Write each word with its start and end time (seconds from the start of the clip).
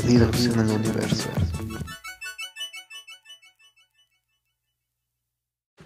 Perdidos 0.00 0.46
en 0.46 0.60
el 0.60 0.70
universo. 0.70 1.28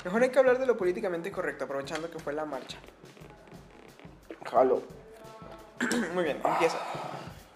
Mejor 0.04 0.22
hay 0.22 0.28
que 0.28 0.38
hablar 0.38 0.60
de 0.60 0.66
lo 0.66 0.76
políticamente 0.76 1.32
correcto, 1.32 1.64
aprovechando 1.64 2.08
que 2.08 2.20
fue 2.20 2.32
la 2.32 2.44
marcha. 2.44 2.78
Jalo. 4.48 4.82
Muy 6.14 6.22
bien, 6.22 6.36
empieza. 6.44 6.78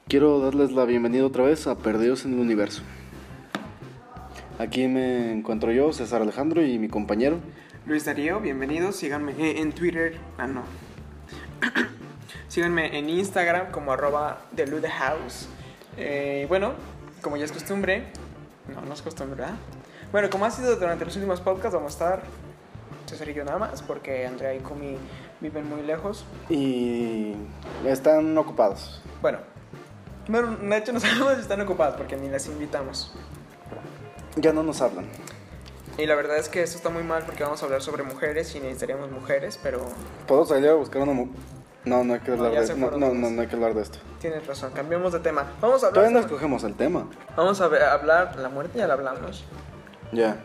Quiero 0.08 0.40
darles 0.40 0.72
la 0.72 0.84
bienvenida 0.84 1.24
otra 1.24 1.44
vez 1.44 1.68
a 1.68 1.78
Perdidos 1.78 2.24
en 2.24 2.32
el 2.32 2.40
Universo. 2.40 2.82
Aquí 4.58 4.88
me 4.88 5.30
encuentro 5.30 5.70
yo, 5.70 5.92
César 5.92 6.22
Alejandro, 6.22 6.64
y 6.64 6.80
mi 6.80 6.88
compañero. 6.88 7.38
Luis 7.86 8.04
Darío, 8.04 8.40
bienvenidos. 8.40 8.96
Síganme 8.96 9.60
en 9.60 9.72
Twitter. 9.72 10.18
Ah, 10.38 10.48
no. 10.48 10.64
Síganme 12.48 12.98
en 12.98 13.08
Instagram 13.10 13.70
como 13.70 13.92
arroba 13.92 14.40
House. 14.98 15.48
Eh, 15.98 16.46
bueno, 16.48 16.72
como 17.22 17.36
ya 17.36 17.44
es 17.44 17.52
costumbre. 17.52 18.04
No, 18.74 18.80
no 18.82 18.94
es 18.94 19.02
costumbre, 19.02 19.40
¿verdad? 19.40 19.56
Bueno, 20.12 20.30
como 20.30 20.44
ha 20.44 20.50
sido 20.50 20.76
durante 20.76 21.04
los 21.04 21.14
últimos 21.16 21.40
podcasts, 21.40 21.74
vamos 21.74 21.92
a 21.92 21.94
estar 21.94 22.22
César 23.06 23.28
y 23.28 23.34
yo 23.34 23.44
nada 23.44 23.58
más, 23.58 23.82
porque 23.82 24.26
Andrea 24.26 24.54
y 24.54 24.58
Kumi 24.60 24.96
viven 25.40 25.68
muy 25.68 25.82
lejos. 25.82 26.24
Y 26.50 27.34
están 27.86 28.36
ocupados. 28.38 29.02
Bueno, 29.22 29.38
bueno, 30.28 30.56
de 30.56 30.76
hecho 30.76 30.92
no 30.92 31.00
sabemos 31.00 31.34
si 31.34 31.40
están 31.40 31.60
ocupados 31.62 31.96
porque 31.96 32.16
ni 32.16 32.28
las 32.28 32.46
invitamos. 32.46 33.14
Ya 34.36 34.52
no 34.52 34.62
nos 34.62 34.80
hablan. 34.82 35.06
Y 35.96 36.06
la 36.06 36.14
verdad 36.14 36.36
es 36.38 36.48
que 36.48 36.62
esto 36.62 36.76
está 36.76 36.90
muy 36.90 37.02
mal 37.02 37.24
porque 37.24 37.42
vamos 37.42 37.60
a 37.62 37.64
hablar 37.66 37.82
sobre 37.82 38.04
mujeres 38.04 38.54
y 38.54 38.60
necesitaríamos 38.60 39.10
mujeres, 39.10 39.58
pero 39.62 39.80
¿Puedo 40.28 40.44
salir 40.44 40.68
a 40.68 40.74
buscar 40.74 41.02
una 41.02 41.12
mu- 41.12 41.28
No, 41.88 42.04
no 42.04 42.14
hay 42.14 42.20
que 42.20 42.30
No, 42.30 42.36
hablar 42.44 42.52
ya 42.66 42.74
de 42.74 42.80
no, 42.80 42.90
no, 42.92 43.14
no, 43.14 43.30
no 43.30 43.40
hay 43.40 43.46
que 43.48 43.54
hablar 43.56 43.74
de 43.74 43.82
esto. 43.82 43.98
tienes 44.20 44.46
razón, 44.46 44.72
cambiamos 44.74 45.12
de 45.12 45.20
tema. 45.20 45.44
Vamos 45.60 45.82
a 45.82 45.86
hablar 45.86 45.94
Todavía 45.94 46.14
no 46.18 46.24
escogemos 46.24 46.62
el 46.64 46.74
tema. 46.74 47.06
Vamos 47.36 47.60
a 47.60 47.68
ver- 47.68 47.82
a 47.82 47.92
hablar, 47.94 48.36
la 48.38 48.48
muerte 48.48 48.78
ya 48.78 48.86
la 48.86 48.94
hablamos. 48.94 49.44
Ya. 50.12 50.36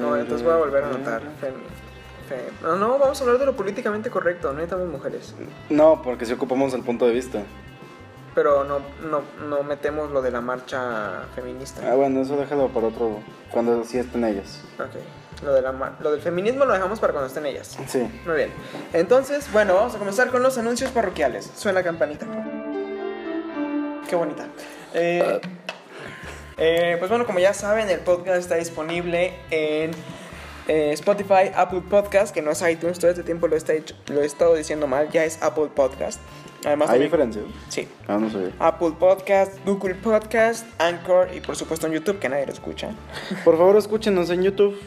No, 0.00 0.16
entonces 0.16 0.42
voy 0.44 0.52
a 0.52 0.56
volver 0.56 0.84
a 0.84 0.88
anotar. 0.88 1.22
No, 2.62 2.76
no, 2.76 2.98
vamos 2.98 3.20
a 3.20 3.24
hablar 3.24 3.38
de 3.38 3.46
lo 3.46 3.56
políticamente 3.56 4.10
correcto, 4.10 4.48
no 4.48 4.54
necesitamos 4.54 4.88
mujeres. 4.88 5.34
No, 5.70 6.02
porque 6.02 6.26
si 6.26 6.32
ocupamos 6.32 6.74
el 6.74 6.82
punto 6.82 7.06
de 7.06 7.12
vista. 7.12 7.42
Pero 8.36 8.62
no, 8.62 8.80
no, 9.10 9.22
no 9.48 9.62
metemos 9.64 10.12
lo 10.12 10.22
de 10.22 10.30
la 10.30 10.40
marcha 10.40 11.24
feminista. 11.34 11.80
Ah, 11.90 11.94
bueno, 11.96 12.20
eso 12.20 12.36
déjalo 12.36 12.68
para 12.68 12.86
otro. 12.88 13.18
Cuando 13.50 13.82
sí 13.82 13.98
estén 13.98 14.24
ellas. 14.24 14.60
Ok. 14.78 15.42
Lo, 15.42 15.52
de 15.54 15.62
la, 15.62 15.72
lo 16.00 16.12
del 16.12 16.20
feminismo 16.20 16.64
lo 16.66 16.72
dejamos 16.74 17.00
para 17.00 17.12
cuando 17.12 17.26
estén 17.28 17.46
ellas. 17.46 17.76
Sí. 17.88 18.00
Muy 18.26 18.36
bien. 18.36 18.50
Entonces, 18.92 19.50
bueno, 19.52 19.74
vamos 19.74 19.94
a 19.94 19.98
comenzar 19.98 20.30
con 20.30 20.42
los 20.42 20.56
anuncios 20.58 20.90
parroquiales. 20.92 21.50
Suena 21.56 21.82
campanita. 21.82 22.26
Qué 24.08 24.14
bonita. 24.16 24.46
Eh, 24.94 25.40
eh, 26.58 26.96
pues 26.98 27.10
bueno, 27.10 27.26
como 27.26 27.38
ya 27.38 27.52
saben, 27.54 27.88
el 27.90 28.00
podcast 28.00 28.38
está 28.38 28.54
disponible 28.56 29.34
en 29.50 29.90
eh, 30.68 30.92
Spotify, 30.92 31.50
Apple 31.54 31.82
Podcast, 31.88 32.32
que 32.34 32.40
no 32.42 32.50
es 32.52 32.62
iTunes, 32.62 32.98
todo 32.98 33.10
este 33.10 33.22
tiempo 33.24 33.48
lo, 33.48 33.56
está 33.56 33.72
hecho- 33.74 33.94
lo 34.08 34.22
he 34.22 34.26
estado 34.26 34.54
diciendo 34.54 34.86
mal, 34.86 35.10
ya 35.10 35.24
es 35.24 35.42
Apple 35.42 35.68
Podcast. 35.74 36.20
Además, 36.64 36.90
¿Hay 36.90 37.00
diferencia? 37.00 37.42
Sí. 37.68 37.86
Ah, 38.08 38.18
no 38.18 38.30
sabía. 38.30 38.50
Apple 38.58 38.92
Podcast, 38.98 39.52
Google 39.64 39.94
Podcast, 39.94 40.66
Anchor 40.80 41.28
y 41.34 41.40
por 41.40 41.54
supuesto 41.56 41.86
en 41.86 41.92
YouTube, 41.92 42.18
que 42.18 42.28
nadie 42.28 42.46
lo 42.46 42.52
escucha. 42.52 42.90
Por 43.44 43.56
favor, 43.56 43.76
escúchenos 43.76 44.30
en 44.30 44.42
YouTube. 44.42 44.78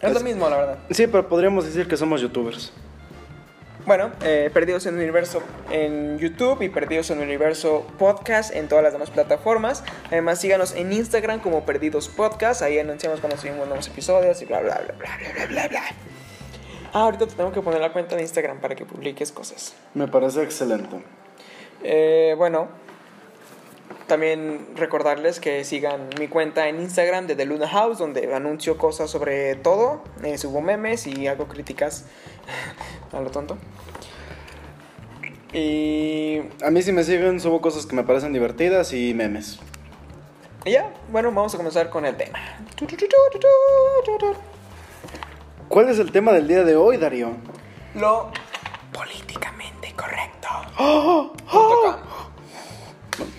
Es 0.00 0.02
lo 0.04 0.12
Pues- 0.12 0.22
mismo, 0.24 0.48
la 0.48 0.56
verdad. 0.56 0.78
Sí, 0.90 1.06
pero 1.06 1.28
podríamos 1.28 1.64
decir 1.64 1.86
que 1.86 1.96
somos 1.96 2.20
youtubers. 2.20 2.72
Bueno, 3.86 4.10
eh, 4.22 4.50
Perdidos 4.52 4.84
en 4.86 4.96
el 4.96 5.02
Universo 5.02 5.42
en 5.70 6.18
YouTube 6.18 6.60
y 6.62 6.68
Perdidos 6.68 7.08
en 7.10 7.18
el 7.18 7.24
Universo 7.24 7.86
Podcast 7.98 8.54
en 8.54 8.68
todas 8.68 8.84
las 8.84 8.92
demás 8.92 9.08
plataformas. 9.10 9.82
Además, 10.08 10.40
síganos 10.40 10.74
en 10.74 10.92
Instagram 10.92 11.40
como 11.40 11.64
Perdidos 11.64 12.08
Podcast. 12.08 12.60
Ahí 12.60 12.78
anunciamos 12.78 13.20
cuando 13.20 13.38
subimos 13.38 13.66
nuevos 13.66 13.86
episodios 13.88 14.42
y 14.42 14.44
bla, 14.44 14.60
bla, 14.60 14.74
bla, 14.84 14.94
bla, 14.94 15.08
bla, 15.18 15.32
bla, 15.34 15.46
bla, 15.46 15.68
bla. 15.68 15.82
Ah, 16.92 17.02
ahorita 17.04 17.26
te 17.28 17.34
tengo 17.34 17.50
que 17.52 17.62
poner 17.62 17.80
la 17.80 17.92
cuenta 17.92 18.14
de 18.16 18.22
Instagram 18.22 18.60
para 18.60 18.74
que 18.74 18.84
publiques 18.84 19.32
cosas. 19.32 19.74
Me 19.94 20.06
parece 20.06 20.42
excelente. 20.42 21.02
Eh, 21.82 22.34
bueno, 22.36 22.68
también 24.06 24.66
recordarles 24.74 25.38
que 25.38 25.64
sigan 25.64 26.08
mi 26.18 26.28
cuenta 26.28 26.68
en 26.68 26.80
Instagram 26.80 27.26
de 27.26 27.36
The 27.36 27.44
Luna 27.44 27.68
House, 27.68 27.98
donde 27.98 28.34
anuncio 28.34 28.78
cosas 28.78 29.10
sobre 29.10 29.54
todo, 29.56 30.02
eh, 30.24 30.38
subo 30.38 30.60
memes 30.60 31.06
y 31.06 31.26
hago 31.26 31.46
críticas 31.46 32.06
a 33.12 33.20
lo 33.20 33.30
tonto. 33.30 33.58
Y 35.52 36.40
A 36.62 36.70
mí 36.70 36.82
si 36.82 36.92
me 36.92 37.04
siguen 37.04 37.40
subo 37.40 37.60
cosas 37.60 37.86
que 37.86 37.96
me 37.96 38.02
parecen 38.02 38.32
divertidas 38.32 38.92
y 38.92 39.14
memes. 39.14 39.58
y 40.64 40.72
ya, 40.72 40.92
bueno, 41.10 41.30
vamos 41.32 41.54
a 41.54 41.56
comenzar 41.56 41.88
con 41.90 42.04
el 42.04 42.16
tema. 42.16 42.38
¿Cuál 45.68 45.88
es 45.90 45.98
el 45.98 46.12
tema 46.12 46.32
del 46.32 46.48
día 46.48 46.64
de 46.64 46.76
hoy, 46.76 46.96
Darío? 46.96 47.32
Lo 47.94 48.30
políticamente 48.92 49.57
correcto. 50.08 50.48
¡Oh! 50.78 51.32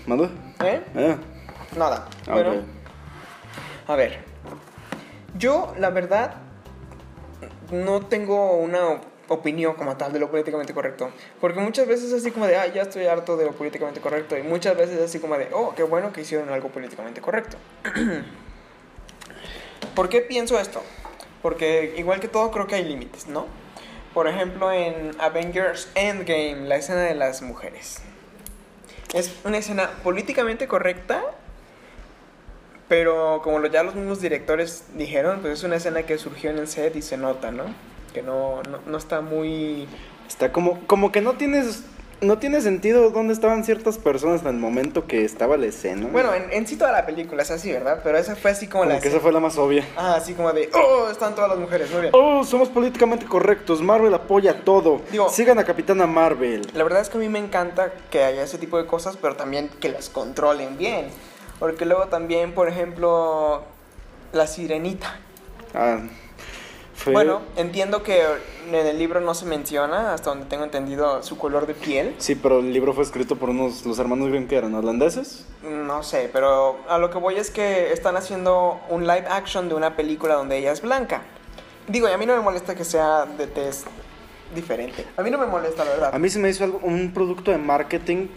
Com. 0.08 0.24
¿Eh? 0.66 0.84
Eh. 0.96 1.18
Nada. 1.78 2.08
Ah, 2.28 2.34
Bueno, 2.34 2.52
ok. 2.52 2.58
A 3.88 3.96
ver, 3.96 4.20
yo 5.36 5.74
la 5.78 5.90
verdad 5.90 6.36
no 7.72 8.06
tengo 8.06 8.58
una 8.58 9.02
opinión 9.30 9.76
como 9.76 9.96
tal 9.98 10.12
de 10.12 10.20
lo 10.20 10.30
políticamente 10.30 10.74
correcto. 10.74 11.12
Porque 11.40 11.60
muchas 11.60 11.88
veces 11.88 12.12
es 12.12 12.22
así 12.22 12.32
como 12.32 12.46
de, 12.48 12.58
ah, 12.58 12.68
ya 12.68 12.84
estoy 12.84 13.06
harto 13.06 13.38
de 13.38 13.46
lo 13.46 13.52
políticamente 13.54 14.02
correcto. 14.02 14.38
Y 14.38 14.44
muchas 14.44 14.76
veces 14.76 14.98
es 14.98 15.06
así 15.06 15.20
como 15.20 15.38
de, 15.38 15.50
oh, 15.54 15.74
qué 15.76 15.84
bueno 15.84 16.12
que 16.12 16.22
hicieron 16.22 16.50
algo 16.50 16.70
políticamente 16.70 17.22
correcto. 17.22 17.58
¿Por 19.96 20.10
qué 20.10 20.22
pienso 20.22 20.60
esto? 20.60 20.82
Porque 21.42 21.96
igual 21.98 22.20
que 22.20 22.28
todo 22.28 22.52
creo 22.52 22.68
que 22.68 22.76
hay 22.76 22.84
límites, 22.84 23.28
¿no? 23.28 23.46
Por 24.14 24.28
ejemplo, 24.28 24.72
en 24.72 25.12
Avengers 25.20 25.90
Endgame, 25.96 26.68
la 26.68 26.78
escena 26.78 27.02
de 27.02 27.16
las 27.16 27.42
mujeres. 27.42 28.02
Es 29.14 29.36
una 29.44 29.58
escena 29.58 29.90
políticamente 30.04 30.68
correcta, 30.68 31.24
pero 32.88 33.42
como 33.44 33.64
ya 33.68 33.84
los 33.84 33.96
mismos 33.96 34.20
directores 34.20 34.84
dijeron, 34.96 35.42
pues 35.42 35.60
es 35.60 35.64
una 35.64 35.76
escena 35.76 36.04
que 36.04 36.18
surgió 36.18 36.50
en 36.50 36.58
el 36.58 36.68
set 36.68 36.96
y 36.96 37.02
se 37.02 37.18
nota, 37.18 37.52
¿no? 37.52 37.66
Que 38.14 38.24
no, 38.24 38.64
no, 38.64 38.80
no 38.86 38.98
está 38.98 39.22
muy... 39.22 39.88
Está 40.28 40.52
como, 40.52 40.80
como 40.88 41.12
que 41.12 41.22
no 41.22 41.34
tienes. 41.34 41.84
No 42.22 42.38
tiene 42.38 42.60
sentido 42.60 43.12
dónde 43.12 43.32
estaban 43.34 43.64
ciertas 43.64 43.98
personas 43.98 44.42
en 44.42 44.48
el 44.50 44.56
momento 44.58 45.08
que 45.08 45.24
estaba 45.24 45.56
la 45.56 45.68
escena. 45.68 46.08
Bueno, 46.12 46.34
en, 46.34 46.52
en 46.52 46.68
sí 46.68 46.76
toda 46.76 46.92
la 46.92 47.06
película 47.06 47.44
es 47.44 47.52
así, 47.52 47.72
¿verdad? 47.72 48.02
Pero 48.04 48.18
esa 48.18 48.36
fue 48.36 48.52
así 48.52 48.68
como, 48.68 48.84
como 48.84 48.94
la... 48.94 49.00
que 49.00 49.08
esa 49.08 49.22
fue 49.22 49.32
la 49.32 49.40
más 49.40 49.58
obvia. 49.58 49.88
Ah, 49.96 50.16
así 50.18 50.34
como 50.34 50.52
de, 50.52 50.70
oh, 50.74 51.10
están 51.10 51.34
todas 51.34 51.50
las 51.50 51.58
mujeres, 51.60 51.90
muy 51.92 52.02
bien. 52.02 52.12
Oh, 52.14 52.44
somos 52.44 52.68
políticamente 52.68 53.26
correctos. 53.26 53.82
Marvel 53.82 54.14
apoya 54.14 54.66
todo. 54.66 55.00
Digo- 55.12 55.30
Sigan 55.30 55.60
a 55.60 55.64
Capitana 55.64 56.08
Marvel. 56.08 56.68
La 56.74 56.84
verdad 56.84 57.00
es 57.02 57.08
que 57.10 57.18
a 57.18 57.22
mí 57.22 57.30
me 57.30 57.40
encanta 57.40 57.94
que 58.12 58.22
haya 58.24 58.44
ese 58.44 58.58
tipo 58.58 58.78
de 58.78 58.86
cosas, 58.86 59.16
pero 59.16 59.38
también 59.38 59.70
que 59.80 59.88
las 59.88 60.10
controlen 60.10 60.78
bien. 60.78 61.08
Porque 61.58 61.86
luego 61.86 62.08
también, 62.08 62.54
por 62.54 62.68
ejemplo, 62.68 63.64
la 64.34 64.46
sirenita. 64.46 65.20
Ah, 65.74 66.00
fue. 67.00 67.14
Bueno, 67.14 67.42
entiendo 67.56 68.04
que 68.04 68.22
en 68.68 68.76
el 68.76 69.00
libro 69.00 69.20
no 69.22 69.34
se 69.34 69.46
menciona, 69.46 70.14
hasta 70.14 70.30
donde 70.30 70.46
tengo 70.46 70.64
entendido, 70.64 71.24
su 71.24 71.38
color 71.38 71.66
de 71.66 71.74
piel. 71.74 72.14
Sí, 72.20 72.36
pero 72.36 72.60
el 72.60 72.72
libro 72.72 72.94
fue 72.94 73.04
escrito 73.04 73.36
por 73.36 73.50
unos. 73.50 73.86
Los 73.86 73.98
hermanos 74.00 74.30
Grimm 74.30 74.48
que 74.48 74.56
eran 74.58 74.76
holandeses. 74.76 75.46
No 75.64 76.04
sé, 76.04 76.30
pero 76.32 76.78
a 76.88 76.98
lo 76.98 77.10
que 77.10 77.18
voy 77.18 77.36
es 77.36 77.50
que 77.50 77.92
están 77.94 78.16
haciendo 78.18 78.80
un 78.90 79.08
live 79.08 79.26
action 79.30 79.70
de 79.70 79.76
una 79.76 79.96
película 79.96 80.36
donde 80.36 80.58
ella 80.58 80.72
es 80.72 80.82
blanca. 80.82 81.24
Digo, 81.88 82.08
y 82.08 82.12
a 82.12 82.18
mí 82.18 82.26
no 82.26 82.36
me 82.36 82.42
molesta 82.42 82.76
que 82.76 82.84
sea 82.84 83.26
de 83.26 83.48
test 83.48 83.88
diferente. 84.54 85.06
A 85.18 85.22
mí 85.22 85.32
no 85.32 85.38
me 85.38 85.46
molesta, 85.46 85.84
la 85.86 85.92
verdad. 85.92 86.10
A 86.14 86.20
mí 86.20 86.30
se 86.30 86.40
me 86.40 86.50
hizo 86.50 86.64
algo- 86.64 86.80
un 86.84 87.12
producto 87.14 87.52
de 87.52 87.58
marketing. 87.58 88.28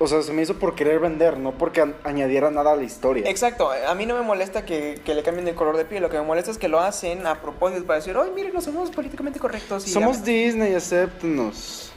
O 0.00 0.06
sea, 0.06 0.22
se 0.22 0.32
me 0.32 0.42
hizo 0.42 0.54
por 0.54 0.76
querer 0.76 1.00
vender, 1.00 1.38
no 1.38 1.52
porque 1.52 1.92
añadiera 2.04 2.50
nada 2.52 2.72
a 2.72 2.76
la 2.76 2.84
historia. 2.84 3.28
Exacto, 3.28 3.70
a 3.70 3.94
mí 3.96 4.06
no 4.06 4.14
me 4.14 4.22
molesta 4.22 4.64
que, 4.64 5.00
que 5.04 5.12
le 5.14 5.24
cambien 5.24 5.48
el 5.48 5.56
color 5.56 5.76
de 5.76 5.84
piel, 5.84 6.02
lo 6.02 6.08
que 6.08 6.18
me 6.18 6.24
molesta 6.24 6.52
es 6.52 6.58
que 6.58 6.68
lo 6.68 6.78
hacen 6.78 7.26
a 7.26 7.40
propósito 7.40 7.84
para 7.84 7.98
decir, 7.98 8.16
ay, 8.16 8.30
miren, 8.34 8.52
no 8.54 8.60
somos 8.60 8.90
políticamente 8.90 9.40
correctos. 9.40 9.86
y 9.88 9.90
Somos 9.90 10.18
ya". 10.18 10.24
Disney, 10.24 10.74
acéptenos. 10.74 11.92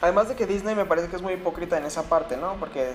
Además 0.00 0.28
de 0.28 0.36
que 0.36 0.46
Disney 0.46 0.74
me 0.74 0.86
parece 0.86 1.08
que 1.08 1.16
es 1.16 1.22
muy 1.22 1.34
hipócrita 1.34 1.76
en 1.76 1.84
esa 1.84 2.04
parte, 2.04 2.36
¿no? 2.36 2.54
Porque, 2.60 2.92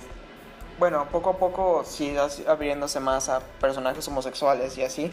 bueno, 0.80 1.06
poco 1.12 1.30
a 1.30 1.36
poco 1.36 1.84
sí 1.84 2.14
abriéndose 2.48 2.98
más 2.98 3.28
a 3.28 3.40
personajes 3.60 4.06
homosexuales 4.08 4.76
y 4.78 4.82
así, 4.82 5.12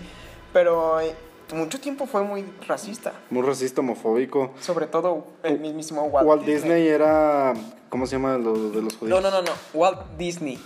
pero 0.51 1.00
eh, 1.00 1.15
mucho 1.54 1.80
tiempo 1.80 2.06
fue 2.06 2.24
muy 2.24 2.46
racista, 2.68 3.13
Muy 3.30 3.42
racista, 3.42 3.81
homofóbico. 3.81 4.51
sobre 4.60 4.88
todo 4.88 5.25
el 5.44 5.60
mismísimo 5.60 6.04
Walt, 6.04 6.28
Walt, 6.28 6.46
Disney. 6.46 6.88
era. 6.88 7.54
¿Cómo 7.90 8.06
se 8.06 8.18
llama 8.18 8.38
lo 8.38 8.69
de 8.69 8.81
los 8.84 8.96
judíos? 8.98 9.22
No, 9.22 9.30
no, 9.30 9.36
no, 9.36 9.42
no, 9.42 9.51
Walt 9.74 10.00
Disney. 10.18 10.60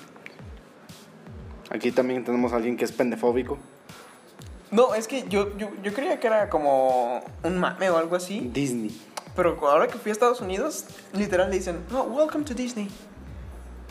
Aquí 1.69 1.91
también 1.91 2.23
tenemos 2.23 2.53
a 2.53 2.57
alguien 2.57 2.75
que 2.77 2.85
es 2.85 2.91
pendefóbico. 2.91 3.57
No, 4.71 4.93
es 4.95 5.07
que 5.07 5.23
yo, 5.29 5.55
yo, 5.57 5.69
yo 5.83 5.93
creía 5.93 6.19
que 6.19 6.27
era 6.27 6.49
como 6.49 7.21
un 7.43 7.57
mame 7.59 7.89
o 7.89 7.97
algo 7.97 8.15
así. 8.15 8.49
Disney. 8.53 8.91
Pero 9.35 9.57
ahora 9.67 9.87
que 9.87 9.97
fui 9.97 10.09
a 10.09 10.13
Estados 10.13 10.41
Unidos, 10.41 10.85
literal 11.13 11.49
le 11.49 11.57
dicen, 11.57 11.79
no, 11.91 12.03
welcome 12.03 12.43
to 12.43 12.53
Disney. 12.53 12.89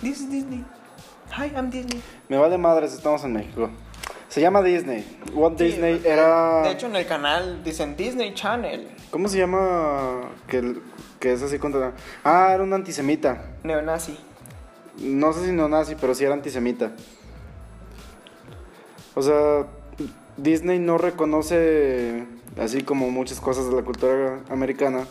This 0.01 0.21
is 0.21 0.31
Disney. 0.31 0.65
Hi, 1.37 1.47
I'm 1.57 1.71
Disney. 1.71 2.03
Me 2.29 2.37
vale 2.37 2.59
madres, 2.59 2.93
estamos 2.93 3.25
en 3.25 3.33
México. 3.33 3.71
Se 4.33 4.41
llama 4.41 4.63
Disney. 4.63 5.05
Walt 5.35 5.59
Sí, 5.59 5.65
Disney 5.65 6.01
era. 6.07 6.63
De 6.63 6.71
hecho, 6.71 6.87
en 6.87 6.97
el 6.97 7.05
canal 7.05 7.63
dicen 7.63 7.95
Disney 7.99 8.33
Channel. 8.33 8.89
¿Cómo 9.11 9.29
se 9.29 9.37
llama? 9.37 10.23
Que, 10.49 10.77
que 11.21 11.35
es 11.35 11.43
así 11.43 11.59
contra. 11.59 11.93
Ah, 12.25 12.51
era 12.55 12.63
un 12.63 12.73
antisemita. 12.73 13.45
Neonazi. 13.63 14.17
No 14.97 15.35
sé 15.35 15.45
si 15.45 15.53
no 15.53 15.69
nazi, 15.69 15.97
pero 16.01 16.15
sí 16.15 16.25
era 16.25 16.33
antisemita. 16.33 16.93
O 19.15 19.21
sea, 19.21 19.67
Disney 20.39 20.79
no 20.79 20.97
reconoce, 20.97 22.25
así 22.59 22.85
como 22.85 23.11
muchas 23.11 23.39
cosas 23.39 23.69
de 23.69 23.77
la 23.77 23.83
cultura 23.83 24.41
americana, 24.49 25.05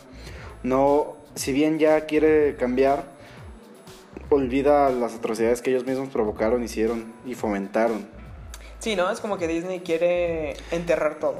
no, 0.64 1.16
si 1.36 1.54
bien 1.54 1.78
ya 1.78 2.08
quiere 2.08 2.56
cambiar, 2.56 3.04
olvida 4.32 4.90
las 4.90 5.14
atrocidades 5.14 5.62
que 5.62 5.70
ellos 5.70 5.86
mismos 5.86 6.10
provocaron, 6.10 6.64
hicieron 6.64 7.14
y 7.24 7.36
fomentaron. 7.36 8.20
Sí, 8.82 8.96
¿no? 8.96 9.10
Es 9.12 9.20
como 9.22 9.38
que 9.38 9.48
Disney 9.48 9.80
quiere 9.82 10.58
enterrar 10.72 11.20
todo 11.20 11.36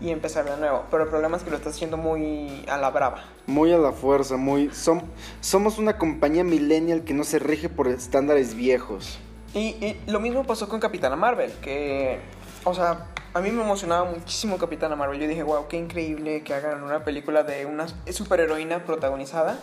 y 0.00 0.10
empezar 0.10 0.44
de 0.44 0.56
nuevo. 0.56 0.82
Pero 0.90 1.04
el 1.04 1.08
problema 1.08 1.36
es 1.36 1.44
que 1.44 1.50
lo 1.50 1.56
está 1.56 1.70
haciendo 1.70 1.96
muy 1.96 2.64
a 2.68 2.76
la 2.78 2.90
brava. 2.90 3.22
Muy 3.46 3.72
a 3.72 3.78
la 3.78 3.92
fuerza, 3.92 4.36
muy... 4.36 4.66
som- 4.70 5.04
somos 5.40 5.78
una 5.78 5.96
compañía 5.98 6.42
millennial 6.42 7.04
que 7.04 7.14
no 7.14 7.22
se 7.22 7.38
rige 7.38 7.68
por 7.68 7.86
estándares 7.86 8.54
viejos. 8.54 9.20
Y, 9.54 9.76
y 9.84 10.00
lo 10.08 10.18
mismo 10.18 10.44
pasó 10.44 10.68
con 10.68 10.80
Capitana 10.80 11.14
Marvel, 11.14 11.52
que, 11.62 12.18
o 12.64 12.74
sea, 12.74 13.06
a 13.34 13.40
mí 13.40 13.52
me 13.52 13.62
emocionaba 13.62 14.10
muchísimo 14.10 14.58
Capitana 14.58 14.96
Marvel. 14.96 15.20
Yo 15.20 15.28
dije, 15.28 15.44
wow, 15.44 15.68
qué 15.68 15.76
increíble 15.76 16.42
que 16.42 16.54
hagan 16.54 16.82
una 16.82 17.04
película 17.04 17.44
de 17.44 17.66
una 17.66 17.86
superheroína 18.10 18.84
protagonizada 18.84 19.60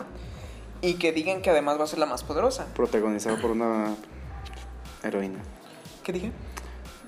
y 0.82 0.94
que 0.94 1.12
digan 1.12 1.42
que 1.42 1.50
además 1.50 1.78
va 1.78 1.84
a 1.84 1.88
ser 1.88 2.00
la 2.00 2.06
más 2.06 2.24
poderosa. 2.24 2.68
Protagonizado 2.74 3.42
por 3.42 3.52
una 3.52 3.96
heroína. 5.04 5.40
¿Qué 6.04 6.14
dije? 6.14 6.32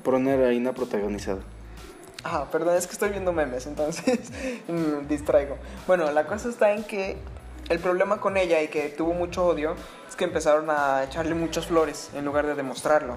Por 0.04 0.16
una 0.16 0.34
heroína 0.34 0.74
protagonizada. 0.74 1.40
Ah, 2.24 2.46
perdón, 2.52 2.76
es 2.76 2.86
que 2.88 2.94
estoy 2.94 3.10
viendo 3.10 3.34
memes, 3.34 3.66
entonces 3.66 4.20
me 4.68 5.06
distraigo. 5.08 5.58
Bueno, 5.88 6.12
la 6.12 6.26
cosa 6.28 6.50
está 6.50 6.74
en 6.74 6.84
que 6.84 7.18
el 7.70 7.80
problema 7.80 8.20
con 8.20 8.38
ella 8.38 8.62
y 8.62 8.68
que 8.68 8.90
tuvo 8.90 9.14
mucho 9.14 9.46
odio 9.46 9.76
es 10.08 10.16
que 10.16 10.26
empezaron 10.26 10.70
a 10.70 11.04
echarle 11.04 11.34
muchas 11.36 11.66
flores 11.68 12.10
en 12.16 12.26
lugar 12.26 12.46
de 12.46 12.54
demostrarlo. 12.56 13.16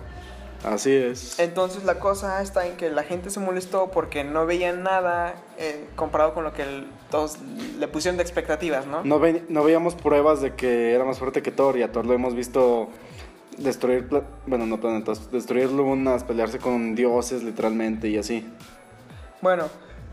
Así 0.65 0.95
es. 0.95 1.39
Entonces 1.39 1.85
la 1.85 1.99
cosa 1.99 2.41
está 2.41 2.67
en 2.67 2.79
que 2.79 2.89
la 2.89 3.03
gente 3.03 3.29
se 3.29 3.39
molestó 3.39 3.91
porque 3.91 4.25
no 4.25 4.47
veían 4.47 4.83
nada 4.83 5.35
eh, 5.59 5.85
comparado 5.95 6.33
con 6.33 6.43
lo 6.45 6.55
que 6.55 6.63
el- 6.63 6.87
todos 7.11 7.37
le 7.79 7.87
pusieron 7.87 8.17
de 8.17 8.23
expectativas, 8.23 8.87
¿no? 8.87 9.05
No, 9.05 9.19
ve- 9.21 9.45
no 9.51 9.63
veíamos 9.63 9.95
pruebas 9.95 10.41
de 10.41 10.55
que 10.55 10.95
era 10.95 11.05
más 11.05 11.19
fuerte 11.19 11.43
que 11.43 11.51
Thor 11.51 11.77
y 11.77 11.83
a 11.83 11.93
Thor 11.93 12.07
lo 12.07 12.15
hemos 12.15 12.35
visto 12.35 12.89
destruir, 13.59 14.09
bueno, 14.47 14.67
no 14.67 14.81
planetas, 14.81 15.31
destruir 15.31 15.71
lunas, 15.71 16.25
pelearse 16.25 16.59
con 16.59 16.95
dioses 16.95 17.43
literalmente 17.43 18.09
y 18.09 18.19
así. 18.19 18.47
Bueno, 19.41 19.65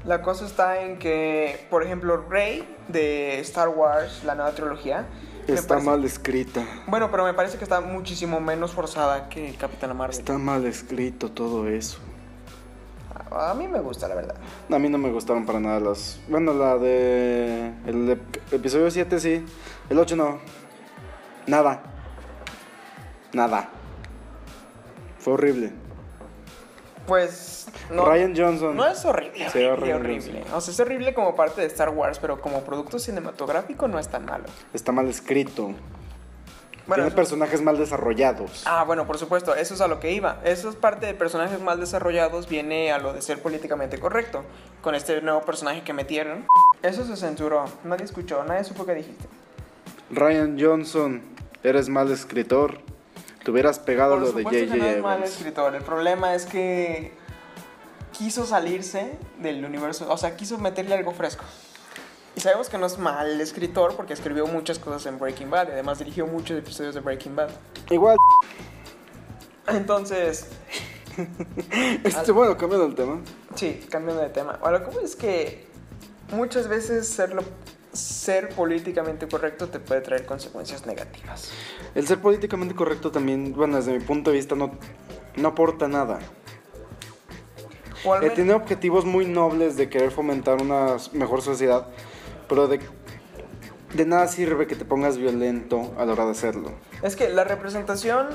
la 0.06 0.22
cosa 0.22 0.46
está 0.46 0.82
en 0.82 0.98
que, 1.00 1.66
por 1.70 1.84
ejemplo, 1.84 2.18
Rey 2.30 2.68
de 2.88 3.40
Star 3.40 3.70
Wars, 3.70 4.24
la 4.24 4.36
nueva 4.36 4.52
trilogía, 4.52 5.06
Está 5.48 5.70
parece- 5.70 5.86
mal 5.88 6.04
escrita. 6.06 6.64
Bueno, 6.88 7.10
pero 7.10 7.24
me 7.24 7.34
parece 7.34 7.58
que 7.58 7.64
está 7.64 7.82
muchísimo 7.82 8.40
menos 8.40 8.72
forzada 8.74 9.28
que 9.28 9.54
Capitana 9.56 9.94
Marvel. 9.94 10.18
Está 10.18 10.38
mal 10.38 10.66
escrito 10.66 11.32
todo 11.32 11.68
eso. 11.68 11.98
A, 13.32 13.54
mí 13.56 13.68
me 13.68 13.80
gusta, 13.80 14.08
la 14.08 14.16
verdad. 14.16 14.36
A 14.70 14.78
mí 14.80 14.88
no 14.90 14.98
me 14.98 15.10
gustaron 15.12 15.46
para 15.46 15.60
nada 15.60 15.80
las... 15.80 16.20
Bueno, 16.28 16.54
la 16.54 16.78
de... 16.78 17.72
El 17.88 18.10
ep- 18.10 18.40
episodio 18.52 18.92
7 18.92 19.20
sí. 19.20 19.44
El 19.90 19.98
8 20.00 20.16
no. 20.16 20.40
Nada. 21.48 21.82
Nada. 23.34 23.70
Fue 25.20 25.34
horrible. 25.34 25.72
Pues 27.08 27.68
no, 27.90 28.06
Ryan 28.06 28.34
Johnson. 28.36 28.76
no 28.76 28.88
es 28.88 29.04
horrible, 29.06 29.50
Sí, 29.50 29.64
horrible, 29.64 29.96
horrible. 29.96 30.44
O 30.54 30.62
sea, 30.62 30.72
es 30.72 30.80
horrible 30.80 31.14
como 31.14 31.36
parte 31.36 31.62
de 31.62 31.68
Star 31.68 31.90
Wars, 31.90 32.20
pero 32.20 32.40
como 32.40 32.62
producto 32.62 33.00
cinematográfico 33.00 33.88
no 33.88 34.00
es 34.00 34.08
tan 34.08 34.26
malo. 34.26 34.46
Está 34.74 34.92
mal 34.92 35.08
escrito. 35.08 35.74
Bueno, 36.88 37.04
Tiene 37.04 37.16
personajes 37.16 37.62
mal 37.62 37.78
desarrollados. 37.78 38.64
Ah, 38.66 38.84
bueno, 38.84 39.06
por 39.06 39.18
supuesto, 39.18 39.56
eso 39.56 39.74
es 39.74 39.82
a 39.82 39.88
lo 39.88 40.00
que 40.00 40.12
iba. 40.12 40.40
Eso 40.44 40.70
es 40.70 40.76
parte 40.76 41.06
de 41.06 41.14
personajes 41.14 41.60
mal 41.62 41.80
desarrollados, 41.80 42.48
viene 42.48 42.92
a 42.92 42.98
lo 43.00 43.14
de 43.14 43.22
ser 43.22 43.42
políticamente 43.42 44.00
correcto. 44.00 44.44
Con 44.82 44.96
este 44.96 45.22
nuevo 45.22 45.42
personaje 45.42 45.84
que 45.84 45.94
metieron. 45.94 46.46
Eso 46.82 47.06
se 47.06 47.16
censuró, 47.16 47.66
nadie 47.84 48.06
escuchó, 48.06 48.44
nadie 48.44 48.64
supo 48.64 48.86
qué 48.86 48.96
dijiste. 48.96 49.26
Ryan 50.10 50.58
Johnson, 50.60 51.22
eres 51.64 51.88
mal 51.88 52.12
escritor. 52.12 52.80
Te 53.44 53.52
hubieras 53.52 53.80
pegado 53.80 54.16
Por 54.16 54.22
lo 54.22 54.32
de 54.34 54.44
J.J. 54.44 54.74
que 54.74 54.80
no 54.80 54.86
es 54.86 55.02
mal 55.02 55.24
escritor, 55.24 55.76
el 55.76 55.84
problema 55.84 56.36
es 56.36 56.46
que 56.46 57.14
quiso 58.12 58.46
salirse 58.46 59.18
del 59.40 59.66
universo, 59.66 60.12
o 60.12 60.18
sea, 60.18 60.36
quiso 60.36 60.58
meterle 60.58 60.96
algo 60.96 61.12
fresco. 61.12 61.44
Y 62.36 62.40
sabemos 62.40 62.70
que 62.70 62.78
no 62.78 62.86
es 62.86 62.98
mal 62.98 63.42
escritor 63.42 63.96
porque 63.96 64.14
escribió 64.14 64.48
muchas 64.48 64.80
cosas 64.80 65.06
en 65.06 65.20
Breaking 65.20 65.50
Bad 65.50 65.70
y 65.70 65.72
además 65.72 66.00
dirigió 66.00 66.28
muchos 66.28 66.58
episodios 66.58 66.96
de 66.96 67.02
Breaking 67.02 67.36
Bad. 67.36 67.50
Igual, 67.90 68.16
Entonces, 69.68 70.48
este, 72.04 72.32
bueno, 72.32 72.58
cambiando 72.58 72.86
el 72.86 72.96
tema. 72.96 73.20
Sí, 73.56 73.86
cambiando 73.90 74.22
de 74.22 74.30
tema. 74.30 74.60
Ahora, 74.62 74.84
¿cómo 74.84 75.02
es 75.02 75.16
que 75.16 75.68
muchas 76.32 76.68
veces 76.68 77.08
serlo, 77.08 77.44
ser 77.94 78.50
políticamente 78.50 79.28
correcto 79.28 79.68
te 79.68 79.80
puede 79.80 80.02
traer 80.02 80.26
consecuencias 80.26 80.86
negativas? 80.86 81.52
El 81.96 82.08
ser 82.08 82.20
políticamente 82.20 82.74
correcto 82.76 83.12
también, 83.12 83.54
bueno, 83.54 83.78
desde 83.78 83.94
mi 83.94 84.00
punto 84.04 84.32
de 84.32 84.38
vista, 84.38 84.56
no, 84.56 84.72
no 85.36 85.48
aporta 85.50 85.88
nada. 85.88 86.20
He 88.04 88.20
men- 88.20 88.34
tenido 88.34 88.56
objetivos 88.56 89.06
muy 89.06 89.26
nobles 89.26 89.76
de 89.78 89.90
querer 89.90 90.12
fomentar 90.12 90.62
una 90.62 90.98
mejor 91.14 91.42
sociedad, 91.42 91.88
pero 92.50 92.68
de, 92.68 92.80
de 93.94 94.06
nada 94.06 94.28
sirve 94.28 94.66
que 94.66 94.76
te 94.76 94.86
pongas 94.86 95.18
violento 95.18 95.94
a 95.98 96.06
la 96.06 96.14
hora 96.14 96.26
de 96.26 96.32
hacerlo. 96.32 96.72
Es 97.04 97.16
que 97.16 97.30
la 97.30 97.44
representación 97.44 98.28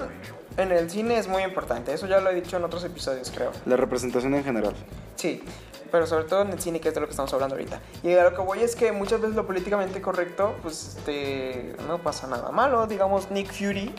en 0.56 0.70
el 0.72 0.88
cine 0.88 1.18
es 1.18 1.26
muy 1.28 1.42
importante. 1.42 1.92
Eso 1.92 2.06
ya 2.06 2.20
lo 2.20 2.30
he 2.30 2.34
dicho 2.34 2.56
en 2.56 2.64
otros 2.64 2.84
episodios, 2.84 3.32
creo. 3.34 3.50
La 3.66 3.76
representación 3.76 4.34
en 4.34 4.44
general. 4.44 4.74
Sí, 5.16 5.42
pero 5.90 6.06
sobre 6.06 6.24
todo 6.24 6.42
en 6.42 6.50
el 6.50 6.60
cine, 6.60 6.80
que 6.80 6.88
es 6.88 6.94
de 6.94 7.00
lo 7.00 7.06
que 7.06 7.12
estamos 7.12 7.32
hablando 7.32 7.54
ahorita. 7.54 7.80
Y 8.02 8.12
a 8.12 8.24
lo 8.24 8.34
que 8.34 8.42
voy 8.42 8.60
es 8.60 8.76
que 8.76 8.92
muchas 8.92 9.20
veces 9.20 9.36
lo 9.36 9.46
políticamente 9.46 10.00
correcto, 10.00 10.54
pues 10.62 10.96
este, 10.96 11.74
no 11.86 11.98
pasa 11.98 12.26
nada 12.26 12.50
malo. 12.50 12.86
Digamos, 12.86 13.30
Nick 13.30 13.52
Fury 13.52 13.92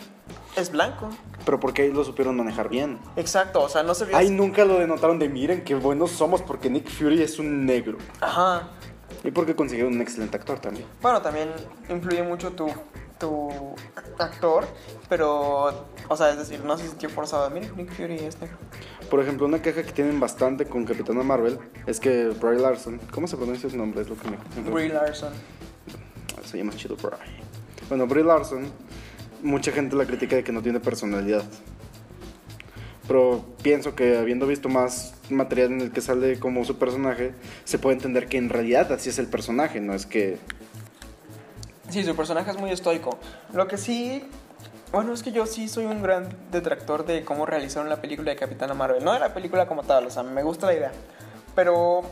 es 0.56 0.70
blanco. 0.70 1.10
Pero 1.44 1.60
porque 1.60 1.82
ahí 1.82 1.92
lo 1.92 2.04
supieron 2.04 2.36
manejar 2.36 2.68
bien. 2.68 2.98
Exacto, 3.16 3.62
o 3.62 3.68
sea, 3.68 3.82
no 3.82 3.94
se 3.94 4.04
vio... 4.04 4.16
Ahí 4.16 4.30
nunca 4.30 4.64
lo 4.64 4.78
denotaron 4.78 5.18
de 5.18 5.28
miren 5.28 5.64
qué 5.64 5.74
buenos 5.74 6.10
somos 6.10 6.42
porque 6.42 6.68
Nick 6.70 6.88
Fury 6.88 7.22
es 7.22 7.38
un 7.38 7.64
negro. 7.64 7.98
Ajá. 8.20 8.68
Y 9.24 9.30
porque 9.30 9.56
consiguieron 9.56 9.94
un 9.94 10.00
excelente 10.00 10.36
actor 10.36 10.58
también. 10.58 10.86
Bueno, 11.00 11.22
también 11.22 11.50
influye 11.88 12.22
mucho 12.22 12.52
tu, 12.52 12.70
tu 13.18 13.50
actor, 14.18 14.64
pero, 15.08 15.86
o 16.08 16.16
sea, 16.16 16.30
es 16.30 16.38
decir, 16.38 16.64
no 16.64 16.76
se 16.76 16.88
sintió 16.88 17.10
forzado. 17.10 17.48
Mira, 17.50 17.68
Nick 17.76 17.92
Fury 17.92 18.16
es 18.16 18.40
negro. 18.40 18.56
Por 19.10 19.20
ejemplo, 19.20 19.46
una 19.46 19.62
queja 19.62 19.82
que 19.82 19.92
tienen 19.92 20.20
bastante 20.20 20.66
con 20.66 20.84
Capitana 20.84 21.22
Marvel 21.22 21.58
es 21.86 21.98
que 21.98 22.28
Bry 22.28 22.58
Larson, 22.58 23.00
¿cómo 23.10 23.26
se 23.26 23.36
pronuncia 23.36 23.70
su 23.70 23.76
nombre? 23.76 24.02
Es 24.02 24.08
lo 24.08 24.16
que 24.16 24.28
me. 24.30 24.70
Brie 24.70 24.90
Larson. 24.90 25.32
Se 26.44 26.58
llama 26.58 26.72
chido 26.76 26.96
Bry. 26.96 27.16
Bueno, 27.88 28.06
Brie 28.06 28.24
Larson, 28.24 28.70
mucha 29.42 29.72
gente 29.72 29.96
la 29.96 30.04
critica 30.04 30.36
de 30.36 30.44
que 30.44 30.52
no 30.52 30.62
tiene 30.62 30.80
personalidad. 30.80 31.44
Pero 33.06 33.42
pienso 33.62 33.94
que 33.94 34.18
habiendo 34.18 34.46
visto 34.46 34.68
más 34.68 35.14
material 35.30 35.72
en 35.72 35.80
el 35.80 35.90
que 35.90 36.02
sale 36.02 36.38
como 36.38 36.66
su 36.66 36.76
personaje, 36.76 37.32
se 37.64 37.78
puede 37.78 37.96
entender 37.96 38.28
que 38.28 38.36
en 38.36 38.50
realidad 38.50 38.92
así 38.92 39.08
es 39.08 39.18
el 39.18 39.28
personaje, 39.28 39.80
no 39.80 39.94
es 39.94 40.04
que 40.04 40.38
Sí, 41.88 42.04
su 42.04 42.14
personaje 42.14 42.50
es 42.50 42.58
muy 42.58 42.70
estoico. 42.70 43.18
Lo 43.54 43.66
que 43.66 43.78
sí. 43.78 44.22
Bueno, 44.90 45.12
es 45.12 45.22
que 45.22 45.32
yo 45.32 45.46
sí 45.46 45.68
soy 45.68 45.84
un 45.84 46.02
gran 46.02 46.28
detractor 46.50 47.04
de 47.04 47.24
cómo 47.24 47.44
realizaron 47.44 47.88
la 47.88 48.00
película 48.00 48.30
de 48.30 48.36
Capitana 48.36 48.72
Marvel. 48.72 49.04
No 49.04 49.12
de 49.12 49.20
la 49.20 49.34
película 49.34 49.66
como 49.66 49.82
tal, 49.82 50.06
o 50.06 50.10
sea, 50.10 50.22
me 50.22 50.42
gusta 50.42 50.66
la 50.66 50.74
idea. 50.74 50.92
Pero 51.54 52.04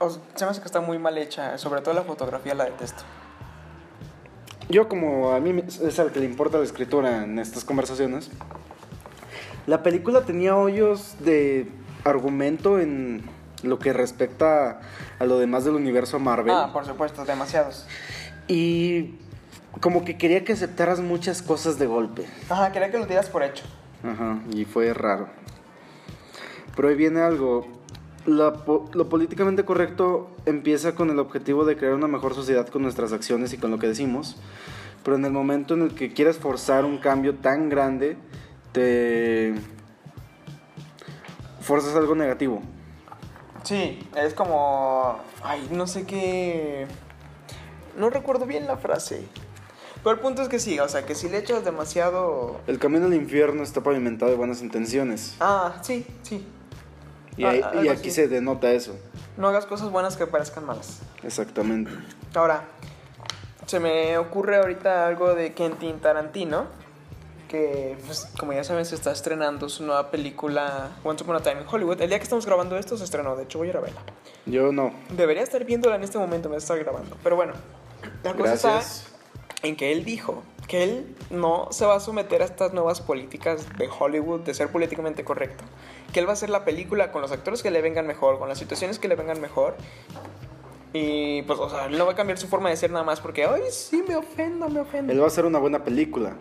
o 0.00 0.10
sea, 0.10 0.20
se 0.34 0.44
me 0.44 0.50
hace 0.50 0.60
que 0.60 0.66
está 0.66 0.80
muy 0.80 0.98
mal 0.98 1.16
hecha, 1.18 1.56
sobre 1.58 1.80
todo 1.80 1.94
la 1.94 2.02
fotografía 2.02 2.54
la 2.54 2.64
detesto. 2.64 3.02
Yo 4.68 4.88
como 4.88 5.30
a 5.30 5.40
mí 5.40 5.64
es 5.66 5.98
al 5.98 6.12
que 6.12 6.20
le 6.20 6.26
importa 6.26 6.58
la 6.58 6.64
escritura 6.64 7.24
en 7.24 7.38
estas 7.38 7.64
conversaciones, 7.64 8.30
la 9.66 9.82
película 9.82 10.22
tenía 10.22 10.56
hoyos 10.56 11.16
de 11.20 11.70
argumento 12.04 12.78
en 12.78 13.24
lo 13.62 13.78
que 13.78 13.92
respecta 13.92 14.80
a 15.18 15.24
lo 15.24 15.38
demás 15.38 15.64
del 15.64 15.74
universo 15.74 16.18
Marvel. 16.18 16.54
Ah, 16.54 16.70
por 16.72 16.86
supuesto, 16.86 17.24
demasiados. 17.24 17.86
Y 18.48 19.16
como 19.80 20.04
que 20.04 20.18
quería 20.18 20.44
que 20.44 20.52
aceptaras 20.52 21.00
muchas 21.00 21.42
cosas 21.42 21.78
de 21.78 21.86
golpe. 21.86 22.26
Ajá, 22.48 22.72
quería 22.72 22.90
que 22.90 22.98
lo 22.98 23.06
dieras 23.06 23.28
por 23.28 23.42
hecho. 23.42 23.64
Ajá, 24.02 24.40
y 24.52 24.64
fue 24.64 24.92
raro. 24.92 25.28
Pero 26.74 26.88
ahí 26.88 26.96
viene 26.96 27.20
algo. 27.20 27.66
la 28.26 28.52
lo 28.92 29.08
políticamente 29.08 29.64
correcto 29.64 30.30
empieza 30.46 30.94
con 30.94 31.10
el 31.10 31.18
objetivo 31.18 31.64
de 31.64 31.76
crear 31.76 31.94
una 31.94 32.08
mejor 32.08 32.34
sociedad 32.34 32.66
con 32.68 32.82
nuestras 32.82 33.12
acciones 33.12 33.52
y 33.52 33.58
con 33.58 33.70
lo 33.70 33.78
que 33.78 33.86
decimos, 33.86 34.36
pero 35.04 35.16
en 35.16 35.24
el 35.24 35.32
momento 35.32 35.74
en 35.74 35.82
el 35.82 35.94
que 35.94 36.12
quieres 36.12 36.38
forzar 36.38 36.84
un 36.84 36.98
cambio 36.98 37.36
tan 37.36 37.68
grande, 37.68 38.16
te 38.72 39.54
forzas 41.60 41.94
algo 41.94 42.14
negativo. 42.14 42.62
Sí, 43.62 44.08
es 44.16 44.34
como. 44.34 45.18
Ay, 45.42 45.68
no 45.70 45.86
sé 45.86 46.06
qué. 46.06 46.86
No 47.96 48.10
recuerdo 48.10 48.46
bien 48.46 48.66
la 48.66 48.76
frase. 48.76 49.26
Pero 50.02 50.14
el 50.14 50.20
punto 50.20 50.42
es 50.42 50.48
que 50.48 50.58
sí, 50.58 50.78
o 50.80 50.88
sea, 50.88 51.04
que 51.04 51.14
si 51.14 51.28
le 51.28 51.38
echas 51.38 51.64
demasiado. 51.64 52.60
El 52.66 52.78
camino 52.78 53.06
al 53.06 53.14
infierno 53.14 53.62
está 53.62 53.82
pavimentado 53.82 54.30
de 54.30 54.36
buenas 54.36 54.62
intenciones. 54.62 55.34
Ah, 55.40 55.74
sí, 55.82 56.06
sí. 56.22 56.46
Y, 57.36 57.44
Ah, 57.44 57.72
y 57.82 57.88
aquí 57.88 58.10
se 58.10 58.26
denota 58.28 58.72
eso. 58.72 58.96
No 59.36 59.48
hagas 59.48 59.66
cosas 59.66 59.90
buenas 59.90 60.16
que 60.16 60.26
parezcan 60.26 60.64
malas. 60.66 61.00
Exactamente. 61.22 61.90
Ahora, 62.34 62.64
se 63.66 63.78
me 63.80 64.18
ocurre 64.18 64.56
ahorita 64.56 65.06
algo 65.06 65.34
de 65.34 65.52
Quentin 65.54 66.00
Tarantino. 66.00 66.66
Que, 67.48 67.98
pues, 68.06 68.28
como 68.38 68.52
ya 68.52 68.62
saben, 68.62 68.84
se 68.86 68.94
está 68.94 69.10
estrenando 69.10 69.68
su 69.68 69.82
nueva 69.84 70.10
película 70.12 70.90
Once 71.02 71.24
Upon 71.24 71.34
a 71.36 71.40
Time 71.40 71.62
in 71.62 71.66
Hollywood. 71.68 72.00
El 72.00 72.08
día 72.08 72.18
que 72.18 72.22
estamos 72.22 72.46
grabando 72.46 72.76
esto 72.78 72.96
se 72.96 73.02
estrenó, 73.02 73.34
de 73.34 73.42
hecho 73.42 73.58
voy 73.58 73.66
a 73.66 73.70
ir 73.70 73.76
a 73.76 73.80
verla. 73.80 74.00
Yo 74.46 74.70
no. 74.70 74.92
Debería 75.16 75.42
estar 75.42 75.64
viéndola 75.64 75.96
en 75.96 76.04
este 76.04 76.16
momento, 76.16 76.48
me 76.48 76.56
está 76.58 76.76
grabando. 76.76 77.16
Pero 77.24 77.34
bueno, 77.34 77.54
la 78.22 78.34
cosa 78.34 78.44
Gracias. 78.50 78.98
está 79.00 79.09
en 79.62 79.76
que 79.76 79.92
él 79.92 80.04
dijo 80.04 80.42
que 80.68 80.84
él 80.84 81.16
no 81.30 81.68
se 81.70 81.84
va 81.84 81.96
a 81.96 82.00
someter 82.00 82.42
a 82.42 82.44
estas 82.44 82.72
nuevas 82.72 83.00
políticas 83.00 83.66
de 83.76 83.88
Hollywood 83.88 84.40
de 84.40 84.54
ser 84.54 84.68
políticamente 84.70 85.24
correcto. 85.24 85.64
Que 86.12 86.20
él 86.20 86.26
va 86.26 86.30
a 86.30 86.34
hacer 86.34 86.48
la 86.48 86.64
película 86.64 87.10
con 87.10 87.22
los 87.22 87.32
actores 87.32 87.62
que 87.62 87.70
le 87.72 87.82
vengan 87.82 88.06
mejor, 88.06 88.38
con 88.38 88.48
las 88.48 88.58
situaciones 88.58 88.98
que 88.98 89.08
le 89.08 89.16
vengan 89.16 89.40
mejor. 89.40 89.76
Y 90.92 91.42
pues, 91.42 91.58
o 91.58 91.68
sea, 91.68 91.86
él 91.86 91.98
no 91.98 92.06
va 92.06 92.12
a 92.12 92.14
cambiar 92.14 92.38
su 92.38 92.46
forma 92.46 92.68
de 92.70 92.76
ser 92.76 92.90
nada 92.90 93.04
más 93.04 93.20
porque, 93.20 93.44
ay, 93.44 93.62
sí, 93.70 94.04
me 94.06 94.16
ofendo, 94.16 94.68
me 94.68 94.80
ofendo. 94.80 95.12
Él 95.12 95.20
va 95.20 95.24
a 95.24 95.28
hacer 95.28 95.44
una 95.44 95.58
buena 95.58 95.82
película. 95.82 96.36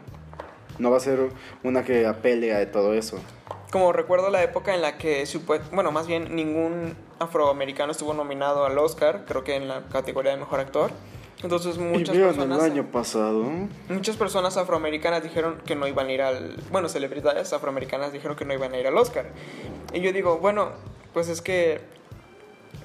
No 0.77 0.91
va 0.91 0.97
a 0.97 1.01
ser 1.01 1.29
una 1.63 1.83
que 1.83 2.05
apele 2.05 2.55
a 2.55 2.71
todo 2.71 2.93
eso. 2.93 3.19
Como 3.71 3.93
recuerdo 3.93 4.29
la 4.29 4.43
época 4.43 4.73
en 4.73 4.81
la 4.81 4.97
que, 4.97 5.27
bueno, 5.71 5.91
más 5.91 6.07
bien 6.07 6.35
ningún 6.35 6.95
afroamericano 7.19 7.91
estuvo 7.91 8.13
nominado 8.13 8.65
al 8.65 8.77
Oscar, 8.77 9.25
creo 9.27 9.43
que 9.43 9.55
en 9.55 9.67
la 9.67 9.87
categoría 9.87 10.31
de 10.31 10.37
mejor 10.37 10.59
actor. 10.59 10.91
Entonces 11.41 11.77
muchas 11.77 12.15
y 12.15 12.17
vean 12.17 12.31
el 12.31 12.35
personas, 12.35 12.61
año 12.61 12.91
pasado. 12.91 13.45
muchas 13.87 14.17
personas 14.17 14.57
afroamericanas 14.57 15.23
dijeron 15.23 15.61
que 15.65 15.75
no 15.75 15.87
iban 15.87 16.07
a 16.07 16.11
ir 16.11 16.21
al, 16.21 16.57
bueno, 16.71 16.89
celebridades 16.89 17.53
afroamericanas 17.53 18.11
dijeron 18.11 18.35
que 18.35 18.43
no 18.43 18.53
iban 18.53 18.73
a 18.73 18.77
ir 18.77 18.87
al 18.87 18.97
Oscar. 18.97 19.27
Y 19.93 20.01
yo 20.01 20.11
digo, 20.11 20.39
bueno, 20.39 20.71
pues 21.13 21.29
es 21.29 21.41
que, 21.41 21.79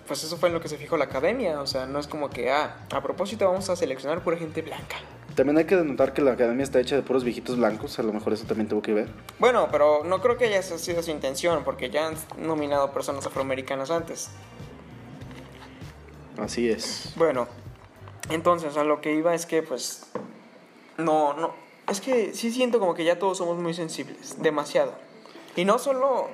pues 0.07 0.23
eso 0.23 0.37
fue 0.37 0.51
en 0.51 0.55
lo 0.55 0.61
que 0.61 0.69
se 0.69 0.77
fijó 0.77 0.97
la 0.97 1.07
academia, 1.07 1.61
o 1.61 1.67
sea, 1.67 1.87
no 1.87 1.99
es 1.99 2.07
como 2.07 2.31
que, 2.31 2.53
ah, 2.53 2.87
a 2.91 3.03
propósito 3.03 3.45
vamos 3.45 3.69
a 3.71 3.77
seleccionar 3.77 4.23
pura 4.23 4.37
gente 4.37 4.63
blanca. 4.63 4.97
También 5.35 5.59
hay 5.59 5.65
que 5.65 5.75
denotar 5.75 6.13
que 6.13 6.23
la 6.23 6.33
academia 6.33 6.63
está 6.63 6.79
hecha 6.79 6.95
de 6.95 7.03
puros 7.03 7.25
viejitos 7.25 7.57
blancos. 7.57 7.99
A 7.99 8.05
lo 8.05 8.13
mejor 8.13 8.33
eso 8.33 8.47
también 8.47 8.69
tuvo 8.69 8.83
que 8.83 8.95
ver. 8.95 9.09
Bueno, 9.41 9.69
pero 9.73 10.05
no 10.05 10.23
creo 10.23 10.39
que 10.39 10.45
haya 10.45 10.63
sido 10.63 11.03
su 11.03 11.11
intención, 11.11 11.65
porque 11.65 11.91
ya 11.91 12.07
han 12.07 12.15
nominado 12.39 12.93
personas 12.93 13.27
afroamericanas 13.27 13.91
antes. 13.91 14.31
Así 16.39 16.71
es. 16.71 17.13
Bueno, 17.17 17.49
entonces 18.31 18.77
a 18.77 18.85
lo 18.85 19.01
que 19.01 19.15
iba 19.15 19.35
es 19.35 19.47
que 19.47 19.63
pues 19.63 20.07
no, 20.99 21.35
no, 21.35 21.55
es 21.89 22.01
que 22.01 22.35
sí 22.35 22.51
siento 22.51 22.79
como 22.81 22.95
que 22.95 23.05
ya 23.05 23.19
todos 23.19 23.39
somos 23.39 23.59
muy 23.59 23.75
sensibles, 23.75 24.43
demasiado. 24.43 24.93
Y 25.57 25.65
no 25.65 25.79
solo 25.79 26.29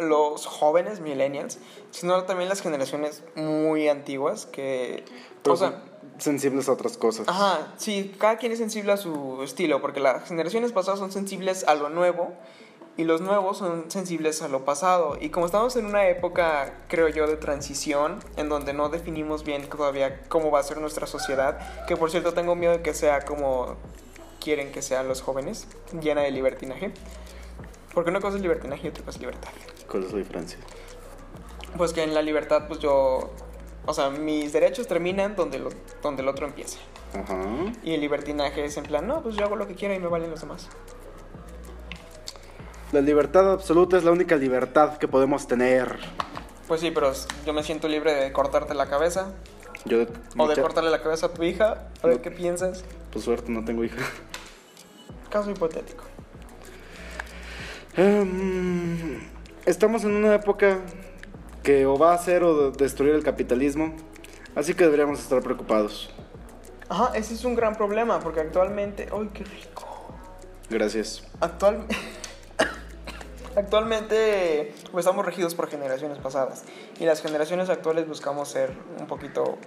los 0.00 0.46
jóvenes 0.46 1.00
millennials, 1.00 1.58
sino 1.90 2.24
también 2.24 2.48
las 2.48 2.62
generaciones 2.62 3.22
muy 3.34 3.88
antiguas 3.88 4.46
que, 4.46 5.04
o 5.04 5.42
Pero 5.42 5.56
sea, 5.56 5.68
son 5.68 5.82
sensibles 6.18 6.68
a 6.68 6.72
otras 6.72 6.96
cosas. 6.96 7.28
Ajá, 7.28 7.74
sí, 7.76 8.14
cada 8.18 8.38
quien 8.38 8.52
es 8.52 8.58
sensible 8.58 8.92
a 8.92 8.96
su 8.96 9.42
estilo, 9.42 9.80
porque 9.80 10.00
las 10.00 10.26
generaciones 10.28 10.72
pasadas 10.72 11.00
son 11.00 11.12
sensibles 11.12 11.64
a 11.64 11.74
lo 11.74 11.90
nuevo 11.90 12.32
y 13.00 13.04
los 13.04 13.22
nuevos 13.22 13.56
son 13.56 13.90
sensibles 13.90 14.42
a 14.42 14.48
lo 14.48 14.66
pasado. 14.66 15.16
Y 15.18 15.30
como 15.30 15.46
estamos 15.46 15.74
en 15.76 15.86
una 15.86 16.06
época, 16.08 16.74
creo 16.86 17.08
yo, 17.08 17.26
de 17.26 17.36
transición, 17.36 18.18
en 18.36 18.50
donde 18.50 18.74
no 18.74 18.90
definimos 18.90 19.42
bien 19.42 19.66
todavía 19.70 20.20
cómo 20.28 20.50
va 20.50 20.60
a 20.60 20.62
ser 20.62 20.78
nuestra 20.82 21.06
sociedad, 21.06 21.86
que 21.86 21.96
por 21.96 22.10
cierto 22.10 22.34
tengo 22.34 22.54
miedo 22.56 22.74
de 22.74 22.82
que 22.82 22.92
sea 22.92 23.22
como 23.22 23.76
quieren 24.38 24.70
que 24.70 24.82
sean 24.82 25.08
los 25.08 25.22
jóvenes, 25.22 25.66
llena 25.98 26.20
de 26.20 26.30
libertinaje. 26.30 26.92
Porque 27.94 28.10
una 28.10 28.20
cosa 28.20 28.36
es 28.36 28.42
libertinaje 28.42 28.86
y 28.86 28.90
otra 28.90 29.02
cosa 29.02 29.16
es 29.16 29.20
libertad. 29.20 29.50
¿Cuál 29.90 30.04
es 30.04 30.12
la 30.12 30.18
diferencia? 30.18 30.58
Pues 31.78 31.94
que 31.94 32.02
en 32.02 32.12
la 32.12 32.20
libertad, 32.20 32.68
pues 32.68 32.80
yo... 32.80 33.30
O 33.86 33.94
sea, 33.94 34.10
mis 34.10 34.52
derechos 34.52 34.86
terminan 34.86 35.36
donde, 35.36 35.58
lo, 35.58 35.70
donde 36.02 36.20
el 36.20 36.28
otro 36.28 36.46
empieza. 36.46 36.78
Ajá. 37.14 37.40
Y 37.82 37.94
el 37.94 38.00
libertinaje 38.02 38.62
es 38.62 38.76
en 38.76 38.84
plan, 38.84 39.06
no, 39.06 39.22
pues 39.22 39.36
yo 39.36 39.46
hago 39.46 39.56
lo 39.56 39.66
que 39.66 39.74
quiera 39.74 39.94
y 39.94 39.98
me 39.98 40.08
valen 40.08 40.30
los 40.30 40.42
demás. 40.42 40.68
La 42.92 43.00
libertad 43.00 43.52
absoluta 43.52 43.96
es 43.96 44.04
la 44.04 44.10
única 44.10 44.36
libertad 44.36 44.96
que 44.98 45.06
podemos 45.06 45.46
tener. 45.46 45.98
Pues 46.66 46.80
sí, 46.80 46.90
pero 46.90 47.12
yo 47.46 47.52
me 47.52 47.62
siento 47.62 47.88
libre 47.88 48.12
de 48.14 48.32
cortarte 48.32 48.74
la 48.74 48.86
cabeza 48.88 49.32
Yo, 49.84 50.06
o 50.36 50.48
de 50.48 50.60
cortarle 50.60 50.90
la 50.90 51.00
cabeza 51.02 51.26
a 51.26 51.28
tu 51.32 51.42
hija. 51.44 51.88
A 52.02 52.06
ver 52.06 52.16
No. 52.16 52.22
qué 52.22 52.30
piensas. 52.30 52.84
Por 53.12 53.22
suerte 53.22 53.50
no 53.52 53.64
tengo 53.64 53.84
hija. 53.84 53.96
Caso 55.30 55.50
hipotético. 55.50 56.04
Em, 57.96 59.20
estamos 59.66 60.04
en 60.04 60.12
una 60.14 60.34
época 60.34 60.78
que 61.62 61.86
o 61.86 61.96
va 61.98 62.12
a 62.12 62.14
hacer 62.14 62.42
o 62.42 62.70
de- 62.70 62.76
destruir 62.76 63.14
el 63.14 63.22
capitalismo. 63.22 63.94
Así 64.54 64.74
que 64.74 64.84
deberíamos 64.84 65.20
estar 65.20 65.40
preocupados. 65.42 66.10
Ajá, 66.88 67.12
ese 67.14 67.34
es 67.34 67.44
un 67.44 67.54
gran 67.54 67.76
problema 67.76 68.18
porque 68.20 68.40
actualmente. 68.40 69.08
¡Ay, 69.12 69.30
qué 69.32 69.44
rico! 69.44 69.86
Gracias. 70.68 71.22
Actual... 71.40 71.86
Actualmente 73.56 74.72
pues, 74.92 75.04
estamos 75.04 75.26
regidos 75.26 75.56
por 75.56 75.68
generaciones 75.68 76.18
pasadas 76.18 76.62
y 77.00 77.04
las 77.04 77.20
generaciones 77.20 77.68
actuales 77.68 78.06
buscamos 78.06 78.48
ser 78.48 78.72
un 78.98 79.06
poquito 79.08 79.58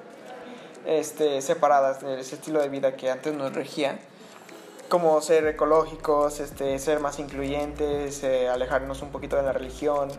este, 0.85 1.41
separadas 1.41 2.01
de 2.01 2.19
ese 2.19 2.35
estilo 2.35 2.61
de 2.61 2.69
vida 2.69 2.95
que 2.95 3.11
antes 3.11 3.33
nos 3.33 3.53
regía, 3.53 3.99
como 4.87 5.19
ser 5.21 5.45
ecológicos, 5.47 6.39
este, 6.39 6.79
ser 6.79 7.01
más 7.01 7.19
incluyentes, 7.19 8.23
eh, 8.23 8.47
alejarnos 8.47 9.01
un 9.01 9.11
poquito 9.11 9.35
de 9.35 9.43
la 9.43 9.51
religión. 9.51 10.09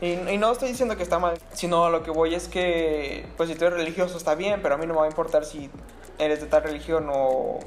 Y, 0.00 0.16
no 0.38 0.50
estoy 0.50 0.70
diciendo 0.70 0.96
que 0.96 1.02
está 1.02 1.18
mal, 1.18 1.38
sino 1.52 1.90
lo 1.90 2.02
que 2.02 2.10
voy 2.10 2.34
es 2.34 2.48
que, 2.48 3.26
pues 3.36 3.50
si 3.50 3.54
tú 3.54 3.66
eres 3.66 3.78
religioso 3.78 4.16
está 4.16 4.34
bien, 4.34 4.62
pero 4.62 4.74
a 4.74 4.78
mí 4.78 4.86
no 4.86 4.94
me 4.94 5.00
va 5.00 5.04
a 5.04 5.10
importar 5.10 5.44
si 5.44 5.70
eres 6.18 6.40
de 6.40 6.46
tal 6.46 6.62
religión 6.62 7.08
o 7.10 7.60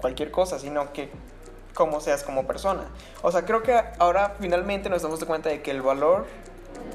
cualquier 0.00 0.30
cosa, 0.30 0.58
sino 0.58 0.92
que 0.92 1.10
cómo 1.74 2.00
seas 2.00 2.22
como 2.22 2.46
persona. 2.46 2.84
O 3.22 3.30
sea, 3.32 3.44
creo 3.44 3.62
que 3.62 3.78
ahora 3.98 4.36
finalmente 4.40 4.88
nos 4.88 5.02
damos 5.02 5.22
cuenta 5.24 5.48
de 5.50 5.60
que 5.62 5.70
el 5.70 5.82
valor 5.82 6.26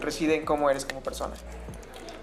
reside 0.01 0.35
en 0.35 0.45
cómo 0.45 0.69
eres 0.69 0.85
como 0.85 1.01
persona. 1.01 1.33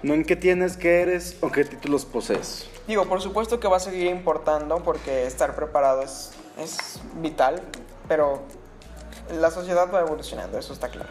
No 0.02 0.14
en 0.14 0.24
qué 0.24 0.36
tienes, 0.36 0.76
qué 0.76 1.00
eres 1.02 1.36
o 1.40 1.50
qué 1.50 1.64
títulos 1.64 2.04
posees. 2.04 2.68
Digo, 2.86 3.06
por 3.06 3.20
supuesto 3.20 3.58
que 3.60 3.68
va 3.68 3.76
a 3.78 3.80
seguir 3.80 4.06
importando 4.06 4.82
porque 4.82 5.26
estar 5.26 5.54
preparado 5.56 6.02
es, 6.02 6.32
es 6.58 7.00
vital, 7.16 7.60
pero 8.08 8.42
la 9.40 9.50
sociedad 9.50 9.88
va 9.92 10.00
evolucionando, 10.00 10.58
eso 10.58 10.72
está 10.72 10.88
claro. 10.88 11.10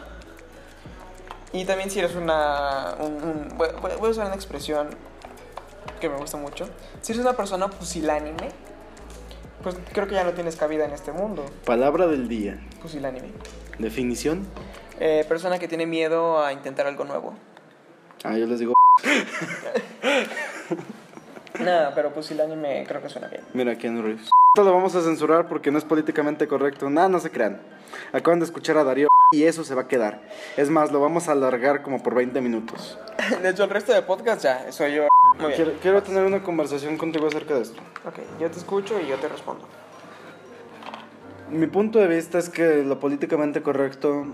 Y 1.52 1.64
también 1.64 1.90
si 1.90 1.98
eres 1.98 2.14
una... 2.14 2.94
un- 2.98 3.22
un- 3.22 3.48
voy, 3.56 3.68
voy- 3.80 3.92
voy 3.98 4.08
a 4.08 4.10
usar 4.10 4.26
una 4.26 4.34
expresión 4.34 4.88
que 6.00 6.08
me 6.08 6.16
gusta 6.16 6.36
mucho. 6.36 6.68
Si 7.02 7.12
eres 7.12 7.22
una 7.24 7.34
persona 7.34 7.68
pusilánime, 7.68 8.48
pues 9.62 9.76
creo 9.92 10.06
que 10.06 10.14
ya 10.14 10.24
no 10.24 10.32
tienes 10.32 10.56
cabida 10.56 10.84
en 10.84 10.92
este 10.92 11.12
mundo. 11.12 11.44
Palabra 11.64 12.06
del 12.06 12.28
día. 12.28 12.58
Pusilánime. 12.80 13.28
Definición. 13.78 14.46
Eh, 15.00 15.24
persona 15.28 15.58
que 15.58 15.68
tiene 15.68 15.86
miedo 15.86 16.44
a 16.44 16.52
intentar 16.52 16.86
algo 16.86 17.04
nuevo. 17.04 17.34
Ah, 18.24 18.36
yo 18.36 18.46
les 18.46 18.58
digo. 18.58 18.74
Nada, 21.60 21.94
pero 21.94 22.12
pusilánime 22.12 22.84
creo 22.86 23.02
que 23.02 23.08
suena 23.08 23.28
bien. 23.28 23.42
Mira, 23.54 23.76
Keanu 23.76 24.02
Reeves. 24.02 24.28
Esto 24.54 24.64
lo 24.64 24.72
vamos 24.72 24.94
a 24.94 25.02
censurar 25.02 25.48
porque 25.48 25.70
no 25.70 25.78
es 25.78 25.84
políticamente 25.84 26.48
correcto. 26.48 26.88
Nada, 26.88 27.08
no 27.08 27.20
se 27.20 27.30
crean. 27.30 27.60
Acaban 28.12 28.40
de 28.40 28.46
escuchar 28.46 28.78
a 28.78 28.84
Darío 28.84 29.08
y 29.32 29.44
eso 29.44 29.64
se 29.64 29.74
va 29.74 29.82
a 29.82 29.88
quedar. 29.88 30.22
Es 30.56 30.70
más, 30.70 30.92
lo 30.92 31.00
vamos 31.00 31.28
a 31.28 31.32
alargar 31.32 31.82
como 31.82 32.02
por 32.02 32.14
20 32.14 32.40
minutos. 32.40 32.98
De 33.42 33.50
hecho, 33.50 33.64
el 33.64 33.70
resto 33.70 33.92
de 33.92 34.02
podcast 34.02 34.42
ya 34.42 34.72
soy 34.72 34.94
yo. 34.94 35.08
Muy 35.38 35.52
bien. 35.52 35.74
Quiero, 35.82 36.02
tener 36.02 36.24
una 36.24 36.42
conversación 36.42 36.96
contigo 36.96 37.26
acerca 37.26 37.54
de 37.54 37.62
esto. 37.62 37.80
Ok, 38.06 38.20
yo 38.40 38.50
te 38.50 38.58
escucho 38.58 38.98
y 39.00 39.06
yo 39.06 39.16
te 39.16 39.28
respondo. 39.28 39.66
Mi 41.50 41.66
punto 41.66 41.98
de 41.98 42.08
vista 42.08 42.38
es 42.38 42.48
que 42.48 42.82
lo 42.82 42.98
políticamente 42.98 43.62
correcto 43.62 44.26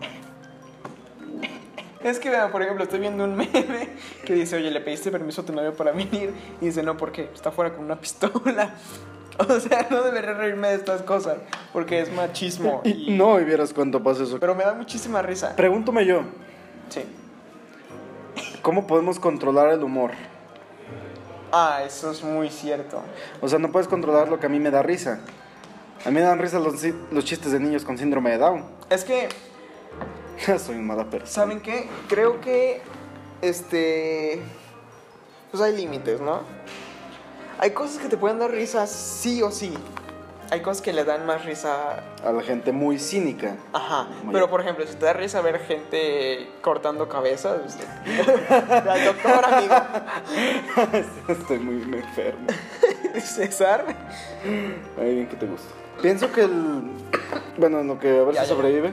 Es 2.03 2.19
que, 2.19 2.31
por 2.51 2.63
ejemplo, 2.63 2.85
estoy 2.85 3.01
viendo 3.01 3.25
un 3.25 3.37
meme 3.37 3.91
que 4.25 4.35
dice, 4.35 4.57
oye, 4.57 4.71
¿le 4.71 4.81
pediste 4.81 5.11
permiso 5.11 5.43
a 5.43 5.45
tu 5.45 5.53
novio 5.53 5.75
para 5.75 5.93
venir? 5.93 6.33
Y 6.61 6.67
dice, 6.67 6.83
no, 6.83 6.97
¿por 6.97 7.13
qué? 7.13 7.29
Está 7.35 7.51
fuera 7.51 7.75
con 7.75 7.85
una 7.85 7.97
pistola. 8.01 8.75
O 9.39 9.61
sea, 9.61 9.87
no 9.91 10.03
debería 10.03 10.35
reírme 10.35 10.69
de 10.69 10.75
estas 10.75 11.03
cosas, 11.03 11.39
porque 11.73 12.01
es 12.01 12.13
machismo. 12.13 12.83
Y 12.85 13.15
Y... 13.15 13.17
no 13.17 13.41
y 13.41 13.45
vieras 13.45 13.73
cuánto 13.73 14.03
pasa 14.03 14.25
eso. 14.25 14.39
Pero 14.39 14.55
me 14.55 14.63
da 14.65 14.75
muchísima 14.75 15.23
risa. 15.23 15.57
Pregúntame 15.57 16.05
yo, 16.07 16.23
Sí. 16.91 17.03
¿Cómo 18.61 18.87
podemos 18.87 19.19
controlar 19.19 19.71
el 19.71 19.83
humor? 19.83 20.13
Ah, 21.53 21.83
eso 21.87 22.11
es 22.11 22.25
muy 22.25 22.49
cierto. 22.49 23.03
O 23.41 23.49
sea, 23.49 23.59
no 23.59 23.71
puedes 23.71 23.87
controlar 23.87 24.29
lo 24.29 24.41
que 24.41 24.47
a 24.47 24.49
mí 24.49 24.59
me 24.59 24.71
da 24.71 24.83
risa. 24.83 25.21
A 26.05 26.09
mí 26.09 26.15
me 26.15 26.23
dan 26.23 26.39
risa 26.39 26.59
los, 26.59 26.83
los 27.11 27.25
chistes 27.25 27.53
de 27.53 27.61
niños 27.61 27.85
con 27.85 27.99
síndrome 27.99 28.31
de 28.31 28.39
Down. 28.39 28.65
Es 28.91 29.05
que, 29.05 29.29
Soy 30.59 30.77
un 30.77 30.87
mala 30.87 31.09
persona. 31.09 31.31
¿saben 31.31 31.61
qué? 31.61 31.89
Creo 32.09 32.41
que, 32.41 32.81
este, 33.41 34.41
pues 35.51 35.63
hay 35.63 35.77
límites, 35.77 36.21
¿no? 36.21 36.41
Hay 37.59 37.71
cosas 37.71 37.99
que 37.99 38.09
te 38.09 38.17
pueden 38.17 38.39
dar 38.39 38.51
risa 38.51 38.87
sí 38.87 39.43
o 39.43 39.51
sí. 39.51 39.75
Hay 40.53 40.61
cosas 40.61 40.83
que 40.83 40.93
le 40.93 41.05
dan 41.05 41.25
más 41.25 41.47
risa 41.47 42.03
A 42.23 42.31
la 42.31 42.43
gente 42.43 42.73
muy 42.73 42.99
cínica. 42.99 43.57
Ajá, 43.73 44.07
Muy 44.23 44.35
pero 44.35 44.51
por 44.51 44.61
ejemplo, 44.61 44.87
si 44.87 44.95
te 44.97 45.07
da 45.07 45.15
risa 45.15 45.41
ver 45.41 45.59
gente 45.61 46.47
cortando 46.61 47.09
cabezas, 47.09 47.79
doctor, 49.07 49.45
amigo, 49.47 49.75
Estoy 51.29 51.59
muy 51.59 51.83
enfermo. 51.99 52.47
César, 53.19 53.87
Ay, 55.01 55.15
bien 55.15 55.27
que 55.29 55.37
te 55.37 55.47
gusta. 55.47 55.69
Pienso 56.03 56.31
que 56.33 56.43
el. 56.43 56.83
Bueno, 57.57 57.81
en 57.81 57.87
lo 57.89 57.99
que 57.99 58.11
a 58.19 58.23
ver 58.25 58.35
Ya, 58.35 58.43
si 58.43 58.49
ya, 58.51 58.55
sobrevive. 58.55 58.91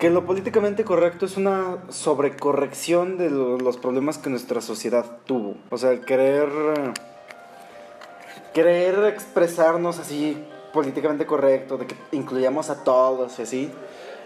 Que 0.00 0.10
lo 0.10 0.26
políticamente 0.26 0.84
correcto 0.84 1.26
es 1.26 1.36
una 1.36 1.78
sobrecorrección 1.90 3.18
de 3.18 3.30
lo- 3.30 3.56
los 3.58 3.76
problemas 3.76 4.18
que 4.18 4.30
nuestra 4.30 4.60
sociedad 4.60 5.04
tuvo. 5.26 5.54
O 5.70 5.78
sea, 5.78 5.92
el 5.92 6.00
querer. 6.04 6.48
eh, 6.76 6.92
Querer 8.52 9.04
expresarnos 9.04 9.98
así 9.98 10.42
políticamente 10.76 11.24
correcto, 11.24 11.78
de 11.78 11.86
que 11.86 11.96
incluyamos 12.12 12.68
a 12.68 12.84
todos 12.84 13.38
y 13.38 13.42
así, 13.42 13.72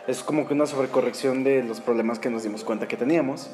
es 0.09 0.25
como 0.25 0.49
que 0.49 0.53
una 0.53 0.67
sobrecorrección 0.67 1.45
de 1.45 1.63
los 1.63 1.81
problemas 1.81 2.19
que 2.19 2.29
nos 2.29 2.43
dimos 2.43 2.65
cuenta 2.65 2.89
que 2.89 2.97
teníamos. 2.97 3.49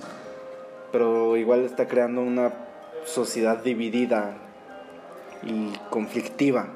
Pero 0.93 1.37
igual 1.37 1.67
está 1.67 1.87
creando 1.87 2.23
una 2.23 2.55
sociedad 3.05 3.59
dividida 3.59 4.39
y 5.43 5.75
conflictiva. 5.91 6.69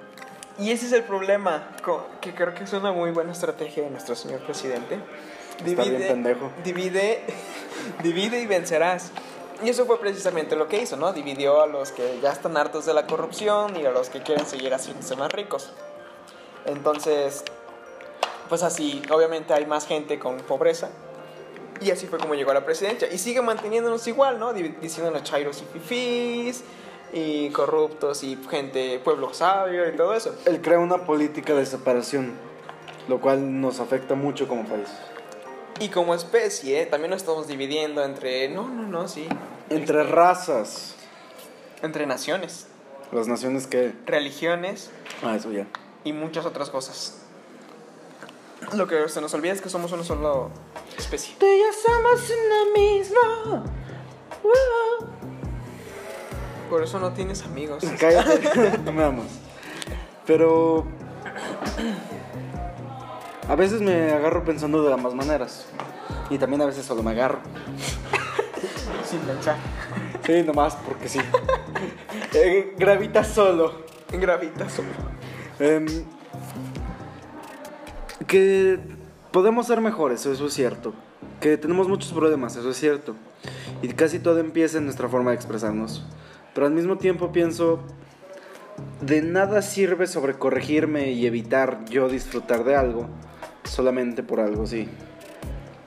y 0.59 0.73
ese 0.73 0.87
es 0.87 0.93
el 0.93 1.05
problema, 1.05 1.71
que 2.21 2.35
creo 2.35 2.55
que 2.55 2.65
es 2.65 2.73
una 2.75 2.93
muy 2.93 3.13
buena 3.13 3.33
estrategia 3.33 3.85
de 3.85 3.91
nuestro 3.91 4.15
señor 4.15 4.41
presidente. 4.41 4.99
Está 5.65 5.85
bien 5.85 6.03
pendejo. 6.03 6.51
Divide, 6.63 7.23
divide 8.03 8.43
y 8.43 8.47
vencerás. 8.47 9.11
Y 9.63 9.71
eso 9.71 9.87
fue 9.87 9.99
precisamente 9.99 10.55
lo 10.55 10.69
que 10.69 10.83
hizo, 10.83 10.99
¿no? 10.99 11.15
Dividió 11.15 11.63
a 11.63 11.67
los 11.67 11.93
que 11.93 12.19
ya 12.23 12.31
están 12.31 12.59
hartos 12.59 12.85
de 12.85 12.93
la 12.93 13.07
corrupción 13.07 13.75
y 13.79 13.87
a 13.87 13.91
los 13.91 14.11
que 14.11 14.23
quieren 14.23 14.45
seguir 14.45 14.75
haciéndose 14.75 15.17
más 15.17 15.33
ricos. 15.33 15.73
Entonces, 16.67 17.45
pues 18.49 18.63
así, 18.63 19.03
obviamente 19.11 19.53
hay 19.55 19.67
más 19.67 19.87
gente 19.87 20.19
con 20.19 20.37
pobreza. 20.39 20.91
Y 21.81 21.91
así 21.91 22.07
fue 22.07 22.19
como 22.19 22.35
llegó 22.35 22.51
a 22.51 22.55
la 22.55 22.65
presidencia. 22.65 23.09
Y 23.11 23.19
sigue 23.19 23.41
manteniéndonos 23.41 24.07
igual, 24.07 24.39
¿no? 24.39 24.53
Di- 24.53 24.75
Diciéndonos 24.83 25.23
chairos 25.23 25.63
y 25.63 25.79
fifís, 25.79 26.63
y 27.13 27.49
corruptos, 27.51 28.23
y 28.23 28.39
gente, 28.51 29.01
pueblo 29.03 29.33
sabio, 29.33 29.89
y 29.89 29.97
todo 29.97 30.15
eso. 30.15 30.35
Él 30.45 30.61
crea 30.61 30.79
una 30.79 31.07
política 31.07 31.55
de 31.55 31.65
separación, 31.65 32.33
lo 33.09 33.21
cual 33.21 33.61
nos 33.61 33.81
afecta 33.81 34.15
mucho 34.15 34.47
como 34.47 34.65
país. 34.67 34.89
Y 35.81 35.89
como 35.89 36.15
especie, 36.15 36.85
también 36.87 37.11
nos 37.11 37.23
estamos 37.23 37.49
dividiendo 37.49 38.05
entre, 38.05 38.49
no, 38.51 38.69
no, 38.69 38.83
no, 38.87 39.09
sí. 39.09 39.27
Entre 39.71 40.03
razas, 40.03 40.95
Entre 41.83 42.05
naciones, 42.07 42.67
las 43.13 43.27
naciones 43.27 43.67
que... 43.67 43.95
religiones 44.05 44.91
Ah, 45.23 45.35
eso 45.37 45.51
ya. 45.51 45.67
Y 46.05 46.13
muchas 46.13 46.47
otras 46.47 46.71
cosas. 46.71 47.19
Lo 48.75 48.87
que 48.87 49.09
se 49.09 49.21
nos 49.21 49.33
olvida 49.35 49.53
es 49.53 49.61
que 49.61 49.69
somos 49.69 49.91
una 49.93 50.05
sola 50.05 50.49
especie. 50.97 51.35
Tú 51.39 51.47
y 51.47 51.59
yo 51.59 51.67
somos 51.73 52.31
una 52.31 52.73
misma. 52.79 53.65
Por 56.69 56.83
eso 56.85 57.01
no 57.01 57.13
tienes 57.13 57.43
amigos. 57.43 57.85
Cállate, 57.99 58.79
no 58.85 58.93
me 58.93 59.05
amas. 59.05 59.27
Pero... 60.27 60.87
A 63.49 63.57
veces 63.57 63.81
me 63.81 64.13
agarro 64.13 64.45
pensando 64.45 64.83
de 64.83 64.93
ambas 64.93 65.15
maneras. 65.15 65.67
Y 66.29 66.39
también 66.39 66.63
a 66.63 66.67
veces 66.67 66.87
solo 66.87 67.03
me 67.03 67.11
agarro. 67.11 67.41
Sin 69.05 69.19
pensar. 69.21 69.57
Sí, 70.25 70.43
nomás 70.45 70.77
porque 70.77 71.09
sí. 71.09 71.19
Eh, 72.35 72.75
gravita 72.79 73.25
solo. 73.25 73.87
Gravitas. 74.13 74.81
Em, 75.61 75.87
que 78.27 78.79
podemos 79.31 79.67
ser 79.67 79.81
mejores, 79.81 80.25
eso 80.27 80.47
es 80.47 80.55
cierto. 80.55 80.95
Que 81.41 81.57
tenemos 81.57 81.89
muchos 81.89 82.13
problemas, 82.13 82.57
eso 82.57 82.71
es 82.71 82.77
cierto. 82.77 83.15
Y 83.83 83.89
casi 83.89 84.19
todo 84.19 84.39
empieza 84.39 84.79
en 84.79 84.85
nuestra 84.85 85.09
forma 85.09 85.31
de 85.31 85.37
expresarnos. 85.37 86.05
Pero 86.55 86.67
al 86.67 86.73
mismo 86.73 86.99
tiempo 86.99 87.31
pienso, 87.31 87.81
de 89.01 89.23
nada 89.23 89.63
sirve 89.63 90.07
sobrecorregirme 90.07 91.13
y 91.13 91.27
evitar 91.27 91.85
yo 91.87 92.09
disfrutar 92.09 92.65
de 92.65 92.77
algo 92.77 93.07
solamente 93.65 94.23
por 94.23 94.41
algo, 94.41 94.67
sí. 94.67 94.89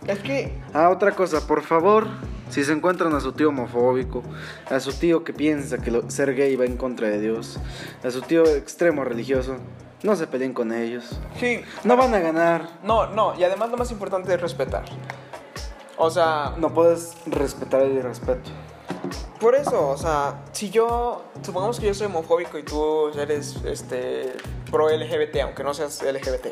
Es 0.07 0.19
que 0.19 0.53
Ah, 0.73 0.89
otra 0.89 1.11
cosa, 1.11 1.47
por 1.47 1.61
favor, 1.63 2.07
si 2.53 2.63
se 2.63 2.71
encuentran 2.71 3.13
a 3.15 3.19
su 3.19 3.31
tío 3.33 3.49
homofóbico, 3.49 4.21
a 4.69 4.79
su 4.79 4.93
tío 4.93 5.23
que 5.23 5.33
piensa 5.33 5.77
que 5.79 5.89
lo- 5.91 6.09
ser 6.11 6.35
gay 6.35 6.55
va 6.55 6.65
en 6.65 6.77
contra 6.77 7.07
de 7.09 7.19
Dios, 7.19 7.57
a 8.03 8.11
su 8.11 8.21
tío 8.21 8.45
extremo 8.45 9.03
religioso, 9.03 9.57
no 10.03 10.15
se 10.15 10.27
peleen 10.27 10.53
con 10.53 10.71
ellos. 10.73 11.17
Sí. 11.39 11.61
No 11.83 11.97
van 11.97 12.13
a 12.13 12.19
ganar. 12.19 12.67
No, 12.83 13.07
no, 13.07 13.33
y 13.39 13.43
además 13.43 13.71
lo 13.71 13.77
más 13.77 13.89
importante 13.91 14.33
es 14.33 14.39
respetar. 14.41 14.83
O 15.97 16.09
sea, 16.09 16.53
No 16.57 16.73
puedes 16.73 17.13
respetar 17.25 17.81
el 17.81 17.93
irrespeto. 17.97 18.51
por 19.39 19.55
eso, 19.55 19.89
o 19.89 19.97
sea, 19.97 20.41
si 20.51 20.69
yo, 20.69 21.23
supongamos 21.41 21.79
que 21.79 21.87
yo 21.87 21.93
soy 21.93 22.07
homofóbico 22.07 22.57
y 22.57 22.63
tú 22.63 23.09
eres 23.17 23.57
este, 23.65 24.33
pro 24.71 24.89
LGBT, 24.89 25.41
aunque 25.43 25.63
no 25.63 25.73
seas 25.73 26.01
LGBT, 26.01 26.47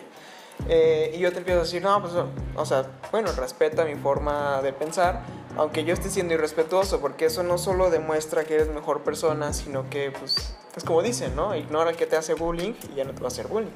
eh, 0.69 1.13
y 1.15 1.19
yo 1.19 1.31
te 1.31 1.39
empiezo 1.39 1.59
a 1.61 1.63
decir, 1.63 1.81
no, 1.81 2.01
pues, 2.01 2.13
o 2.55 2.65
sea, 2.65 2.85
bueno, 3.11 3.31
respeta 3.33 3.83
mi 3.85 3.95
forma 3.95 4.61
de 4.61 4.73
pensar, 4.73 5.21
aunque 5.57 5.83
yo 5.83 5.93
esté 5.93 6.09
siendo 6.09 6.33
irrespetuoso, 6.33 7.01
porque 7.01 7.25
eso 7.25 7.43
no 7.43 7.57
solo 7.57 7.89
demuestra 7.89 8.43
que 8.43 8.55
eres 8.55 8.69
mejor 8.69 9.01
persona, 9.01 9.53
sino 9.53 9.89
que, 9.89 10.11
pues, 10.11 10.55
es 10.75 10.83
como 10.83 11.01
dicen, 11.01 11.35
¿no? 11.35 11.55
Ignora 11.55 11.93
que 11.93 12.05
te 12.05 12.15
hace 12.15 12.33
bullying 12.35 12.73
y 12.91 12.95
ya 12.95 13.03
no 13.03 13.11
te 13.13 13.19
va 13.21 13.25
a 13.25 13.27
hacer 13.27 13.47
bullying. 13.47 13.71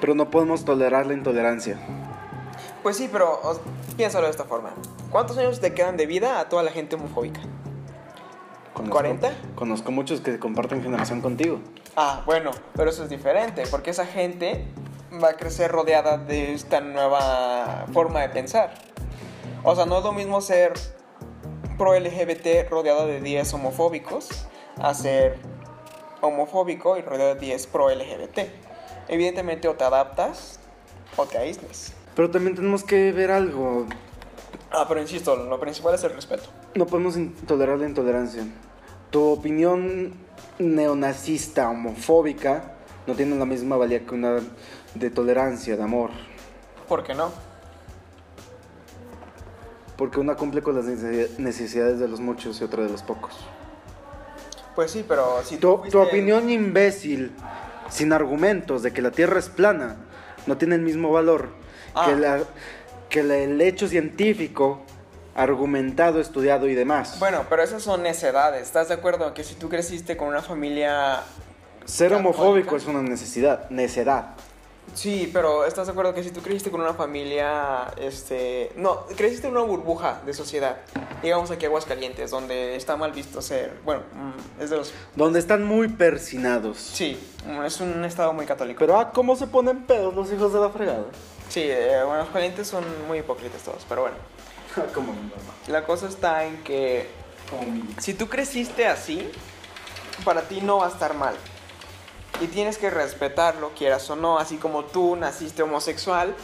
Pero 0.00 0.14
no 0.14 0.30
podemos 0.30 0.64
tolerar 0.64 1.06
la 1.06 1.14
intolerancia. 1.14 1.78
Pues 2.82 2.96
sí, 2.96 3.08
pero 3.10 3.40
piénsalo 3.96 4.24
de 4.26 4.30
esta 4.30 4.44
forma. 4.44 4.70
¿Cuántos 5.10 5.36
años 5.38 5.60
te 5.60 5.74
quedan 5.74 5.96
de 5.96 6.06
vida 6.06 6.40
a 6.40 6.48
toda 6.48 6.62
la 6.62 6.70
gente 6.70 6.96
homofóbica? 6.96 7.40
Conozco- 8.74 8.98
¿40? 9.02 9.30
Conozco 9.54 9.90
muchos 9.90 10.20
que 10.20 10.38
comparten 10.38 10.82
generación 10.82 11.20
contigo. 11.20 11.60
Ah, 11.96 12.22
bueno, 12.24 12.50
pero 12.74 12.90
eso 12.90 13.02
es 13.04 13.10
diferente, 13.10 13.64
porque 13.70 13.90
esa 13.90 14.06
gente 14.06 14.64
va 15.12 15.30
a 15.30 15.32
crecer 15.34 15.70
rodeada 15.70 16.18
de 16.18 16.54
esta 16.54 16.80
nueva 16.80 17.86
forma 17.92 18.20
de 18.20 18.28
pensar. 18.28 18.74
O 19.62 19.74
sea, 19.74 19.86
no 19.86 19.98
es 19.98 20.04
lo 20.04 20.12
mismo 20.12 20.40
ser 20.40 20.72
pro 21.76 21.98
LGBT 21.98 22.68
rodeado 22.68 23.06
de 23.06 23.20
10 23.20 23.54
homofóbicos 23.54 24.28
a 24.78 24.94
ser 24.94 25.38
homofóbico 26.20 26.96
y 26.96 27.02
rodeado 27.02 27.34
de 27.34 27.40
10 27.40 27.66
pro 27.66 27.90
LGBT. 27.90 28.38
Evidentemente 29.08 29.68
o 29.68 29.74
te 29.74 29.84
adaptas 29.84 30.60
o 31.16 31.26
te 31.26 31.38
aíslas. 31.38 31.92
Pero 32.14 32.30
también 32.30 32.54
tenemos 32.54 32.84
que 32.84 33.12
ver 33.12 33.30
algo. 33.30 33.86
Ah, 34.70 34.84
pero 34.88 35.00
insisto, 35.00 35.36
lo 35.36 35.58
principal 35.58 35.94
es 35.94 36.04
el 36.04 36.14
respeto. 36.14 36.44
No 36.74 36.86
podemos 36.86 37.16
tolerar 37.46 37.78
la 37.78 37.86
intolerancia. 37.86 38.44
Tu 39.10 39.22
opinión 39.22 40.14
neonazista, 40.58 41.68
homofóbica, 41.68 42.76
no 43.10 43.16
tiene 43.16 43.36
la 43.36 43.44
misma 43.44 43.76
valía 43.76 44.06
que 44.06 44.14
una 44.14 44.38
de 44.94 45.10
tolerancia, 45.10 45.76
de 45.76 45.82
amor. 45.82 46.10
¿Por 46.88 47.02
qué 47.02 47.12
no? 47.12 47.32
Porque 49.96 50.20
una 50.20 50.36
cumple 50.36 50.62
con 50.62 50.76
las 50.76 50.84
nece- 50.86 51.36
necesidades 51.38 51.98
de 51.98 52.06
los 52.08 52.20
muchos 52.20 52.60
y 52.60 52.64
otra 52.64 52.84
de 52.84 52.88
los 52.88 53.02
pocos. 53.02 53.36
Pues 54.76 54.92
sí, 54.92 55.04
pero 55.06 55.42
si 55.44 55.56
Tu, 55.56 55.68
fuiste- 55.78 55.90
tu 55.90 56.00
opinión 56.00 56.48
imbécil, 56.48 57.32
sin 57.90 58.12
argumentos 58.12 58.82
de 58.84 58.92
que 58.92 59.02
la 59.02 59.10
Tierra 59.10 59.40
es 59.40 59.48
plana, 59.48 59.96
no 60.46 60.56
tiene 60.56 60.76
el 60.76 60.82
mismo 60.82 61.10
valor 61.10 61.48
Ah. 61.94 62.06
que, 62.06 62.14
la- 62.16 62.44
que 63.08 63.22
la- 63.24 63.36
el 63.38 63.60
hecho 63.60 63.88
científico, 63.88 64.82
argumentado, 65.34 66.20
estudiado 66.20 66.68
y 66.68 66.74
demás. 66.76 67.18
Bueno, 67.18 67.44
pero 67.50 67.62
esas 67.62 67.82
son 67.82 68.02
necedades. 68.04 68.62
¿Estás 68.62 68.86
de 68.88 68.94
acuerdo 68.94 69.34
que 69.34 69.42
si 69.42 69.54
tú 69.56 69.68
creciste 69.68 70.16
con 70.16 70.28
una 70.28 70.42
familia... 70.42 71.22
Ser 71.90 72.14
homofóbico 72.14 72.76
es 72.76 72.86
una 72.86 73.02
necesidad, 73.02 73.68
necedad. 73.68 74.36
Sí, 74.94 75.28
pero 75.32 75.64
¿estás 75.64 75.86
de 75.86 75.92
acuerdo 75.92 76.14
que 76.14 76.22
si 76.22 76.30
tú 76.30 76.40
creciste 76.40 76.70
con 76.70 76.80
una 76.80 76.94
familia, 76.94 77.92
este... 78.00 78.70
No, 78.76 79.06
creciste 79.16 79.48
en 79.48 79.56
una 79.56 79.62
burbuja 79.62 80.20
de 80.24 80.32
sociedad. 80.32 80.78
Digamos 81.20 81.50
aquí 81.50 81.66
Aguascalientes, 81.66 82.30
donde 82.30 82.76
está 82.76 82.96
mal 82.96 83.10
visto 83.10 83.42
ser... 83.42 83.76
Bueno, 83.84 84.02
mm, 84.14 84.62
es 84.62 84.70
de 84.70 84.76
los... 84.76 84.92
Donde 85.16 85.40
están 85.40 85.64
muy 85.64 85.88
persinados. 85.88 86.78
Sí, 86.78 87.18
mm, 87.46 87.64
es 87.64 87.80
un 87.80 88.04
estado 88.04 88.32
muy 88.32 88.46
católico. 88.46 88.78
Pero, 88.78 88.96
ah, 88.96 89.10
¿cómo 89.12 89.34
se 89.34 89.48
ponen 89.48 89.82
pedos 89.82 90.14
los 90.14 90.32
hijos 90.32 90.52
de 90.52 90.60
la 90.60 90.70
fregada? 90.70 91.06
Sí, 91.48 91.62
eh, 91.64 92.02
bueno, 92.04 92.20
Aguascalientes 92.20 92.68
son 92.68 92.84
muy 93.08 93.18
hipócritas 93.18 93.62
todos, 93.62 93.84
pero 93.88 94.02
bueno. 94.02 94.16
Como 94.94 95.12
La 95.66 95.84
cosa 95.84 96.06
está 96.06 96.44
en 96.44 96.62
que 96.62 97.08
Si 97.98 98.14
tú 98.14 98.28
creciste 98.28 98.86
así, 98.86 99.28
para 100.24 100.42
ti 100.42 100.60
no 100.60 100.78
va 100.78 100.86
a 100.86 100.90
estar 100.90 101.14
mal. 101.14 101.34
Y 102.40 102.46
tienes 102.46 102.78
que 102.78 102.88
respetarlo, 102.88 103.70
quieras 103.76 104.08
o 104.08 104.16
no, 104.16 104.38
así 104.38 104.56
como 104.56 104.84
tú 104.84 105.14
naciste 105.14 105.62
homosexual, 105.62 106.34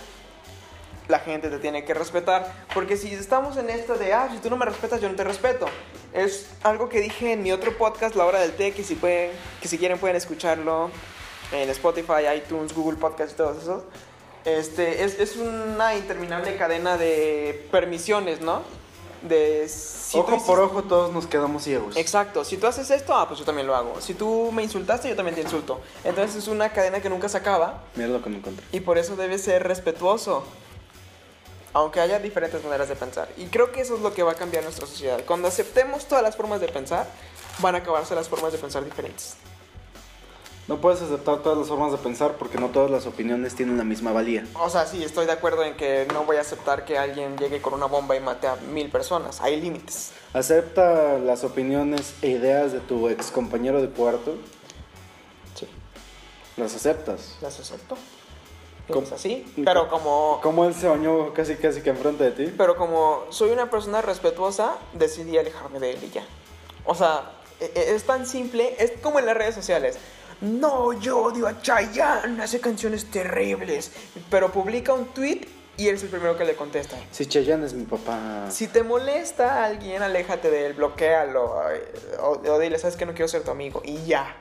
la 1.08 1.20
gente 1.20 1.48
te 1.48 1.58
tiene 1.58 1.84
que 1.84 1.94
respetar. 1.94 2.52
Porque 2.74 2.96
si 2.96 3.12
estamos 3.14 3.56
en 3.56 3.70
esto 3.70 3.94
de, 3.94 4.12
ah, 4.12 4.28
si 4.30 4.38
tú 4.38 4.50
no 4.50 4.56
me 4.56 4.66
respetas, 4.66 5.00
yo 5.00 5.08
no 5.08 5.16
te 5.16 5.24
respeto. 5.24 5.66
Es 6.12 6.50
algo 6.62 6.88
que 6.88 7.00
dije 7.00 7.32
en 7.32 7.42
mi 7.42 7.52
otro 7.52 7.76
podcast, 7.78 8.14
La 8.14 8.26
Hora 8.26 8.40
del 8.40 8.52
Té, 8.52 8.72
que 8.72 8.84
si, 8.84 8.94
pueden, 8.94 9.30
que 9.60 9.68
si 9.68 9.78
quieren 9.78 9.98
pueden 9.98 10.16
escucharlo 10.16 10.90
en 11.52 11.70
Spotify, 11.70 12.26
iTunes, 12.36 12.74
Google 12.74 12.98
Podcast 12.98 13.32
y 13.32 13.36
todos 13.36 13.62
esos. 13.62 13.82
Este, 14.44 15.02
es, 15.02 15.18
es 15.18 15.36
una 15.36 15.96
interminable 15.96 16.56
cadena 16.56 16.96
de 16.96 17.68
permisiones, 17.70 18.40
¿no? 18.40 18.62
De 19.28 19.68
si 19.68 20.12
tú 20.12 20.18
ojo 20.20 20.26
por 20.30 20.36
hiciste- 20.38 20.60
ojo 20.60 20.82
todos 20.84 21.12
nos 21.12 21.26
quedamos 21.26 21.62
ciegos. 21.64 21.96
Exacto, 21.96 22.44
si 22.44 22.56
tú 22.56 22.66
haces 22.66 22.90
esto, 22.90 23.14
ah, 23.14 23.26
pues 23.26 23.38
yo 23.40 23.44
también 23.44 23.66
lo 23.66 23.74
hago. 23.74 24.00
Si 24.00 24.14
tú 24.14 24.50
me 24.52 24.62
insultaste, 24.62 25.08
yo 25.08 25.16
también 25.16 25.34
te 25.34 25.40
insulto. 25.42 25.80
Entonces 26.04 26.36
es 26.36 26.48
una 26.48 26.70
cadena 26.72 27.00
que 27.00 27.08
nunca 27.08 27.28
se 27.28 27.36
acaba 27.38 27.82
Mira 27.96 28.08
lo 28.08 28.22
que 28.22 28.30
me 28.30 28.36
encontré. 28.36 28.64
y 28.72 28.80
por 28.80 28.98
eso 28.98 29.16
debe 29.16 29.38
ser 29.38 29.62
respetuoso. 29.66 30.44
Aunque 31.72 32.00
haya 32.00 32.18
diferentes 32.18 32.62
maneras 32.64 32.88
de 32.88 32.96
pensar. 32.96 33.28
Y 33.36 33.46
creo 33.46 33.70
que 33.72 33.82
eso 33.82 33.96
es 33.96 34.00
lo 34.00 34.14
que 34.14 34.22
va 34.22 34.32
a 34.32 34.34
cambiar 34.34 34.62
nuestra 34.64 34.86
sociedad. 34.86 35.20
Cuando 35.26 35.48
aceptemos 35.48 36.06
todas 36.06 36.22
las 36.22 36.34
formas 36.36 36.60
de 36.60 36.68
pensar, 36.68 37.06
van 37.58 37.74
a 37.74 37.78
acabarse 37.78 38.14
las 38.14 38.28
formas 38.28 38.52
de 38.52 38.58
pensar 38.58 38.82
diferentes. 38.84 39.34
No 40.68 40.80
puedes 40.80 41.00
aceptar 41.00 41.42
todas 41.42 41.56
las 41.58 41.68
formas 41.68 41.92
de 41.92 41.98
pensar 41.98 42.32
porque 42.38 42.58
no 42.58 42.70
todas 42.70 42.90
las 42.90 43.06
opiniones 43.06 43.54
tienen 43.54 43.78
la 43.78 43.84
misma 43.84 44.12
valía. 44.12 44.44
O 44.54 44.68
sea, 44.68 44.84
sí, 44.84 45.04
estoy 45.04 45.26
de 45.26 45.32
acuerdo 45.32 45.62
en 45.62 45.76
que 45.76 46.08
no 46.12 46.24
voy 46.24 46.38
a 46.38 46.40
aceptar 46.40 46.84
que 46.84 46.98
alguien 46.98 47.36
llegue 47.38 47.62
con 47.62 47.72
una 47.74 47.86
bomba 47.86 48.16
y 48.16 48.20
mate 48.20 48.48
a 48.48 48.56
mil 48.56 48.90
personas. 48.90 49.40
Hay 49.40 49.60
límites. 49.60 50.10
Acepta 50.32 51.18
las 51.18 51.44
opiniones 51.44 52.14
e 52.20 52.30
ideas 52.30 52.72
de 52.72 52.80
tu 52.80 53.08
ex 53.08 53.30
compañero 53.30 53.80
de 53.80 53.88
cuarto. 53.90 54.34
Sí, 55.54 55.68
Las 56.56 56.74
aceptas. 56.74 57.36
las 57.40 57.60
acepto. 57.60 57.96
¿Cómo? 58.88 59.02
Es 59.06 59.12
así. 59.12 59.44
Pero 59.64 59.88
como 59.88 60.40
Como 60.42 60.64
él 60.64 60.74
se 60.74 60.88
bañó 60.88 61.32
casi 61.32 61.54
casi 61.56 61.80
que 61.80 61.90
enfrente 61.90 62.24
de 62.24 62.30
ti. 62.32 62.54
Pero 62.56 62.76
como 62.76 63.24
soy 63.30 63.50
una 63.50 63.70
persona 63.70 64.02
respetuosa, 64.02 64.78
decidí 64.94 65.38
alejarme 65.38 65.78
de 65.78 65.92
él 65.92 65.98
y 66.04 66.10
ya. 66.10 66.24
O 66.84 66.94
sea, 66.96 67.30
e- 67.60 67.70
e- 67.74 67.94
es 67.94 68.02
tan 68.04 68.26
simple, 68.26 68.74
es 68.80 68.92
como 69.00 69.18
en 69.20 69.26
las 69.26 69.36
redes 69.36 69.54
sociales. 69.54 69.96
No, 70.40 70.92
yo 70.92 71.18
odio 71.18 71.46
a 71.46 71.60
Chayanne, 71.62 72.42
hace 72.42 72.60
canciones 72.60 73.06
terribles. 73.10 73.90
Pero 74.30 74.52
publica 74.52 74.92
un 74.92 75.06
tweet 75.06 75.46
y 75.78 75.88
eres 75.88 76.02
el 76.02 76.08
primero 76.08 76.36
que 76.36 76.44
le 76.44 76.54
contesta. 76.56 76.96
Si 77.10 77.26
Chayanne 77.26 77.64
es 77.66 77.74
mi 77.74 77.84
papá. 77.84 78.50
Si 78.50 78.68
te 78.68 78.82
molesta 78.82 79.62
a 79.62 79.64
alguien, 79.66 80.02
aléjate 80.02 80.50
de 80.50 80.66
él, 80.66 80.72
bloquealo. 80.74 81.54
O, 82.20 82.28
o 82.50 82.58
dile, 82.58 82.78
sabes 82.78 82.96
que 82.96 83.06
no 83.06 83.12
quiero 83.12 83.28
ser 83.28 83.42
tu 83.44 83.50
amigo. 83.50 83.82
Y 83.84 84.04
ya. 84.04 84.36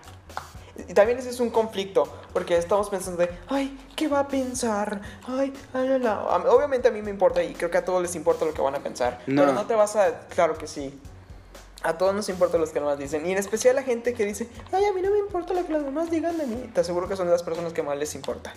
Y 0.89 0.93
también 0.93 1.17
ese 1.17 1.29
es 1.29 1.39
un 1.39 1.49
conflicto, 1.51 2.03
porque 2.33 2.57
estamos 2.57 2.89
pensando 2.89 3.21
de, 3.25 3.29
ay, 3.47 3.79
¿qué 3.95 4.09
va 4.09 4.19
a 4.19 4.27
pensar? 4.27 4.99
Ay, 5.25 5.53
ay, 5.73 5.87
la, 5.87 5.97
la". 5.99 6.35
A 6.35 6.39
mí- 6.39 6.45
Obviamente 6.49 6.89
a 6.89 6.91
mí 6.91 7.01
me 7.01 7.09
importa 7.09 7.41
y 7.41 7.53
creo 7.53 7.71
que 7.71 7.77
a 7.77 7.85
todos 7.85 8.01
les 8.01 8.13
importa 8.15 8.43
lo 8.43 8.53
que 8.53 8.61
van 8.61 8.75
a 8.75 8.79
pensar. 8.79 9.21
No. 9.25 9.41
Pero 9.43 9.53
no 9.53 9.65
te 9.65 9.73
vas 9.73 9.95
a... 9.95 10.19
Claro 10.27 10.57
que 10.57 10.67
sí. 10.67 10.99
A 11.83 11.97
todos 11.97 12.15
nos 12.15 12.29
importa 12.29 12.57
los 12.57 12.71
que 12.71 12.79
nomás 12.79 12.97
dicen. 12.97 13.25
Y 13.25 13.31
en 13.31 13.37
especial 13.37 13.75
la 13.75 13.83
gente 13.83 14.13
que 14.13 14.25
dice, 14.25 14.49
ay, 14.71 14.85
a 14.85 14.93
mí 14.93 15.01
no 15.01 15.11
me 15.11 15.19
importa 15.19 15.53
lo 15.53 15.65
que 15.65 15.73
los 15.73 15.83
demás 15.83 16.09
digan 16.09 16.37
de 16.37 16.47
mí. 16.47 16.69
Te 16.73 16.81
aseguro 16.81 17.07
que 17.07 17.15
son 17.15 17.29
las 17.29 17.43
personas 17.43 17.73
que 17.73 17.83
más 17.83 17.97
les 17.97 18.15
importa. 18.15 18.53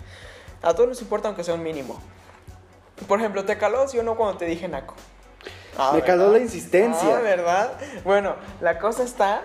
A 0.62 0.74
todos 0.74 0.88
nos 0.88 1.02
importa 1.02 1.28
aunque 1.28 1.44
sea 1.44 1.54
un 1.54 1.62
mínimo. 1.62 2.00
Por 3.06 3.18
ejemplo, 3.18 3.44
¿te 3.44 3.58
caló 3.58 3.86
sí 3.86 3.98
o 3.98 4.02
no 4.02 4.16
cuando 4.16 4.38
te 4.38 4.46
dije 4.46 4.66
naco? 4.68 4.94
Ah, 5.76 5.92
Me 5.94 6.02
caló 6.02 6.32
la 6.32 6.38
insistencia. 6.38 7.18
Ah, 7.18 7.20
¿verdad? 7.20 7.78
Bueno, 8.04 8.34
la 8.60 8.78
cosa 8.78 9.04
está 9.04 9.42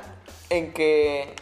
en 0.50 0.74
que 0.74 1.36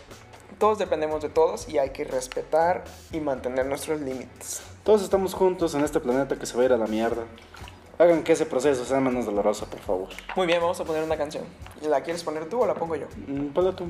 todos 0.60 0.78
dependemos 0.78 1.22
de 1.22 1.30
todos 1.30 1.70
y 1.70 1.78
hay 1.78 1.92
que 1.92 2.04
respetar 2.04 2.84
y 3.12 3.20
mantener 3.20 3.66
nuestros 3.66 4.02
límites. 4.02 4.62
Todos 4.84 5.02
estamos 5.04 5.34
juntos 5.34 5.74
en 5.76 5.84
este 5.84 6.00
planeta 6.00 6.38
que 6.38 6.46
se 6.46 6.56
va 6.58 6.64
a 6.64 6.66
ir 6.66 6.74
a 6.74 6.78
la 6.78 6.88
mierda. 6.88 7.24
Hagan 7.98 8.24
que 8.24 8.34
ese 8.34 8.46
proceso 8.46 8.84
sea 8.86 9.00
menos 9.00 9.26
doloroso, 9.26 9.66
por 9.68 9.80
favor. 9.80 10.08
Muy 10.36 10.48
bien, 10.48 10.60
vamos 10.60 10.80
a 10.80 10.86
poner 10.86 11.04
una 11.04 11.18
canción. 11.18 11.44
¿La 11.82 12.02
quieres 12.02 12.24
poner 12.24 12.50
tú 12.50 12.62
o 12.62 12.66
la 12.66 12.74
pongo 12.74 12.96
yo? 12.96 13.06
Mm, 13.28 13.48
Ponla 13.50 13.76
tú. 13.76 13.86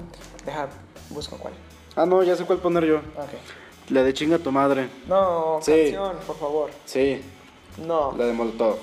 Deja, 0.45 0.67
busco 1.09 1.37
cuál. 1.37 1.53
Ah, 1.95 2.05
no, 2.05 2.21
ya 2.23 2.35
sé 2.35 2.45
cuál 2.45 2.59
poner 2.59 2.85
yo. 2.85 2.97
Ok. 2.97 3.89
La 3.89 4.03
de 4.03 4.13
chinga 4.13 4.37
tu 4.37 4.51
madre. 4.51 4.89
No, 5.07 5.59
Sí. 5.61 5.71
canción, 5.71 6.17
por 6.27 6.37
favor. 6.37 6.69
Sí, 6.85 7.21
No, 7.77 8.13
la 8.17 8.25
de 8.25 8.33
Molotov. 8.33 8.77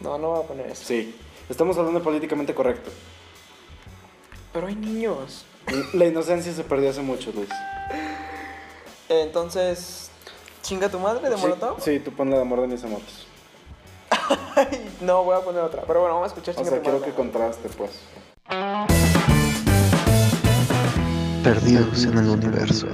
no, 0.00 0.18
no 0.18 0.28
voy 0.30 0.44
a 0.44 0.46
poner 0.46 0.66
eso. 0.70 0.84
Sí. 0.84 1.14
Estamos 1.48 1.76
hablando 1.78 2.02
políticamente 2.02 2.54
correcto. 2.54 2.90
Pero 4.52 4.66
hay 4.66 4.74
niños. 4.76 5.44
La 5.94 6.06
inocencia 6.06 6.52
se 6.52 6.64
perdió 6.64 6.90
hace 6.90 7.00
mucho, 7.02 7.32
Luis. 7.32 7.48
Entonces, 9.08 10.10
¿chinga 10.62 10.88
tu 10.90 10.98
madre 10.98 11.28
de 11.28 11.36
Sí, 11.36 11.42
Molotov? 11.42 11.80
Sí, 11.80 12.00
tú 12.00 12.10
pon 12.12 12.30
la 12.30 12.36
de 12.36 12.42
amor 12.42 12.60
de 12.60 12.66
mis 12.68 12.82
amores. 12.84 13.25
Ay, 14.56 14.96
no, 15.00 15.24
voy 15.24 15.36
a 15.36 15.40
poner 15.40 15.62
otra. 15.62 15.82
Pero 15.86 16.00
bueno, 16.00 16.14
vamos 16.16 16.32
a 16.32 16.34
escuchar 16.34 16.54
O 16.58 16.64
sea, 16.68 16.80
quiero 16.80 17.02
que 17.02 17.12
contraste, 17.12 17.68
pues. 17.76 17.90
Perdidos 21.42 22.04
en 22.04 22.18
el 22.18 22.28
universo. 22.28 22.86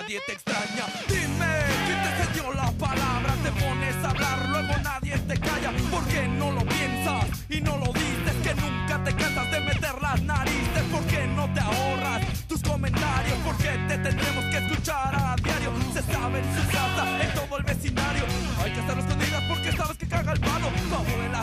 Nadie 0.00 0.20
te 0.26 0.32
extraña. 0.32 0.84
Dime, 1.08 1.52
¿quién 1.86 2.00
te 2.04 2.10
cedió 2.18 2.52
la 2.52 2.70
palabra? 2.72 3.34
Te 3.42 3.50
pones 3.50 3.96
a 4.04 4.10
hablar, 4.10 4.48
luego 4.48 4.74
nadie 4.82 5.18
te 5.18 5.36
calla. 5.40 5.72
¿Por 5.90 6.04
qué 6.06 6.28
no 6.28 6.52
lo 6.52 6.60
piensas 6.60 7.26
y 7.48 7.60
no 7.60 7.76
lo 7.78 7.92
dices? 7.92 8.34
Que 8.44 8.54
nunca 8.54 9.02
te 9.02 9.12
cansas 9.16 9.50
de 9.50 9.60
meter 9.60 10.00
las 10.00 10.22
narices. 10.22 10.84
¿Por 10.92 11.04
qué 11.06 11.26
no 11.26 11.52
te 11.52 11.60
ahorras 11.60 12.22
tus 12.46 12.62
comentarios? 12.62 13.38
¿Por 13.38 13.56
qué 13.56 13.72
te 13.88 13.98
tendremos 13.98 14.44
que 14.44 14.58
escuchar 14.58 15.14
a 15.14 15.34
diario? 15.42 15.72
Se 15.92 16.02
sabe 16.02 16.38
en 16.38 16.48
su 16.54 16.68
casa, 16.70 17.04
en 17.24 17.34
todo 17.34 17.58
el 17.58 17.64
vecindario. 17.64 18.24
Hay 18.62 18.72
que 18.72 18.80
hacerlo 18.80 19.02
escondidas 19.02 19.42
porque 19.48 19.72
sabes 19.72 19.98
que 19.98 20.06
caga 20.06 20.32
el 20.32 20.40
palo. 20.40 20.68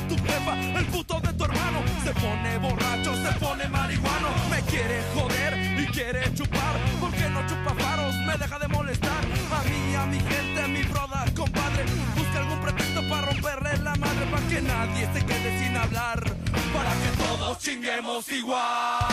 Tu 0.07 0.15
tu 0.15 0.23
jefa, 0.23 0.79
el 0.79 0.85
puto 0.87 1.14
chinguemos 18.21 18.31
igual. 18.31 19.04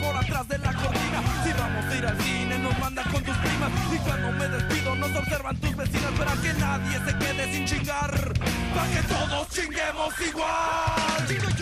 Por 0.00 0.16
atrás 0.16 0.48
de 0.48 0.58
la 0.58 0.72
cortina. 0.72 1.22
Si 1.44 1.52
vamos 1.52 1.84
a 1.84 1.94
ir 1.96 2.06
al 2.06 2.20
cine, 2.22 2.58
nos 2.58 2.78
mandan 2.78 3.04
con 3.10 3.22
tus 3.22 3.36
primas. 3.36 3.70
Y 3.92 3.98
cuando 3.98 4.32
me 4.32 4.48
despido, 4.48 4.96
nos 4.96 5.16
observan 5.16 5.56
tus 5.56 5.76
vecinas 5.76 6.12
para 6.18 6.32
que 6.42 6.52
nadie 6.54 6.98
se 7.06 7.18
quede 7.18 7.52
sin 7.52 7.64
chingar. 7.66 8.10
Para 8.74 8.90
que 8.90 9.02
todos 9.08 9.48
chinguemos 9.50 10.14
igual. 10.26 11.59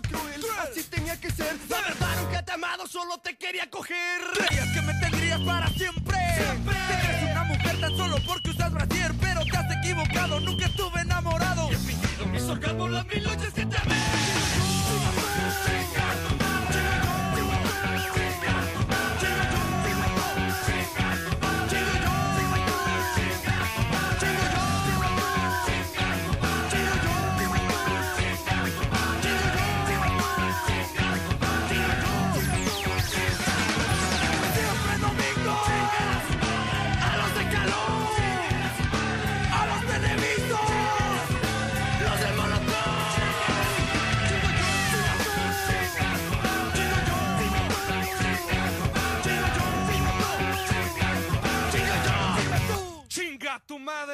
cruel, 0.00 0.42
así 0.60 0.82
tenía 0.84 1.20
que 1.20 1.30
ser. 1.30 1.56
La 1.68 1.80
verdad 1.80 2.22
nunca 2.22 2.42
te 2.42 2.52
amado, 2.52 2.86
solo 2.86 3.18
te 3.18 3.36
quería 3.36 3.68
coger. 3.70 4.20
Creías 4.34 4.68
que 4.72 4.82
me 4.82 4.94
tendrías 5.00 5.40
para 5.40 5.68
siempre. 5.68 6.16
siempre. 6.36 6.74
Te 6.74 7.06
crees 7.06 7.30
una 7.30 7.44
mujer 7.44 7.80
tan 7.80 7.96
solo 7.96 8.16
porque 8.26 8.50
usas 8.50 8.72
brasier, 8.72 9.12
pero 9.20 9.44
te 9.44 9.56
has 9.56 9.76
equivocado, 9.78 10.40
nunca 10.40 10.66
estuve 10.66 11.00
enamorado. 11.00 11.70
He 11.70 11.76
fingido 11.76 12.26
mis 12.26 12.42
orgasmos, 12.42 12.90
las 12.90 13.06
mil 13.06 13.22
noches 13.22 13.52
que 13.52 13.66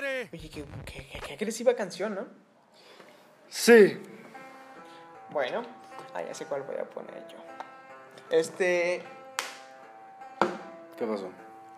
madre. 0.00 0.28
Oye, 0.32 0.48
qué, 0.50 0.64
qué- 0.84 1.06
qué- 1.12 1.20
qué 1.26 1.32
agresiva 1.34 1.74
canción, 1.74 2.14
¿no? 2.14 2.26
Sí. 3.48 4.00
Bueno, 5.30 5.62
ah, 6.14 6.22
ya 6.22 6.34
sé 6.34 6.46
cuál 6.46 6.62
voy 6.62 6.76
a 6.76 6.84
poner 6.88 7.26
yo. 7.28 7.37
Este. 8.30 9.02
¿Qué 10.96 11.06
pasó? 11.06 11.30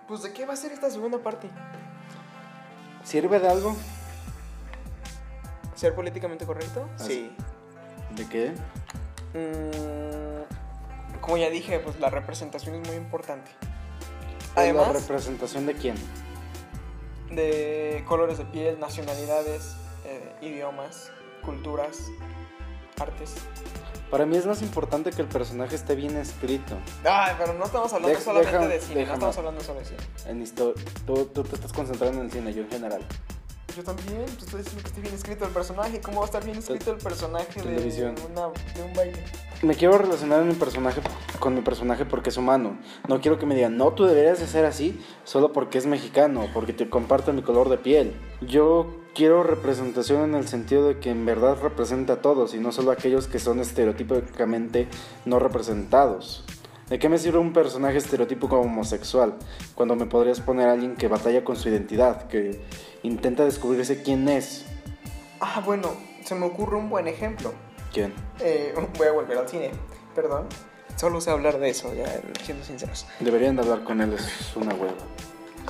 Pues, 0.09 0.22
¿de 0.22 0.33
qué 0.33 0.46
va 0.46 0.54
a 0.54 0.56
ser 0.56 0.72
esta 0.72 0.90
segunda 0.90 1.18
parte? 1.18 1.48
¿Sirve 3.04 3.38
de 3.38 3.48
algo? 3.48 3.76
¿Ser 5.74 5.94
políticamente 5.94 6.44
correcto? 6.46 6.88
Ah, 6.94 6.98
Sí. 6.98 7.30
¿De 8.14 8.28
qué? 8.28 8.52
Mm, 9.35 11.20
como 11.20 11.37
ya 11.37 11.48
dije, 11.48 11.78
pues 11.78 11.98
la 12.00 12.11
representación 12.11 12.74
es 12.74 12.87
muy 12.88 12.96
importante. 12.96 13.50
¿La 14.56 14.62
Además 14.62 14.92
representación 14.92 15.66
de 15.66 15.74
quién? 15.74 15.94
De 17.30 18.04
colores 18.06 18.38
de 18.38 18.44
piel, 18.44 18.78
nacionalidades, 18.80 19.74
eh, 20.04 20.32
idiomas, 20.42 21.10
culturas, 21.44 21.98
artes. 22.98 23.34
Para 24.10 24.26
mí 24.26 24.36
es 24.36 24.44
más 24.44 24.60
importante 24.62 25.10
que 25.10 25.22
el 25.22 25.28
personaje 25.28 25.76
esté 25.76 25.94
bien 25.94 26.16
escrito. 26.16 26.76
Ay, 27.04 27.34
pero 27.38 27.54
no 27.54 27.64
estamos 27.64 27.92
hablando 27.92 28.18
solamente 28.18 28.52
deja- 28.58 28.66
de 28.68 28.80
cine, 28.80 29.06
no 29.06 29.12
estamos 29.14 29.38
hablando 29.38 29.60
solo 29.60 29.78
de 29.78 29.84
cine. 29.86 30.00
En 30.26 30.42
histo- 30.44 30.74
tú, 31.06 31.26
tú 31.26 31.44
te 31.44 31.54
estás 31.54 31.72
concentrando 31.72 32.18
en 32.18 32.26
el 32.26 32.32
cine, 32.32 32.52
yo 32.52 32.62
en 32.62 32.70
general. 32.70 33.04
Yo 33.76 33.84
también, 33.84 34.24
te 34.26 34.44
estoy 34.44 34.62
diciendo 34.62 34.82
que 34.82 34.88
esté 34.88 35.00
bien 35.00 35.14
escrito 35.14 35.44
el 35.44 35.52
personaje. 35.52 36.00
¿Cómo 36.00 36.18
va 36.18 36.24
a 36.24 36.26
estar 36.26 36.44
bien 36.44 36.58
escrito 36.58 36.90
el 36.90 36.98
personaje 36.98 37.62
de, 37.62 37.70
una, 38.28 38.48
de 38.74 38.82
un 38.82 38.92
baile? 38.94 39.24
Me 39.62 39.75
quiero 39.75 39.99
relacionar 39.99 40.42
con 41.38 41.55
mi 41.55 41.61
personaje 41.61 42.07
porque 42.07 42.31
es 42.31 42.38
humano. 42.38 42.79
No 43.09 43.20
quiero 43.20 43.38
que 43.38 43.44
me 43.44 43.55
digan, 43.55 43.77
no, 43.77 43.92
tú 43.92 44.07
deberías 44.07 44.40
de 44.40 44.46
ser 44.46 44.64
así 44.64 44.99
solo 45.25 45.53
porque 45.53 45.77
es 45.77 45.85
mexicano, 45.85 46.46
porque 46.55 46.73
te 46.73 46.88
comparto 46.88 47.35
mi 47.35 47.42
color 47.42 47.68
de 47.68 47.77
piel. 47.77 48.14
Yo 48.40 48.87
quiero 49.14 49.42
representación 49.42 50.23
en 50.23 50.35
el 50.35 50.49
sentido 50.49 50.88
de 50.88 50.99
que 50.99 51.11
en 51.11 51.27
verdad 51.27 51.59
representa 51.61 52.14
a 52.14 52.23
todos 52.23 52.55
y 52.55 52.59
no 52.59 52.73
solo 52.73 52.90
a 52.90 52.94
aquellos 52.94 53.27
que 53.27 53.38
son 53.38 53.61
estereotípicamente 53.61 54.88
no 55.27 55.38
representados. 55.38 56.42
¿De 56.88 56.99
qué 56.99 57.11
me 57.11 57.18
sirve 57.18 57.38
un 57.38 57.53
personaje 57.53 57.99
estereotípico 57.99 58.59
homosexual 58.59 59.35
cuando 59.75 59.94
me 59.94 60.07
podrías 60.07 60.40
poner 60.40 60.68
a 60.68 60.73
alguien 60.73 60.96
que 60.96 61.07
batalla 61.07 61.44
con 61.44 61.57
su 61.57 61.68
identidad, 61.68 62.29
que 62.29 62.62
intenta 63.03 63.44
descubrirse 63.44 64.03
quién 64.03 64.27
es? 64.31 64.64
Ah, 65.38 65.62
bueno, 65.66 65.90
se 66.25 66.35
me 66.35 66.46
ocurre 66.46 66.77
un 66.77 66.88
buen 66.88 67.09
ejemplo. 67.09 67.53
¿Quién? 67.92 68.14
Eh, 68.40 68.74
voy 68.98 69.09
a 69.09 69.12
volver 69.12 69.38
al 69.38 69.48
cine, 69.48 69.70
perdón. 70.14 70.46
Solo 70.96 71.20
sé 71.20 71.31
hablar 71.31 71.59
de 71.59 71.70
eso, 71.70 71.94
ya 71.94 72.20
siendo 72.44 72.64
sinceros. 72.64 73.07
Deberían 73.20 73.57
de 73.57 73.62
hablar 73.62 73.85
con 73.85 74.00
él, 74.00 74.12
es 74.12 74.55
una 74.55 74.74
hueva. 74.74 74.94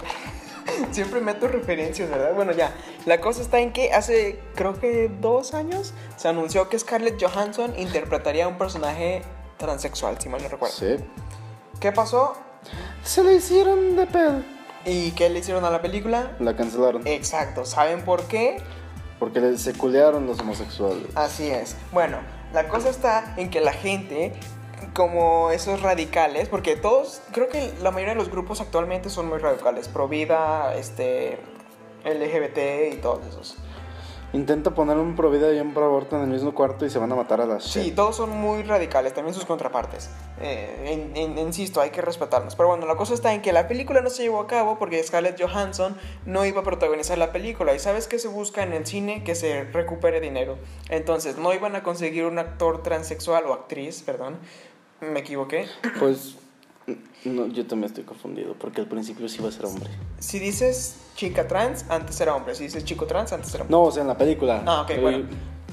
Siempre 0.90 1.20
meto 1.20 1.46
referencias, 1.46 2.11
¿verdad? 2.11 2.35
Bueno, 2.35 2.52
ya. 2.52 2.74
La 3.06 3.20
cosa 3.20 3.42
está 3.42 3.61
en 3.61 3.72
que 3.72 3.92
hace, 3.92 4.40
creo 4.54 4.78
que 4.80 5.09
dos 5.20 5.54
años, 5.54 5.94
se 6.16 6.28
anunció 6.28 6.68
que 6.68 6.78
Scarlett 6.78 7.22
Johansson 7.22 7.78
interpretaría 7.78 8.46
a 8.46 8.48
un 8.48 8.59
personaje 8.59 9.22
transexual, 9.59 10.20
si 10.20 10.28
mal 10.28 10.42
no 10.42 10.48
recuerdo. 10.48 10.74
Sí. 10.74 10.96
¿Qué 11.80 11.92
pasó? 11.92 12.35
Se 13.04 13.22
le 13.22 13.35
hicieron 13.35 13.96
de 13.96 14.06
pedo. 14.06 14.42
¿Y 14.85 15.12
qué 15.12 15.28
le 15.28 15.40
hicieron 15.40 15.64
a 15.64 15.70
la 15.70 15.83
película? 15.83 16.37
La 16.40 16.56
cancelaron. 16.56 17.06
Exacto, 17.06 17.64
¿saben 17.64 18.04
por 18.04 18.24
qué? 18.24 18.56
Porque 19.20 19.56
se 19.59 19.74
culearon 19.74 20.26
los 20.26 20.40
homosexuales. 20.40 21.06
Así 21.14 21.48
es. 21.48 21.76
Bueno, 21.92 22.18
la 22.52 22.66
cosa 22.66 22.90
está 22.90 23.35
en 23.37 23.50
que 23.50 23.61
la 23.61 23.72
gente, 23.72 24.33
como 24.94 25.52
esos 25.52 25.83
radicales, 25.83 26.48
porque 26.48 26.74
todos, 26.74 27.22
creo 27.30 27.48
que 27.48 27.72
la 27.80 27.92
mayoría 27.92 28.14
de 28.14 28.18
los 28.18 28.30
grupos 28.30 28.61
actualmente 28.61 29.11
son 29.11 29.28
muy 29.28 29.38
radicales, 29.38 29.87
pro 29.87 30.09
vida, 30.09 30.74
este, 30.74 31.38
LGBT 32.04 32.94
y 32.94 32.96
todos 32.96 33.24
esos. 33.26 33.56
Intenta 34.32 34.70
poner 34.70 34.96
un 34.96 35.16
pro 35.16 35.28
vida 35.28 35.52
y 35.52 35.58
un 35.58 35.74
pro 35.74 35.86
aborto 35.86 36.14
en 36.16 36.22
el 36.22 36.28
mismo 36.28 36.54
cuarto 36.54 36.86
y 36.86 36.90
se 36.90 37.00
van 37.00 37.10
a 37.10 37.16
matar 37.16 37.40
a 37.40 37.46
las 37.46 37.64
Sí, 37.64 37.90
todos 37.90 38.14
son 38.16 38.30
muy 38.30 38.62
radicales, 38.62 39.12
también 39.12 39.34
sus 39.34 39.44
contrapartes. 39.44 40.08
Eh, 40.40 41.10
en- 41.14 41.16
en- 41.16 41.38
insisto, 41.38 41.80
hay 41.80 41.90
que 41.90 42.00
respetarnos. 42.00 42.54
Pero 42.54 42.68
bueno, 42.68 42.86
la 42.86 42.94
cosa 42.94 43.12
está 43.14 43.34
en 43.34 43.42
que 43.42 43.52
la 43.52 43.66
película 43.66 44.00
no 44.02 44.08
se 44.10 44.22
llevó 44.22 44.38
a 44.40 44.46
cabo 44.46 44.78
porque 44.78 45.02
Scarlett 45.02 45.40
Johansson 45.40 45.96
no 46.26 46.46
iba 46.46 46.60
a 46.60 46.64
protagonizar 46.64 47.18
la 47.18 47.32
película. 47.32 47.74
¿Y 47.74 47.80
sabes 47.80 48.06
qué 48.06 48.20
se 48.20 48.28
busca 48.28 48.62
en 48.62 48.72
el 48.72 48.86
cine? 48.86 49.24
Que 49.24 49.34
se 49.34 49.64
recupere 49.64 50.20
dinero. 50.20 50.58
Entonces, 50.90 51.36
no 51.36 51.52
iban 51.52 51.74
a 51.74 51.82
conseguir 51.82 52.24
un 52.24 52.38
actor 52.38 52.84
transexual 52.84 53.46
o 53.46 53.52
actriz, 53.52 54.02
perdón. 54.02 54.38
Me 55.00 55.20
equivoqué. 55.20 55.66
Pues 55.98 56.36
no, 57.24 57.46
yo 57.48 57.66
también 57.66 57.88
estoy 57.90 58.05
confundido 58.05 58.55
porque 58.55 58.81
al 58.81 58.87
principio 58.88 59.29
sí 59.29 59.38
iba 59.40 59.48
a 59.48 59.53
ser 59.53 59.66
hombre. 59.66 59.90
Si 60.18 60.38
dices 60.38 60.96
chica 61.16 61.46
trans, 61.48 61.85
antes 61.88 62.20
era 62.20 62.35
hombre. 62.35 62.55
Si 62.55 62.64
dices 62.64 62.85
chico 62.85 63.07
trans, 63.07 63.33
antes 63.33 63.53
era 63.55 63.62
hombre. 63.64 63.76
No, 63.76 63.83
o 63.85 63.90
sea, 63.92 64.03
en 64.03 64.09
la 64.09 64.16
película. 64.16 64.62
Ah, 64.66 64.83
ok, 64.83 64.87
Pero 64.88 65.03
bueno. 65.03 65.18
yo- 65.18 65.24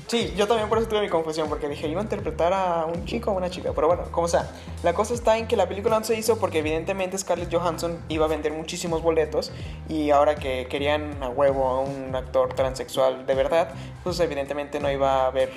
Sí, 0.08 0.34
yo 0.38 0.48
también 0.48 0.70
por 0.70 0.78
eso 0.78 0.88
tuve 0.88 1.02
mi 1.02 1.10
confusión, 1.10 1.50
porque 1.50 1.68
dije, 1.68 1.86
iba 1.90 2.00
a 2.00 2.04
interpretar 2.04 2.54
a 2.54 2.86
un 2.86 3.04
chico 3.04 3.32
o 3.32 3.34
una 3.34 3.50
chica, 3.50 3.74
pero 3.76 3.88
bueno, 3.88 4.04
como 4.10 4.30
sea. 4.30 4.50
La 4.82 4.94
cosa 4.94 5.14
está 5.14 5.38
en 5.38 5.48
que 5.48 5.58
la 5.58 5.68
película 5.68 6.00
no 6.00 6.06
se 6.06 6.18
hizo 6.18 6.38
porque 6.38 6.60
evidentemente 6.60 7.18
Scarlett 7.18 7.54
Johansson 7.54 7.98
iba 8.08 8.24
a 8.24 8.30
vender 8.30 8.54
muchísimos 8.54 9.02
boletos 9.02 9.52
y 9.90 10.12
ahora 10.12 10.36
que 10.36 10.68
querían 10.70 11.22
a 11.22 11.28
huevo 11.28 11.68
a 11.68 11.82
un 11.82 12.16
actor 12.16 12.54
transexual 12.54 13.26
de 13.26 13.36
verdad, 13.36 13.72
pues 14.06 14.18
evidentemente 14.22 14.80
no 14.80 14.90
iba 14.90 15.24
a 15.24 15.28
haber 15.28 15.52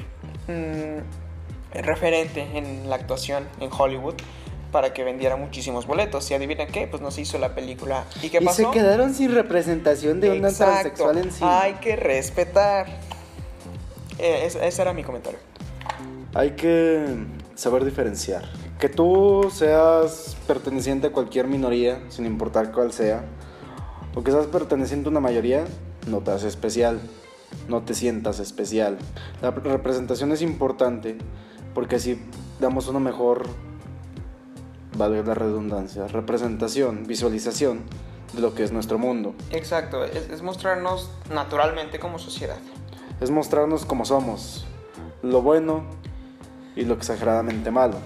mm, 0.49 1.79
referente 1.83 2.41
en 2.59 2.89
la 2.91 2.97
actuación 2.97 3.47
en 3.61 3.71
Hollywood 3.73 4.15
para 4.71 4.93
que 4.93 5.05
vendiera 5.05 5.37
muchísimos 5.37 5.87
boletos. 5.87 6.31
Y 6.31 6.35
adivinen 6.35 6.69
qué, 6.69 6.87
pues 6.87 7.03
no 7.03 7.11
se 7.11 7.23
hizo 7.23 7.39
la 7.39 7.55
película. 7.55 8.05
¿Y 8.23 8.29
qué 8.31 8.39
Y 8.41 8.45
pasó? 8.45 8.57
se 8.65 8.71
quedaron 8.71 9.15
sin 9.15 9.35
representación 9.35 10.21
de 10.21 10.31
una 10.39 10.49
Exacto. 10.49 10.73
transexual 10.75 11.19
en 11.19 11.33
sí. 11.33 11.45
Hay 11.45 11.75
que 11.75 11.97
respetar. 11.97 12.87
Eh, 14.19 14.43
ese, 14.47 14.67
ese 14.67 14.83
era 14.83 14.93
mi 14.93 15.03
comentario. 15.03 15.39
Hay 16.35 16.53
que 16.53 17.05
saber 17.55 17.85
diferenciar. 17.85 18.45
Que 18.79 18.89
tú 18.89 19.51
seas 19.53 20.37
perteneciente 20.47 21.09
a 21.09 21.13
cualquier 21.13 21.47
minoría, 21.47 22.01
sin 22.09 22.25
importar 22.27 22.73
cuál 22.73 22.93
sea, 22.93 23.25
o 24.15 24.23
que 24.23 24.31
seas 24.31 24.47
perteneciente 24.47 25.09
a 25.09 25.11
una 25.11 25.21
mayoría, 25.21 25.65
no 26.07 26.21
te 26.21 26.31
hace 26.31 26.49
especial. 26.49 27.01
No 27.69 27.83
te 27.83 27.95
sientas 27.95 28.39
especial. 28.39 28.97
La 29.43 29.51
representación 29.51 30.31
es 30.31 30.41
importante 30.41 31.19
porque 31.75 31.97
así 31.97 32.21
damos 32.61 32.87
una 32.87 33.01
mejor, 33.01 33.45
valga 35.01 35.23
la 35.23 35.35
redundancia, 35.35 36.07
representación, 36.07 37.07
visualización 37.07 37.83
de 38.33 38.41
lo 38.41 38.55
que 38.55 38.63
es 38.63 38.71
nuestro 38.71 38.99
mundo. 38.99 39.35
Exacto, 39.51 40.05
es, 40.05 40.31
es 40.31 40.43
mostrarnos 40.43 41.11
naturalmente 41.33 41.99
como 41.99 42.19
sociedad. 42.19 42.59
Es 43.21 43.31
mostrarnos 43.31 43.85
como 43.85 44.05
somos, 44.05 44.65
lo 45.23 45.43
bueno 45.43 45.85
y 46.77 46.85
lo 46.85 46.95
exageradamente 46.95 47.71
malo. 47.71 47.97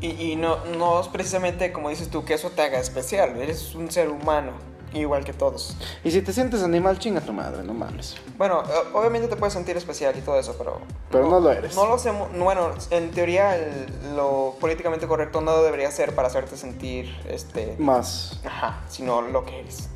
Y, 0.00 0.10
y 0.10 0.36
no, 0.36 0.64
no 0.78 1.00
es 1.00 1.08
precisamente 1.08 1.72
como 1.72 1.88
dices 1.88 2.10
tú 2.10 2.24
que 2.24 2.34
eso 2.34 2.50
te 2.50 2.62
haga 2.62 2.78
especial. 2.78 3.36
Eres 3.36 3.74
un 3.74 3.90
ser 3.90 4.10
humano, 4.10 4.52
igual 4.94 5.24
que 5.24 5.32
todos. 5.32 5.76
Y 6.04 6.10
si 6.10 6.22
te 6.22 6.32
sientes 6.32 6.62
animal, 6.62 6.98
chinga 6.98 7.20
tu 7.20 7.32
madre, 7.32 7.62
no 7.62 7.74
mames. 7.74 8.16
Bueno, 8.38 8.62
o- 8.94 8.98
obviamente 8.98 9.28
te 9.28 9.36
puedes 9.36 9.52
sentir 9.52 9.76
especial 9.76 10.16
y 10.16 10.20
todo 10.20 10.38
eso, 10.38 10.54
pero... 10.58 10.78
Pero 11.10 11.28
no 11.28 11.40
lo 11.40 11.50
eres. 11.52 11.74
No 11.74 11.86
lo 11.86 11.94
hacemos... 11.94 12.28
Bueno, 12.36 12.70
en 12.90 13.10
teoría 13.10 13.56
el- 13.56 14.16
lo 14.16 14.54
políticamente 14.60 15.06
correcto 15.06 15.40
no 15.40 15.62
debería 15.62 15.90
ser 15.90 16.14
para 16.14 16.28
hacerte 16.28 16.56
sentir, 16.56 17.14
este... 17.28 17.76
Más. 17.78 18.40
Ajá, 18.44 18.80
sino 18.88 19.20
lo 19.22 19.44
que 19.44 19.60
eres. 19.60 19.88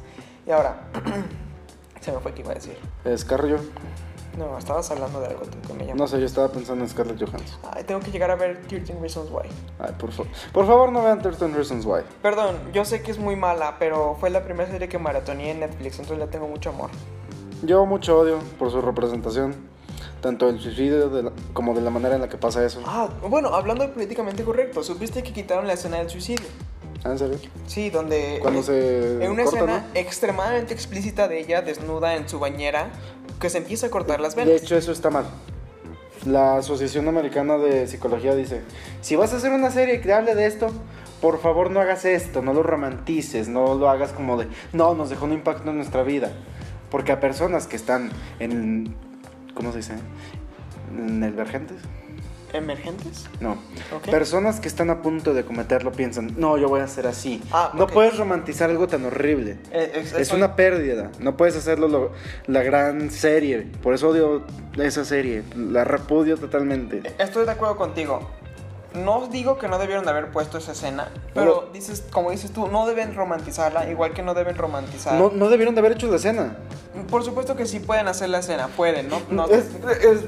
Y 0.46 0.50
ahora... 0.50 0.88
se 2.00 2.12
me 2.12 2.20
fue 2.20 2.32
que 2.32 2.40
iba 2.42 2.52
a 2.52 2.54
decir. 2.54 2.78
Es 3.04 3.24
Carrillo. 3.24 3.58
No, 4.38 4.56
estabas 4.56 4.88
hablando 4.92 5.20
de 5.20 5.26
algo 5.26 5.42
que 5.66 5.72
me 5.74 5.84
llamó. 5.84 5.96
No 5.98 6.06
sé, 6.06 6.20
yo 6.20 6.26
estaba 6.26 6.48
pensando 6.48 6.84
en 6.84 6.90
Scarlett 6.90 7.18
Johansson. 7.18 7.58
Ay, 7.74 7.82
tengo 7.84 8.00
que 8.00 8.10
llegar 8.12 8.30
a 8.30 8.36
ver 8.36 8.60
13 8.68 8.94
Reasons 9.00 9.30
Why. 9.30 9.48
Ay, 9.80 9.92
por 9.98 10.12
favor. 10.12 10.30
Por 10.52 10.66
favor, 10.66 10.92
no 10.92 11.02
vean 11.02 11.20
13 11.20 11.48
Reasons 11.48 11.84
Why. 11.84 12.02
Perdón, 12.22 12.56
yo 12.72 12.84
sé 12.84 13.02
que 13.02 13.10
es 13.10 13.18
muy 13.18 13.34
mala, 13.34 13.76
pero 13.80 14.16
fue 14.20 14.30
la 14.30 14.44
primera 14.44 14.70
serie 14.70 14.88
que 14.88 14.98
maratoneé 14.98 15.50
en 15.50 15.60
Netflix, 15.60 15.98
entonces 15.98 16.18
le 16.18 16.26
tengo 16.30 16.46
mucho 16.46 16.70
amor. 16.70 16.90
Yo 17.62 17.84
mucho 17.84 18.18
odio 18.20 18.38
por 18.58 18.70
su 18.70 18.80
representación, 18.80 19.56
tanto 20.20 20.46
del 20.46 20.60
suicidio 20.60 21.08
de 21.08 21.24
la- 21.24 21.32
como 21.52 21.74
de 21.74 21.80
la 21.80 21.90
manera 21.90 22.14
en 22.14 22.20
la 22.20 22.28
que 22.28 22.36
pasa 22.36 22.64
eso. 22.64 22.80
Ah, 22.86 23.08
bueno, 23.28 23.48
hablando 23.54 23.82
de 23.84 23.90
políticamente 23.92 24.44
correcto, 24.44 24.84
¿supiste 24.84 25.22
que 25.24 25.32
quitaron 25.32 25.66
la 25.66 25.72
escena 25.72 25.96
del 25.98 26.08
suicidio? 26.08 26.46
¿Ah, 27.04 27.10
¿En 27.12 27.18
serio? 27.18 27.38
Sí, 27.68 27.90
donde... 27.90 28.38
Cuando 28.42 28.60
se 28.62 29.22
En 29.24 29.30
una 29.30 29.44
corta, 29.44 29.58
escena 29.60 29.78
¿no? 29.92 30.00
extremadamente 30.00 30.74
explícita 30.74 31.28
de 31.28 31.38
ella 31.38 31.62
desnuda 31.62 32.16
en 32.16 32.28
su 32.28 32.40
bañera, 32.40 32.90
que 33.38 33.50
se 33.50 33.58
empieza 33.58 33.86
a 33.86 33.90
cortar 33.90 34.20
las 34.20 34.34
De 34.34 34.44
venas. 34.44 34.62
hecho, 34.62 34.76
eso 34.76 34.92
está 34.92 35.10
mal. 35.10 35.26
La 36.26 36.56
Asociación 36.56 37.06
Americana 37.08 37.56
de 37.58 37.86
Psicología 37.86 38.34
dice, 38.34 38.62
si 39.00 39.16
vas 39.16 39.32
a 39.32 39.36
hacer 39.36 39.52
una 39.52 39.70
serie 39.70 40.00
que 40.00 40.12
hable 40.12 40.34
de 40.34 40.46
esto, 40.46 40.70
por 41.20 41.40
favor 41.40 41.70
no 41.70 41.80
hagas 41.80 42.04
esto, 42.04 42.42
no 42.42 42.52
lo 42.52 42.62
romantices, 42.62 43.48
no 43.48 43.74
lo 43.74 43.88
hagas 43.88 44.12
como 44.12 44.36
de, 44.36 44.48
no, 44.72 44.94
nos 44.94 45.10
dejó 45.10 45.26
un 45.26 45.32
impacto 45.32 45.70
en 45.70 45.76
nuestra 45.76 46.02
vida. 46.02 46.32
Porque 46.90 47.12
a 47.12 47.20
personas 47.20 47.66
que 47.66 47.76
están 47.76 48.10
en, 48.40 48.94
¿cómo 49.54 49.72
se 49.72 49.78
dice? 49.78 49.94
En 50.96 51.22
el 51.22 51.32
vergentes. 51.32 51.78
¿Emergentes? 52.52 53.26
No. 53.40 53.58
Personas 54.10 54.60
que 54.60 54.68
están 54.68 54.88
a 54.90 55.02
punto 55.02 55.34
de 55.34 55.44
cometerlo 55.44 55.92
piensan, 55.92 56.32
no, 56.38 56.56
yo 56.56 56.68
voy 56.68 56.80
a 56.80 56.84
hacer 56.84 57.06
así. 57.06 57.42
Ah, 57.52 57.72
no 57.74 57.86
puedes 57.86 58.16
romantizar 58.16 58.70
algo 58.70 58.86
tan 58.88 59.04
horrible. 59.04 59.58
Eh, 59.70 60.06
es- 60.16 60.32
una 60.32 60.56
pérdida. 60.56 61.10
No 61.20 61.36
puedes 61.36 61.56
hacerlo 61.56 61.88
lo- 61.88 62.12
la 62.46 62.62
gran 62.62 63.10
serie. 63.10 63.66
Por 63.82 63.94
eso 63.94 64.08
odio 64.08 64.42
esa 64.76 65.04
serie. 65.04 65.42
La 65.56 65.84
repudio 65.84 66.36
totalmente. 66.36 67.02
Estoy 67.18 67.44
de 67.44 67.52
acuerdo 67.52 67.76
contigo. 67.76 68.30
No 68.94 69.28
digo 69.28 69.58
que 69.58 69.68
no 69.68 69.78
debieron 69.78 70.08
haber 70.08 70.30
puesto 70.30 70.56
esa 70.56 70.72
escena, 70.72 71.08
pero 71.34 71.60
Pero- 71.60 71.72
dices, 71.74 72.02
como 72.10 72.30
dices 72.30 72.52
tú, 72.52 72.68
no 72.68 72.86
deben 72.86 73.14
romantizarla, 73.14 73.90
igual 73.90 74.14
que 74.14 74.22
no 74.22 74.32
deben 74.32 74.56
romantizar. 74.56 75.14
No, 75.20 75.30
no 75.30 75.50
debieron 75.50 75.74
de 75.74 75.80
haber 75.80 75.92
hecho 75.92 76.06
la 76.08 76.16
escena. 76.16 76.56
Por 77.10 77.22
supuesto 77.22 77.54
que 77.54 77.66
sí 77.66 77.80
pueden 77.80 78.08
hacer 78.08 78.30
la 78.30 78.38
escena, 78.38 78.68
pueden, 78.68 79.08
¿no? 79.10 79.20
no 79.30 79.44
Es- 79.46 79.66
es- 80.02 80.24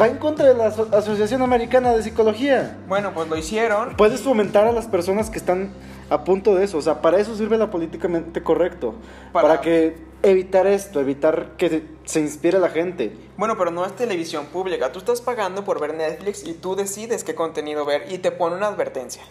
va 0.00 0.08
en 0.08 0.18
contra 0.18 0.46
de 0.46 0.54
la 0.54 0.66
Aso- 0.66 0.88
Asociación 0.92 1.42
Americana 1.42 1.92
de 1.92 2.02
Psicología. 2.02 2.76
Bueno, 2.88 3.12
pues 3.14 3.28
lo 3.28 3.36
hicieron. 3.36 3.96
Puedes 3.96 4.20
fomentar 4.20 4.66
a 4.66 4.72
las 4.72 4.86
personas 4.86 5.30
que 5.30 5.38
están 5.38 5.70
a 6.10 6.24
punto 6.24 6.54
de 6.54 6.64
eso. 6.64 6.78
O 6.78 6.82
sea, 6.82 7.00
para 7.00 7.18
eso 7.18 7.34
sirve 7.36 7.56
la 7.58 7.70
políticamente 7.70 8.42
correcto. 8.42 8.94
Para- 9.32 9.48
Para, 9.48 9.60
que 9.60 9.96
evitar 10.22 10.66
esto, 10.66 11.00
evitar 11.00 11.52
que 11.56 11.84
se 12.04 12.20
inspire 12.20 12.58
la 12.58 12.68
gente. 12.70 13.16
Bueno, 13.36 13.56
pero 13.58 13.70
no 13.70 13.84
es 13.84 13.94
televisión 13.96 14.46
pública. 14.46 14.92
Tú 14.92 14.98
estás 14.98 15.20
pagando 15.20 15.64
por 15.64 15.80
ver 15.80 15.94
Netflix 15.94 16.44
y 16.46 16.54
tú 16.54 16.74
decides 16.76 17.22
qué 17.24 17.34
contenido 17.34 17.84
ver 17.84 18.10
y 18.12 18.18
te 18.18 18.32
pone 18.32 18.56
una 18.56 18.66
advertencia. 18.68 19.22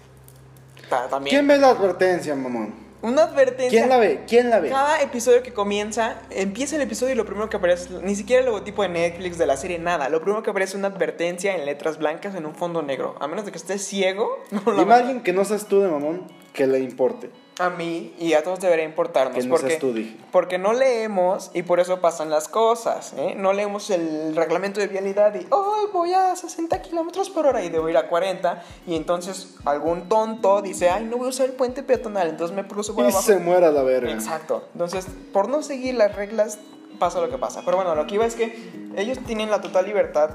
Ta- 0.90 1.08
También. 1.08 1.36
¿Quién 1.36 1.48
ve 1.48 1.58
la 1.58 1.70
advertencia, 1.70 2.36
mamón? 2.36 2.85
Una 3.06 3.26
advertencia. 3.26 3.70
¿Quién 3.70 3.88
la 3.88 3.98
ve? 3.98 4.24
¿Quién 4.28 4.50
la 4.50 4.60
ve? 4.60 4.70
Cada 4.70 5.00
episodio 5.00 5.44
que 5.44 5.54
comienza, 5.54 6.16
empieza 6.32 6.76
el 6.76 6.82
episodio 6.82 7.14
y 7.14 7.16
lo 7.16 7.24
primero 7.24 7.52
que 7.52 7.58
aparece, 7.58 7.90
ni 8.02 8.16
siquiera 8.16 8.40
el 8.40 8.48
logotipo 8.48 8.82
de 8.82 8.90
Netflix, 8.90 9.38
de 9.38 9.46
la 9.46 9.58
serie, 9.58 9.78
nada. 9.78 10.10
Lo 10.10 10.22
primero 10.22 10.42
que 10.42 10.50
aparece 10.50 10.72
es 10.72 10.76
una 10.80 10.88
advertencia 10.88 11.56
en 11.56 11.68
letras 11.68 12.00
blancas 12.00 12.34
en 12.34 12.48
un 12.48 12.56
fondo 12.56 12.82
negro. 12.82 13.16
A 13.20 13.28
menos 13.28 13.46
de 13.46 13.52
que 13.52 13.60
estés 13.60 13.86
ciego, 13.86 14.44
no 14.66 14.86
la 14.86 14.96
alguien 14.96 15.22
que 15.22 15.34
no 15.34 15.46
seas 15.46 15.68
tú 15.68 15.82
de 15.82 15.88
mamón 15.88 16.26
que 16.52 16.66
le 16.66 16.80
importe. 16.80 17.30
A 17.58 17.70
mí 17.70 18.14
y 18.20 18.34
a 18.34 18.44
todos 18.44 18.60
debería 18.60 18.84
importarnos. 18.84 19.42
Que 19.42 19.50
porque, 19.50 20.18
porque 20.32 20.58
no 20.58 20.74
leemos 20.74 21.52
y 21.54 21.64
por 21.64 21.80
eso 21.80 22.02
pasan 22.02 22.30
las 22.30 22.48
cosas. 22.50 23.14
¿eh? 23.18 23.34
No 23.38 23.54
leemos 23.54 23.90
el 23.90 24.36
reglamento 24.36 24.80
de 24.82 24.88
vialidad 24.88 25.34
y 25.36 25.48
hoy 25.52 25.88
voy 25.94 26.14
a 26.14 26.36
60 26.36 26.82
kilómetros 26.82 27.30
por 27.30 27.48
hora 27.48 27.64
y 27.64 27.70
debo 27.70 27.88
ir 27.88 27.96
a 27.98 28.08
40. 28.10 28.62
Y 28.88 28.96
entonces 28.96 29.56
algún 29.64 30.10
tonto 30.10 30.62
dice, 30.62 30.90
ay, 30.90 31.06
no 31.06 31.18
voy 31.18 31.28
a 31.28 31.30
usar 31.30 31.46
el 31.46 31.54
puente 31.54 31.82
peatonal, 31.82 32.28
entonces 32.28 32.56
me 32.56 32.68
cruzo 32.68 32.94
por 32.94 33.06
Y 33.06 33.08
abajo. 33.10 33.22
se 33.22 33.38
muera 33.38 33.72
la 33.72 33.84
verga. 33.84 34.12
Exacto. 34.12 34.68
Entonces, 34.74 35.08
por 35.32 35.48
no 35.48 35.64
seguir 35.64 35.96
las 35.96 36.14
reglas, 36.16 36.60
pasa 37.00 37.22
lo 37.22 37.30
que 37.30 37.38
pasa. 37.38 37.62
Pero 37.64 37.78
bueno, 37.78 37.96
lo 37.96 38.06
que 38.06 38.16
iba 38.16 38.26
es 38.26 38.36
que 38.36 38.92
ellos 38.98 39.18
tienen 39.26 39.50
la 39.50 39.62
total 39.62 39.86
libertad 39.86 40.30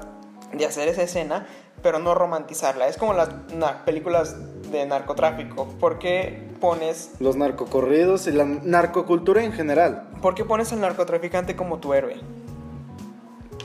de 0.53 0.65
hacer 0.65 0.87
esa 0.87 1.03
escena, 1.03 1.47
pero 1.83 1.99
no 1.99 2.13
romantizarla. 2.15 2.87
Es 2.87 2.97
como 2.97 3.13
las 3.13 3.29
na- 3.53 3.85
películas 3.85 4.35
de 4.71 4.85
narcotráfico. 4.85 5.65
¿Por 5.79 5.99
qué 5.99 6.49
pones, 6.59 7.11
Los 7.19 7.35
narcocorridos 7.35 8.27
y 8.27 8.31
la 8.31 8.45
narcocultura 8.45 9.43
en 9.43 9.51
general. 9.53 10.07
por 10.21 10.35
qué 10.35 10.45
pones 10.45 10.71
al 10.73 10.81
narcotraficante 10.81 11.55
como 11.55 11.79
tu 11.79 11.93
héroe? 11.93 12.17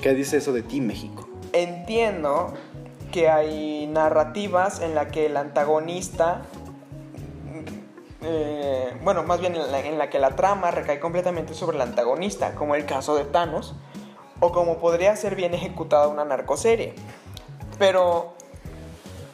¿Qué 0.02 0.14
dice 0.14 0.36
eso 0.38 0.52
de 0.52 0.62
ti, 0.62 0.80
México? 0.80 1.28
Entiendo 1.52 2.52
que 3.12 3.28
hay 3.28 3.86
narrativas 3.86 4.80
en 4.80 4.94
la 4.94 5.08
que 5.08 5.26
el 5.26 5.36
antagonista, 5.36 6.42
eh, 8.22 8.92
bueno, 9.02 9.22
más 9.22 9.40
bien 9.40 9.54
en 9.54 9.70
la, 9.70 9.80
en 9.80 9.98
la 9.98 10.10
que 10.10 10.18
la 10.18 10.30
trama 10.36 10.70
recae 10.70 10.98
completamente 11.00 11.54
sobre 11.54 11.76
el 11.76 11.82
antagonista, 11.82 12.54
como 12.54 12.74
el 12.74 12.84
caso 12.86 13.14
de 13.16 13.24
Thanos, 13.24 13.74
o 14.40 14.52
como 14.52 14.78
podría 14.78 15.14
ser 15.16 15.34
bien 15.34 15.54
ejecutada 15.54 16.08
una 16.08 16.24
narcoserie. 16.24 16.94
Pero, 17.78 18.34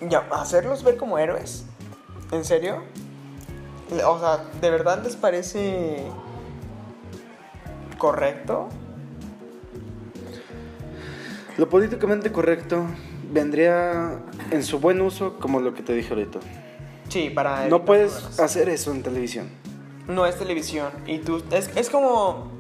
ya, 0.09 0.27
hacerlos 0.33 0.83
ver 0.85 0.97
como 0.97 1.19
héroes, 1.19 1.65
¿en 2.31 2.45
serio? 2.45 2.83
O 4.07 4.19
sea, 4.19 4.45
¿de 4.61 4.71
verdad 4.71 5.03
les 5.03 5.17
parece 5.17 6.05
correcto? 7.99 8.69
Lo 11.59 11.69
políticamente 11.69 12.33
correcto 12.33 12.87
vendría 13.31 14.21
en 14.51 14.63
su 14.63 14.79
buen 14.79 15.01
uso 15.01 15.39
como 15.39 15.61
lo 15.61 15.75
que 15.75 15.83
te 15.83 15.93
dije 15.93 16.11
ahorita. 16.15 16.41
Sí, 17.09 17.29
para... 17.29 17.69
No 17.69 17.85
puedes 17.85 18.13
problemas. 18.13 18.41
hacer 18.41 18.69
eso 18.71 18.91
en 18.93 19.03
televisión. 19.03 19.51
No 20.09 20.27
es 20.27 20.39
televisión. 20.39 20.91
Y 21.07 21.19
tú. 21.19 21.43
Es, 21.51 21.71
es 21.77 21.91
como. 21.91 22.52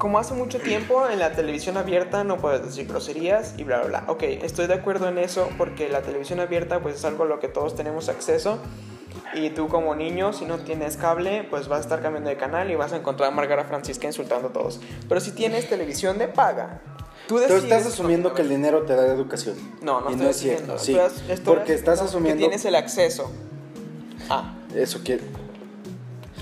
Como 0.00 0.18
hace 0.18 0.32
mucho 0.32 0.58
tiempo 0.60 1.06
en 1.10 1.18
la 1.18 1.32
televisión 1.32 1.76
abierta 1.76 2.24
no 2.24 2.38
puedes 2.38 2.62
decir 2.62 2.86
groserías 2.86 3.52
y 3.58 3.64
bla, 3.64 3.80
bla, 3.80 3.86
bla. 3.86 4.04
Ok, 4.06 4.22
estoy 4.22 4.66
de 4.66 4.72
acuerdo 4.72 5.06
en 5.08 5.18
eso 5.18 5.50
porque 5.58 5.90
la 5.90 6.00
televisión 6.00 6.40
abierta 6.40 6.80
pues 6.80 6.94
es 6.94 7.04
algo 7.04 7.24
a 7.24 7.26
lo 7.26 7.38
que 7.38 7.48
todos 7.48 7.74
tenemos 7.74 8.08
acceso. 8.08 8.60
Y 9.34 9.50
tú 9.50 9.68
como 9.68 9.94
niño, 9.94 10.32
si 10.32 10.46
no 10.46 10.56
tienes 10.60 10.96
cable, 10.96 11.46
pues 11.50 11.68
vas 11.68 11.80
a 11.80 11.82
estar 11.82 12.00
cambiando 12.00 12.30
de 12.30 12.38
canal 12.38 12.70
y 12.70 12.76
vas 12.76 12.94
a 12.94 12.96
encontrar 12.96 13.30
a 13.30 13.34
Margarita 13.34 13.68
Francisca 13.68 14.06
insultando 14.06 14.48
a 14.48 14.52
todos. 14.54 14.80
Pero 15.06 15.20
si 15.20 15.32
tienes 15.32 15.68
televisión 15.68 16.16
de 16.16 16.28
paga, 16.28 16.80
tú 17.28 17.38
estás 17.38 17.84
asumiendo 17.84 18.32
que 18.32 18.40
el 18.40 18.48
dinero 18.48 18.84
te 18.84 18.96
da 18.96 19.04
educación. 19.04 19.56
No, 19.82 20.00
no 20.00 20.08
y 20.08 20.12
estoy 20.12 20.24
no 20.24 20.30
es 20.30 20.36
cierto. 20.38 20.78
Sí, 20.78 20.96
porque 21.44 21.74
estás 21.74 22.00
asumiendo 22.00 22.38
Que 22.38 22.44
tienes 22.44 22.64
el 22.64 22.74
acceso. 22.74 23.30
Ah, 24.30 24.54
eso 24.74 25.04
que 25.04 25.20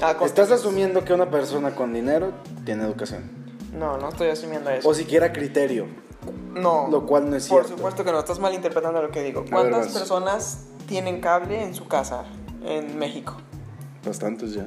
a 0.01 0.13
estás 0.25 0.53
asumiendo 0.53 1.05
que 1.05 1.13
una 1.13 1.29
persona 1.29 1.75
con 1.75 1.93
dinero 1.93 2.31
tiene 2.65 2.85
educación 2.85 3.39
No, 3.73 3.99
no 3.99 4.09
estoy 4.09 4.29
asumiendo 4.29 4.71
eso. 4.71 4.89
o 4.89 4.95
siquiera 4.95 5.33
criterio. 5.33 5.87
No. 6.55 6.89
Lo 6.91 7.07
cual 7.07 7.31
no 7.31 7.37
es 7.37 7.47
Por 7.49 7.61
cierto. 7.63 7.77
supuesto 7.77 8.05
que 8.05 8.13
no, 8.13 8.19
estás 8.19 8.39
malinterpretando 8.39 9.01
lo 9.03 9.11
que 9.11 9.23
digo. 9.23 9.45
¿Cuántas 9.51 9.89
personas 9.89 10.67
tienen 10.87 11.21
cable 11.21 11.63
en 11.63 11.75
su 11.75 11.87
casa 11.87 12.25
en 12.65 12.99
México? 12.99 13.37
Bastantes 14.05 14.55
ya. 14.55 14.67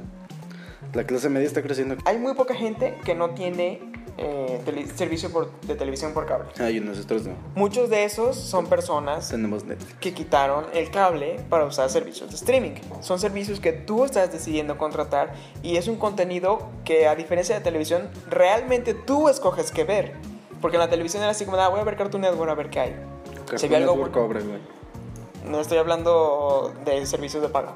La 0.94 1.06
clase 1.06 1.30
media 1.30 1.48
está 1.48 1.62
creciendo. 1.62 1.96
Hay 2.06 2.18
muy 2.18 2.34
poca 2.34 2.54
gente 2.54 2.98
que 3.04 3.16
no 3.16 3.32
tiene 3.32 3.82
eh, 4.18 4.62
servicio 4.96 5.32
por- 5.32 5.52
de 5.62 5.76
televisión 5.76 6.14
por 6.14 6.26
cable. 6.26 6.50
Ay, 6.60 6.80
nosotros 6.80 7.26
no. 7.26 7.34
Muchos 7.56 7.90
de 7.90 8.04
esos 8.04 8.36
son 8.36 8.68
personas 8.68 9.30
Tenemos 9.30 9.64
Netflix. 9.64 9.94
que 10.00 10.14
quitaron 10.14 10.66
el 10.74 10.92
cable 10.92 11.40
para 11.50 11.66
usar 11.66 11.90
servicios 11.90 12.30
de 12.30 12.36
streaming. 12.36 12.72
Son 13.02 13.20
servicios 13.20 13.60
que 13.60 13.72
tú 13.72 14.06
estás 14.06 14.32
decidiendo 14.32 14.78
contratar 14.78 15.34
y 15.64 15.78
es 15.78 15.88
un 15.88 15.96
contenido 15.98 16.70
que 16.86 17.08
a 17.08 17.16
diferencia 17.16 17.56
de 17.56 17.62
televisión 17.62 18.10
realmente 18.30 18.94
tú 18.94 19.30
escoges 19.30 19.72
qué 19.72 19.84
ver. 19.84 20.14
Porque 20.62 20.78
en 20.78 20.82
la 20.82 20.90
televisión 20.90 21.24
era 21.24 21.32
así 21.32 21.46
como, 21.46 21.58
ah, 21.58 21.70
voy 21.70 21.80
a 21.80 21.84
ver 21.84 21.96
Cartoon 21.98 22.22
Network 22.22 22.52
a 22.52 22.56
ver 22.56 22.70
qué 22.70 22.80
hay. 22.80 22.90
Se 23.56 23.68
ve 23.68 23.74
Cartoon 23.74 23.74
algo 23.76 23.94
Network 23.96 24.14
bueno. 24.14 24.28
cobra, 24.28 24.40
güey. 24.42 24.60
No 25.52 25.60
estoy 25.60 25.80
hablando 25.80 26.72
de 26.86 27.04
servicios 27.08 27.42
de 27.42 27.50
paga. 27.50 27.74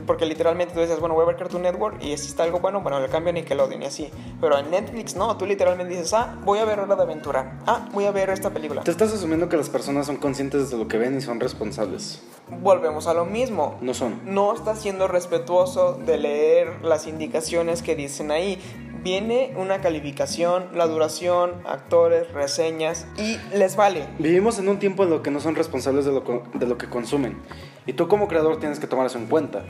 Porque 0.00 0.26
literalmente 0.26 0.74
tú 0.74 0.80
dices, 0.80 1.00
bueno, 1.00 1.14
voy 1.14 1.24
a 1.24 1.26
ver 1.26 1.36
Cartoon 1.36 1.62
Network 1.62 2.02
y 2.02 2.16
si 2.16 2.28
está 2.28 2.44
algo 2.44 2.60
bueno, 2.60 2.80
bueno, 2.80 3.00
le 3.00 3.08
cambio 3.08 3.30
a 3.30 3.32
Nickelodeon 3.32 3.82
y 3.82 3.86
así. 3.86 4.10
Pero 4.40 4.58
en 4.58 4.70
Netflix 4.70 5.16
no, 5.16 5.36
tú 5.36 5.46
literalmente 5.46 5.94
dices, 5.94 6.12
ah, 6.14 6.38
voy 6.44 6.58
a 6.58 6.64
ver 6.64 6.80
Hora 6.80 6.96
de 6.96 7.02
Aventura. 7.02 7.58
Ah, 7.66 7.88
voy 7.92 8.04
a 8.04 8.10
ver 8.10 8.30
esta 8.30 8.50
película. 8.50 8.82
Te 8.82 8.90
estás 8.90 9.12
asumiendo 9.12 9.48
que 9.48 9.56
las 9.56 9.68
personas 9.68 10.06
son 10.06 10.16
conscientes 10.16 10.70
de 10.70 10.78
lo 10.78 10.88
que 10.88 10.98
ven 10.98 11.16
y 11.16 11.20
son 11.20 11.40
responsables. 11.40 12.22
Volvemos 12.62 13.06
a 13.06 13.14
lo 13.14 13.24
mismo. 13.24 13.78
No 13.80 13.94
son. 13.94 14.20
No 14.24 14.54
estás 14.54 14.80
siendo 14.80 15.08
respetuoso 15.08 15.94
de 15.94 16.18
leer 16.18 16.84
las 16.84 17.06
indicaciones 17.06 17.82
que 17.82 17.94
dicen 17.96 18.30
ahí. 18.30 18.60
Viene 19.08 19.52
una 19.58 19.82
calificación, 19.82 20.68
la 20.72 20.86
duración, 20.86 21.52
actores, 21.66 22.32
reseñas 22.32 23.06
y 23.18 23.36
les 23.54 23.76
vale. 23.76 24.06
Vivimos 24.18 24.58
en 24.58 24.66
un 24.70 24.78
tiempo 24.78 25.02
en 25.04 25.10
lo 25.10 25.22
que 25.22 25.30
no 25.30 25.40
son 25.40 25.54
responsables 25.54 26.06
de 26.06 26.12
lo, 26.12 26.22
de 26.54 26.66
lo 26.66 26.78
que 26.78 26.88
consumen. 26.88 27.36
Y 27.84 27.92
tú 27.92 28.08
como 28.08 28.28
creador 28.28 28.58
tienes 28.60 28.80
que 28.80 28.86
tomar 28.86 29.04
eso 29.04 29.18
en 29.18 29.26
cuenta. 29.26 29.62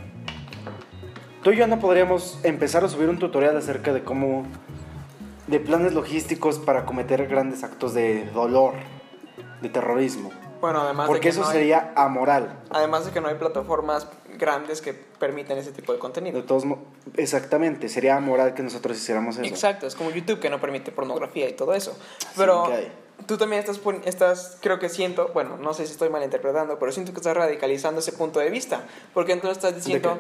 Tú 1.43 1.51
y 1.51 1.57
yo 1.57 1.67
no 1.67 1.81
podríamos 1.81 2.39
empezar 2.45 2.85
a 2.85 2.89
subir 2.89 3.09
un 3.09 3.19
tutorial 3.19 3.57
acerca 3.57 3.93
de 3.93 4.05
cómo 4.05 4.45
de 5.49 5.59
planes 5.59 5.95
logísticos 5.95 6.61
para 6.61 6.87
cometer 6.87 7.27
grandes 7.27 7.65
actos 7.65 7.93
de 7.93 8.27
dolor, 8.31 8.75
de 9.61 9.69
terrorismo. 9.69 10.31
Bueno, 10.61 10.81
además 10.83 11.09
Porque 11.09 11.19
de 11.19 11.23
que 11.23 11.29
eso 11.31 11.41
no 11.41 11.49
hay- 11.49 11.53
sería 11.55 11.93
amoral. 11.97 12.61
además 12.71 13.05
de 13.05 13.11
que 13.11 13.21
no 13.21 13.27
hay 13.27 13.35
plataformas 13.35 14.07
grandes 14.39 14.81
que 14.81 14.93
permiten 14.93 15.59
ese 15.59 15.73
tipo 15.73 15.93
de 15.93 15.97
De 15.97 16.01
contenido. 16.01 16.45
todos 16.45 16.65
mo- 16.65 16.83
exactamente, 17.17 17.89
sería 17.89 18.17
amoral 18.17 18.55
que 18.55 18.63
nosotros 18.63 18.97
hiciéramos 18.97 19.37
eso. 19.37 19.45
Exacto, 19.45 19.87
es 19.87 19.95
como 19.95 20.11
YouTube 20.11 20.41
que 20.41 20.51
no 20.51 20.61
permite 20.61 20.93
pornografía 20.93 21.49
y 21.49 21.53
todo 21.53 21.75
eso. 21.75 21.97
Pero 22.37 22.67
hay. 22.67 22.91
tú 23.27 23.37
también 23.37 23.61
estás, 23.61 23.81
estás, 24.05 24.59
creo 24.61 24.79
que 24.79 24.89
siento, 24.89 25.31
bueno, 25.35 25.57
no 25.57 25.75
sé 25.75 25.87
si 25.87 25.93
estoy 25.93 26.09
malinterpretando, 26.09 26.79
pero 26.79 26.93
siento 26.93 27.13
que 27.13 27.19
estás 27.19 27.37
radicalizando 27.37 28.01
ese 28.01 28.13
punto 28.13 28.41
de 28.41 28.51
vista. 28.51 28.85
Porque 29.13 29.33
entonces 29.33 29.59
estás 29.59 29.75
diciendo 29.77 30.19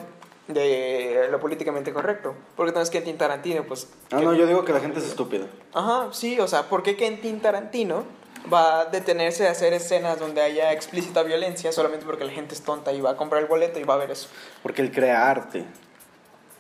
de, 0.49 1.29
lo 1.31 1.41
políticamente 1.41 1.93
correcto. 1.93 2.35
Porque 2.57 2.71
entonces 2.71 2.91
Quentin 2.91 3.17
Tarantino, 3.19 3.65
pues... 3.65 3.89
Ah, 4.11 4.21
no, 4.21 4.35
yo 4.35 4.47
digo 4.47 4.65
que 4.65 4.73
la 4.73 4.81
gente 4.81 4.99
es 4.99 5.07
estúpida. 5.07 5.47
Ajá, 5.73 6.09
sí, 6.13 6.39
o 6.41 6.47
sea, 6.49 6.69
¿por 6.69 6.83
qué 6.83 6.97
Quentin 6.97 7.41
Tarantino 7.41 8.05
va 8.53 8.81
a 8.81 8.85
detenerse 8.87 9.47
a 9.49 9.51
hacer 9.53 9.73
escenas 9.73 10.19
donde 10.19 10.43
haya 10.43 10.73
explícita 10.73 11.23
violencia 11.23 11.73
solamente 11.73 12.05
porque 12.05 12.25
la 12.25 12.33
gente 12.33 12.55
es 12.55 12.63
tonta 12.63 12.93
y 12.93 13.01
va 13.01 13.11
a 13.11 13.17
comprar 13.17 13.43
el 13.43 13.49
boleto 13.49 13.79
y 13.79 13.85
va 13.85 13.95
a 13.95 13.99
ver 13.99 14.11
eso? 14.11 14.29
Porque 14.63 14.83
él 14.83 14.93
crea 14.93 15.31
arte. 15.31 15.65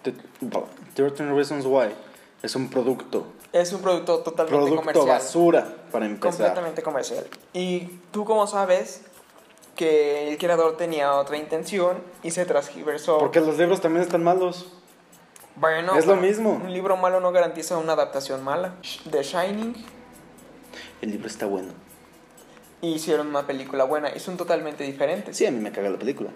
The 0.02 0.12
13 0.94 1.32
Reasons 1.32 1.64
Why 1.66 1.88
es 2.42 2.54
un 2.56 2.68
producto. 2.68 3.26
Es 3.52 3.72
un 3.72 3.80
producto 3.80 4.18
totalmente 4.18 4.56
Producto 4.56 4.76
comercial. 4.80 5.06
basura, 5.06 5.74
para 5.92 6.06
empezar. 6.06 6.32
Completamente 6.32 6.82
comercial. 6.82 7.26
Y 7.52 7.80
tú 8.10 8.24
cómo 8.24 8.46
sabes 8.46 9.02
que 9.76 10.28
el 10.28 10.38
creador 10.38 10.76
tenía 10.76 11.14
otra 11.14 11.36
intención 11.36 12.02
y 12.22 12.32
se 12.32 12.44
transgiversó. 12.44 13.18
Porque 13.18 13.40
los 13.40 13.56
libros 13.56 13.80
también 13.80 14.02
están 14.04 14.22
malos. 14.22 14.66
bueno, 15.56 15.96
es 15.96 16.06
lo 16.06 16.16
mismo. 16.16 16.50
Un 16.50 16.72
libro 16.72 16.96
malo 16.96 17.20
no 17.20 17.32
garantiza 17.32 17.78
una 17.78 17.92
adaptación 17.94 18.42
mala. 18.42 18.74
The 19.10 19.22
Shining 19.22 19.74
El 21.02 21.10
libro 21.10 21.26
está 21.28 21.46
bueno. 21.46 21.72
hicieron 22.82 23.28
una 23.28 23.46
película 23.46 23.84
buena 23.84 24.10
y 24.14 24.20
son 24.20 24.36
totalmente 24.36 24.84
diferentes. 24.84 25.36
Sí, 25.36 25.46
a 25.46 25.50
mí 25.50 25.58
me 25.58 25.72
caga 25.72 25.88
la 25.88 25.98
película. 25.98 26.30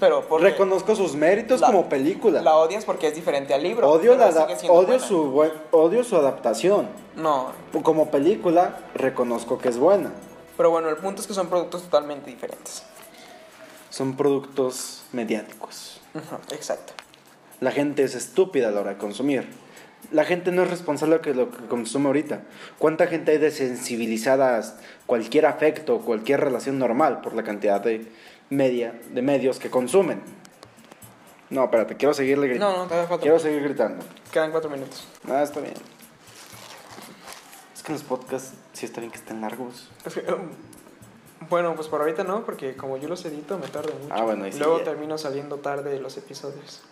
Pero 0.00 0.26
porque 0.28 0.44
Reconozco 0.50 0.94
sus 0.96 1.14
méritos 1.14 1.60
La- 1.60 1.68
como 1.68 1.88
película. 1.88 2.42
la 2.42 2.56
odias 2.56 2.84
porque 2.84 3.06
es 3.08 3.14
diferente 3.14 3.54
al 3.54 3.62
libro. 3.62 3.88
odio, 3.90 4.16
la, 4.16 4.26
odio, 4.28 4.86
buena. 4.86 4.98
su, 4.98 5.30
buen- 5.30 5.52
odio 5.70 6.04
su 6.04 6.16
adaptación. 6.16 6.88
No, 7.14 7.52
Como 7.82 8.10
película, 8.10 8.76
reconozco 8.94 9.56
que 9.58 9.68
es 9.68 9.78
buena. 9.78 10.10
pero 10.56 10.70
bueno, 10.70 10.88
el 10.90 10.96
punto 10.96 11.20
es 11.22 11.26
que 11.26 11.32
son 11.34 11.48
productos 11.48 11.84
totalmente 11.84 12.28
diferentes. 12.30 12.82
Son 13.88 14.16
productos 14.16 15.04
mediáticos. 15.12 16.00
Exacto. 16.50 16.92
La 17.60 17.70
gente 17.70 18.02
es 18.02 18.14
estúpida 18.14 18.68
a 18.68 18.70
la 18.72 18.80
hora 18.80 18.90
de 18.90 18.98
consumir. 18.98 19.48
La 20.12 20.24
gente 20.24 20.52
no 20.52 20.62
es 20.62 20.70
responsable 20.70 21.18
de 21.18 21.34
lo 21.34 21.50
que 21.50 21.66
consume 21.66 22.06
ahorita. 22.06 22.42
¿Cuánta 22.78 23.06
gente 23.08 23.32
hay 23.32 23.38
desensibilizada 23.38 24.58
a 24.58 24.62
cualquier 25.06 25.46
afecto, 25.46 25.98
cualquier 26.00 26.40
relación 26.40 26.78
normal 26.78 27.20
por 27.22 27.34
la 27.34 27.42
cantidad 27.42 27.80
de 27.80 28.06
media, 28.48 28.94
de 29.10 29.22
medios 29.22 29.58
que 29.58 29.68
consumen? 29.68 30.22
No, 31.50 31.64
espérate, 31.64 31.96
quiero 31.96 32.14
seguirle 32.14 32.48
gritando. 32.48 32.72
No, 32.72 32.82
no, 32.82 32.88
todavía 32.88 33.08
falta. 33.08 33.22
Quiero 33.22 33.38
seguir 33.38 33.62
gritando. 33.62 34.04
Quedan 34.32 34.50
cuatro 34.50 34.70
minutos. 34.70 35.06
Ah, 35.28 35.42
está 35.42 35.60
bien. 35.60 35.74
Es 37.74 37.82
que 37.82 37.92
los 37.92 38.02
podcasts 38.02 38.54
sí 38.72 38.86
está 38.86 39.00
bien 39.00 39.10
que 39.10 39.18
estén 39.18 39.40
largos. 39.40 39.90
Es 40.04 40.14
que, 40.14 40.20
um, 40.32 40.50
Bueno, 41.48 41.74
pues 41.74 41.88
por 41.88 42.00
ahorita 42.00 42.24
no, 42.24 42.44
porque 42.44 42.76
como 42.76 42.96
yo 42.96 43.08
los 43.08 43.24
edito 43.24 43.58
me 43.58 43.68
tardo 43.68 43.92
mucho. 43.92 44.12
Ah, 44.12 44.22
bueno, 44.22 44.44
sí 44.50 44.58
Luego 44.58 44.80
termino 44.80 45.18
saliendo 45.18 45.58
tarde 45.58 45.90
de 45.90 46.00
los 46.00 46.16
episodios. 46.16 46.82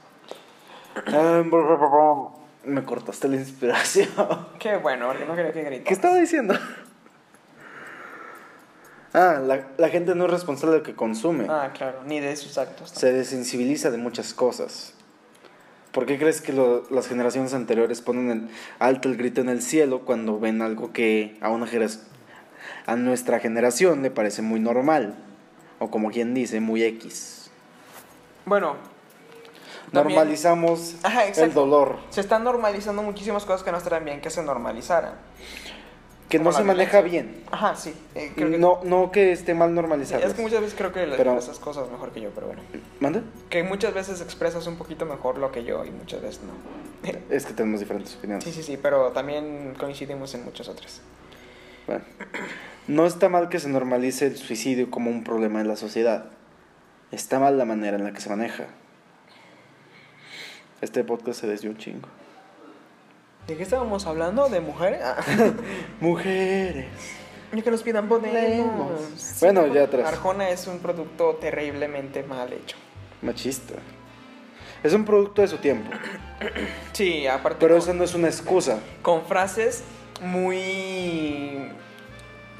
Me 2.66 2.82
cortaste 2.84 3.28
la 3.28 3.36
inspiración. 3.36 4.08
Qué 4.58 4.76
bueno, 4.76 5.06
porque 5.08 5.24
no 5.26 5.34
quería 5.34 5.52
que 5.52 5.62
grites. 5.62 5.86
¿Qué 5.86 5.94
estaba 5.94 6.16
diciendo? 6.16 6.54
Ah, 9.12 9.40
la, 9.44 9.68
la 9.78 9.88
gente 9.90 10.14
no 10.14 10.24
es 10.24 10.30
responsable 10.30 10.72
de 10.72 10.78
lo 10.78 10.84
que 10.84 10.94
consume. 10.94 11.46
Ah, 11.48 11.70
claro, 11.72 12.02
ni 12.04 12.18
de 12.20 12.34
sus 12.36 12.58
actos. 12.58 12.92
¿no? 12.92 12.98
Se 12.98 13.12
desensibiliza 13.12 13.90
de 13.90 13.98
muchas 13.98 14.34
cosas. 14.34 14.92
¿Por 15.92 16.06
qué 16.06 16.18
crees 16.18 16.40
que 16.40 16.52
lo- 16.52 16.84
las 16.90 17.06
generaciones 17.06 17.54
anteriores 17.54 18.00
ponen 18.00 18.30
en 18.30 18.50
alto 18.80 19.08
el 19.08 19.16
grito 19.16 19.40
en 19.40 19.48
el 19.48 19.62
cielo 19.62 20.00
cuando 20.00 20.40
ven 20.40 20.60
algo 20.62 20.92
que 20.92 21.38
a 21.40 21.50
una 21.50 21.68
a 22.86 22.96
nuestra 22.96 23.38
generación 23.38 24.02
le 24.02 24.10
parece 24.10 24.42
muy 24.42 24.58
normal? 24.58 25.14
O 25.78 25.90
como 25.90 26.10
quien 26.10 26.34
dice, 26.34 26.58
muy 26.60 26.82
X. 26.82 27.50
Bueno, 28.46 28.76
También- 29.92 30.16
Normalizamos 30.16 30.96
Ajá, 31.02 31.26
el 31.26 31.54
dolor. 31.54 31.98
se 32.10 32.20
están 32.20 32.42
normalizando 32.44 33.02
muchísimas 33.02 33.44
cosas 33.44 33.62
que 33.62 33.70
no 33.72 33.78
estarían 33.78 34.04
bien 34.04 34.20
que 34.20 34.30
se 34.30 34.42
normalizaran. 34.42 35.14
Que 36.28 36.38
Como 36.38 36.50
no 36.50 36.56
se 36.56 36.64
maneja 36.64 37.00
bien. 37.02 37.44
Ajá, 37.52 37.76
sí. 37.76 37.94
eh, 38.14 38.32
creo 38.34 38.50
que- 38.50 38.58
No, 38.58 38.80
no 38.82 39.12
que 39.12 39.30
esté 39.30 39.54
mal 39.54 39.68
Sí, 39.68 39.74
normalizado. 39.74 40.24
es 40.26 40.34
que 40.34 40.42
muchas 40.42 40.60
veces 40.62 40.74
creo 40.76 40.90
que 40.92 41.06
le 41.06 41.16
Pero- 41.16 41.38
esas 41.38 41.58
cosas 41.58 41.88
mejor 41.90 42.10
que 42.12 42.20
yo, 42.22 42.30
pero 42.34 42.46
bueno. 42.48 42.62
¿Manda? 42.98 43.22
Que 43.50 43.62
muchas 43.62 43.94
veces 43.94 44.20
expresas 44.20 44.66
un 44.66 44.76
poquito 44.76 45.04
mejor 45.06 45.38
lo 45.38 45.52
que 45.52 45.62
yo 45.64 45.84
y 45.84 45.90
muchas 45.90 46.22
veces 46.22 46.40
no. 46.42 46.52
Es 47.30 47.44
que 47.46 47.52
tenemos 47.52 47.78
diferentes 47.80 48.16
opiniones. 48.16 48.42
Sí, 48.42 48.52
sí, 48.52 48.62
sí, 48.62 48.76
pero 48.80 49.12
también 49.12 49.74
coincidimos 49.78 50.34
en 50.34 50.44
muchas 50.44 50.68
otras. 50.68 51.02
Bueno, 51.86 52.02
no 52.88 53.06
está 53.06 53.28
mal 53.28 53.50
que 53.50 53.60
se 53.60 53.68
normalice 53.68 54.26
el 54.26 54.36
suicidio 54.38 54.90
como 54.90 55.10
un 55.10 55.22
problema 55.22 55.60
en 55.60 55.68
la 55.68 55.76
sociedad. 55.76 56.30
Está 57.12 57.38
mal 57.38 57.58
la 57.58 57.66
manera 57.66 57.96
en 57.98 58.04
la 58.04 58.12
que 58.12 58.20
se 58.22 58.30
maneja. 58.30 58.64
Este 60.84 61.02
podcast 61.02 61.40
se 61.40 61.46
desvió 61.46 61.70
un 61.70 61.78
chingo. 61.78 62.08
¿De 63.46 63.56
qué 63.56 63.62
estábamos 63.62 64.04
hablando? 64.06 64.50
¿De 64.50 64.60
mujeres? 64.60 65.00
Ah, 65.02 65.16
Mujeres. 66.00 66.84
ya 67.50 67.62
que 67.62 67.70
nos 67.70 67.82
pidan 67.82 68.06
podemos. 68.06 68.30
Podemos. 68.34 69.36
Bueno, 69.40 69.66
ya 69.68 69.84
atrás. 69.84 70.06
Arjona 70.06 70.50
es 70.50 70.66
un 70.66 70.80
producto 70.80 71.36
terriblemente 71.40 72.22
mal 72.22 72.52
hecho. 72.52 72.76
Machista. 73.22 73.76
Es 74.82 74.92
un 74.92 75.06
producto 75.06 75.40
de 75.40 75.48
su 75.48 75.56
tiempo. 75.56 75.90
Sí, 76.92 77.26
aparte 77.26 77.56
Pero 77.60 77.76
con, 77.76 77.82
eso 77.82 77.94
no 77.94 78.04
es 78.04 78.14
una 78.14 78.28
excusa. 78.28 78.78
con 79.00 79.24
frases 79.24 79.82
muy 80.20 81.70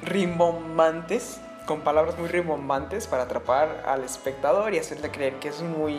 rimbombantes, 0.03 1.43
con 1.67 1.83
palabras 1.83 2.19
muy 2.19 2.29
rimbombantes 2.29 3.07
para 3.07 3.25
atrapar 3.25 3.85
al 3.87 4.03
espectador 4.03 4.73
y 4.73 4.79
hacerle 4.79 5.11
creer 5.11 5.35
que 5.35 5.49
es 5.49 5.61
muy... 5.61 5.95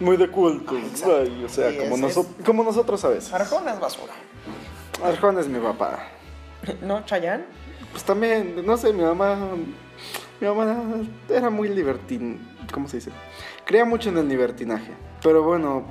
Muy 0.00 0.16
de 0.16 0.28
culto. 0.30 0.74
Ah, 1.04 1.22
o 1.44 1.48
sea, 1.48 1.70
Sí, 1.70 1.76
como, 1.78 1.94
es- 1.96 2.16
noso- 2.16 2.26
como 2.44 2.64
nosotros 2.64 3.04
a 3.04 3.08
veces. 3.08 3.32
Arjona 3.32 3.74
es 3.74 3.80
basura. 3.80 4.12
Arjona 5.04 5.40
es 5.40 5.48
mi 5.48 5.58
papá. 5.58 6.00
¿No, 6.82 7.04
Chayanne? 7.04 7.44
Pues 7.92 8.04
también, 8.04 8.64
no 8.64 8.76
sé, 8.76 8.92
mi 8.92 9.02
mamá. 9.02 9.36
Mi 10.40 10.46
mamá 10.46 10.74
era 11.28 11.50
muy 11.50 11.68
libertin. 11.68 12.40
¿Cómo 12.72 12.88
se 12.88 12.96
dice? 12.98 13.10
Creía 13.64 13.84
mucho 13.84 14.08
en 14.08 14.18
el 14.18 14.28
libertinaje. 14.28 14.92
Pero 15.22 15.42
bueno, 15.42 15.84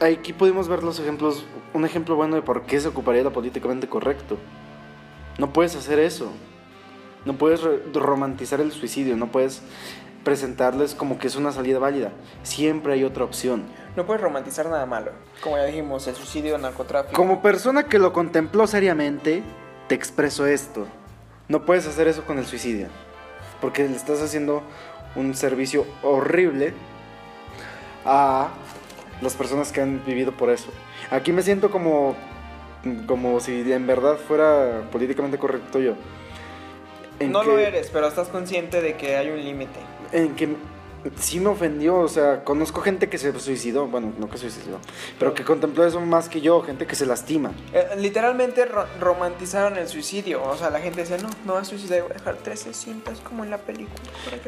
aquí 0.00 0.32
pudimos 0.32 0.68
ver 0.68 0.82
los 0.82 0.98
ejemplos. 1.00 1.44
Un 1.74 1.84
ejemplo 1.84 2.14
bueno 2.14 2.36
de 2.36 2.42
por 2.42 2.62
qué 2.66 2.78
se 2.80 2.88
ocuparía 2.88 3.22
lo 3.22 3.32
políticamente 3.32 3.88
correcto. 3.88 4.36
No 5.38 5.52
puedes 5.52 5.74
hacer 5.74 5.98
eso. 5.98 6.30
No 7.24 7.34
puedes 7.36 7.60
romantizar 7.92 8.60
el 8.60 8.70
suicidio. 8.70 9.16
No 9.16 9.26
puedes 9.32 9.62
presentarles 10.26 10.96
como 10.96 11.20
que 11.20 11.28
es 11.28 11.36
una 11.36 11.52
salida 11.52 11.78
válida. 11.78 12.10
Siempre 12.42 12.94
hay 12.94 13.04
otra 13.04 13.22
opción. 13.22 13.62
No 13.94 14.06
puedes 14.06 14.20
romantizar 14.20 14.66
nada 14.68 14.84
malo. 14.84 15.12
Como 15.40 15.56
ya 15.56 15.62
dijimos, 15.66 16.04
el 16.08 16.16
suicidio, 16.16 16.56
el 16.56 16.62
narcotráfico. 16.62 17.12
Como 17.14 17.40
persona 17.42 17.84
que 17.84 18.00
lo 18.00 18.12
contempló 18.12 18.66
seriamente, 18.66 19.44
te 19.86 19.94
expreso 19.94 20.44
esto. 20.44 20.88
No 21.46 21.64
puedes 21.64 21.86
hacer 21.86 22.08
eso 22.08 22.24
con 22.24 22.38
el 22.38 22.44
suicidio. 22.44 22.88
Porque 23.60 23.88
le 23.88 23.94
estás 23.94 24.20
haciendo 24.20 24.62
un 25.14 25.32
servicio 25.36 25.86
horrible 26.02 26.74
a 28.04 28.48
las 29.22 29.34
personas 29.34 29.70
que 29.70 29.80
han 29.80 30.04
vivido 30.04 30.32
por 30.32 30.50
eso. 30.50 30.70
Aquí 31.12 31.30
me 31.30 31.42
siento 31.42 31.70
como, 31.70 32.16
como 33.06 33.38
si 33.38 33.72
en 33.72 33.86
verdad 33.86 34.16
fuera 34.16 34.82
políticamente 34.90 35.38
correcto 35.38 35.78
yo. 35.78 35.92
No 37.20 37.42
que- 37.42 37.46
lo 37.46 37.58
eres, 37.58 37.90
pero 37.92 38.08
estás 38.08 38.26
consciente 38.26 38.82
de 38.82 38.96
que 38.96 39.16
hay 39.16 39.30
un 39.30 39.42
límite. 39.42 39.78
En 40.12 40.34
que 40.34 40.56
sí 41.20 41.38
me 41.38 41.48
ofendió, 41.50 41.98
o 41.98 42.08
sea, 42.08 42.42
conozco 42.42 42.80
gente 42.80 43.08
que 43.08 43.16
se 43.16 43.38
suicidó, 43.38 43.86
bueno, 43.86 44.12
no 44.18 44.28
que 44.28 44.38
se 44.38 44.50
suicidó, 44.50 44.78
pero 45.20 45.34
que 45.34 45.44
contempló 45.44 45.86
eso 45.86 46.00
más 46.00 46.28
que 46.28 46.40
yo, 46.40 46.62
gente 46.62 46.84
que 46.84 46.96
se 46.96 47.06
lastima. 47.06 47.52
Eh, 47.72 47.90
literalmente 47.98 48.64
ro- 48.64 48.86
romantizaron 48.98 49.78
el 49.78 49.86
suicidio. 49.86 50.42
O 50.42 50.56
sea, 50.56 50.68
la 50.70 50.80
gente 50.80 51.02
decía, 51.02 51.18
no, 51.18 51.28
no 51.44 51.52
vas 51.54 51.62
a 51.68 51.70
suicidar, 51.70 52.02
voy 52.02 52.10
a 52.10 52.14
dejar 52.14 52.34
13 52.38 52.74
cintas 52.74 53.20
como 53.20 53.44
en 53.44 53.50
la 53.50 53.58
película. 53.58 53.94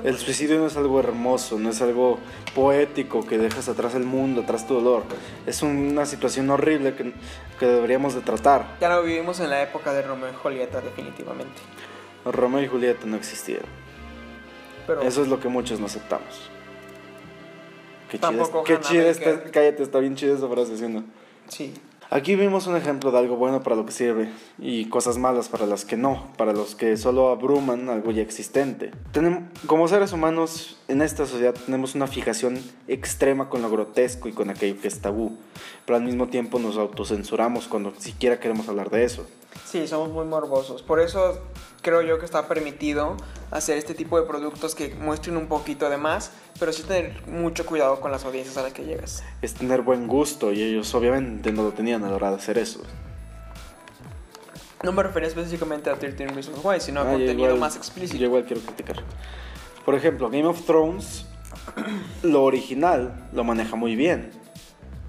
El 0.02 0.14
me-". 0.14 0.18
suicidio 0.18 0.58
no 0.58 0.66
es 0.66 0.76
algo 0.76 0.98
hermoso, 0.98 1.60
no 1.60 1.70
es 1.70 1.80
algo 1.80 2.18
poético 2.56 3.24
que 3.24 3.38
dejas 3.38 3.68
atrás 3.68 3.94
el 3.94 4.04
mundo, 4.04 4.40
atrás 4.40 4.66
tu 4.66 4.74
dolor. 4.74 5.04
Es 5.46 5.62
una 5.62 6.06
situación 6.06 6.50
horrible 6.50 6.94
que, 6.96 7.12
que 7.60 7.66
deberíamos 7.66 8.14
de 8.16 8.20
tratar. 8.22 8.76
Ya 8.80 8.88
no 8.88 9.02
vivimos 9.02 9.38
en 9.38 9.50
la 9.50 9.62
época 9.62 9.92
de 9.92 10.02
Romeo 10.02 10.30
y 10.30 10.34
Julieta, 10.34 10.80
definitivamente. 10.80 11.60
Romeo 12.24 12.62
y 12.62 12.66
Julieta 12.66 13.06
no 13.06 13.16
existieron. 13.16 13.66
Pero 14.88 15.02
Eso 15.02 15.20
es 15.22 15.28
lo 15.28 15.38
que 15.38 15.48
muchos 15.48 15.78
no 15.78 15.86
aceptamos. 15.86 16.50
Qué 18.10 18.18
chida, 18.18 18.30
Tampoco 18.30 18.64
qué 18.64 18.72
Hannah 18.72 18.88
chida 18.88 19.08
está, 19.10 19.42
cállate, 19.50 19.82
está 19.82 19.98
bien 19.98 20.16
chida 20.16 20.34
esa 20.34 20.48
frase, 20.48 20.78
¿sí 20.78 20.88
no? 20.88 21.04
sí, 21.46 21.74
Aquí 22.10 22.36
vimos 22.36 22.66
un 22.66 22.74
ejemplo 22.74 23.10
de 23.10 23.18
algo 23.18 23.36
bueno 23.36 23.62
para 23.62 23.76
lo 23.76 23.84
que 23.84 23.92
sirve 23.92 24.30
y 24.58 24.86
cosas 24.86 25.18
malas 25.18 25.50
para 25.50 25.66
las 25.66 25.84
que 25.84 25.98
no, 25.98 26.32
para 26.38 26.54
los 26.54 26.74
que 26.74 26.96
solo 26.96 27.28
abruman 27.28 27.90
algo 27.90 28.12
ya 28.12 28.22
existente. 28.22 28.92
Tenemos, 29.12 29.42
como 29.66 29.86
seres 29.88 30.14
humanos 30.14 30.78
en 30.88 31.02
esta 31.02 31.26
sociedad 31.26 31.54
tenemos 31.66 31.94
una 31.94 32.06
fijación 32.06 32.58
extrema 32.86 33.50
con 33.50 33.60
lo 33.60 33.68
grotesco 33.68 34.26
y 34.26 34.32
con 34.32 34.48
aquello 34.48 34.80
que 34.80 34.88
es 34.88 35.02
tabú, 35.02 35.36
pero 35.84 35.98
al 35.98 36.02
mismo 36.02 36.28
tiempo 36.28 36.58
nos 36.58 36.78
autocensuramos 36.78 37.68
cuando 37.68 37.92
siquiera 37.98 38.40
queremos 38.40 38.70
hablar 38.70 38.88
de 38.88 39.04
eso. 39.04 39.26
Sí, 39.66 39.86
somos 39.86 40.08
muy 40.08 40.24
morbosos. 40.24 40.82
Por 40.82 41.00
eso 41.00 41.42
creo 41.82 42.02
yo 42.02 42.18
que 42.18 42.24
está 42.24 42.46
permitido 42.48 43.16
hacer 43.50 43.78
este 43.78 43.94
tipo 43.94 44.20
de 44.20 44.26
productos 44.26 44.74
que 44.74 44.94
muestren 44.94 45.36
un 45.36 45.46
poquito 45.46 45.88
de 45.88 45.96
más, 45.96 46.32
pero 46.58 46.72
sí 46.72 46.82
tener 46.82 47.26
mucho 47.26 47.64
cuidado 47.66 48.00
con 48.00 48.10
las 48.12 48.24
audiencias 48.24 48.56
a 48.58 48.62
las 48.62 48.72
que 48.72 48.84
llegas. 48.84 49.22
Es 49.42 49.54
tener 49.54 49.82
buen 49.82 50.06
gusto 50.06 50.52
y 50.52 50.62
ellos 50.62 50.94
obviamente 50.94 51.52
no 51.52 51.62
lo 51.62 51.72
tenían 51.72 52.04
a 52.04 52.10
la 52.10 52.16
hora 52.16 52.30
de 52.30 52.36
hacer 52.36 52.58
eso. 52.58 52.80
No 54.82 54.92
me 54.92 55.02
refería 55.02 55.28
específicamente 55.28 55.90
a 55.90 55.98
13 55.98 56.28
Reasons 56.28 56.60
Why, 56.62 56.80
sino 56.80 57.00
a 57.00 57.02
Ah, 57.02 57.06
yo 57.06 57.10
contenido 57.18 57.46
igual- 57.48 57.58
más 57.60 57.76
explícito. 57.76 58.18
Yo 58.18 58.26
igual 58.26 58.44
quiero 58.44 58.62
criticar. 58.62 59.02
Por 59.84 59.94
ejemplo, 59.94 60.30
Game 60.30 60.46
of 60.46 60.64
Thrones, 60.66 61.26
lo 62.22 62.44
original 62.44 63.28
lo 63.32 63.42
maneja 63.42 63.74
muy 63.74 63.96
bien. 63.96 64.30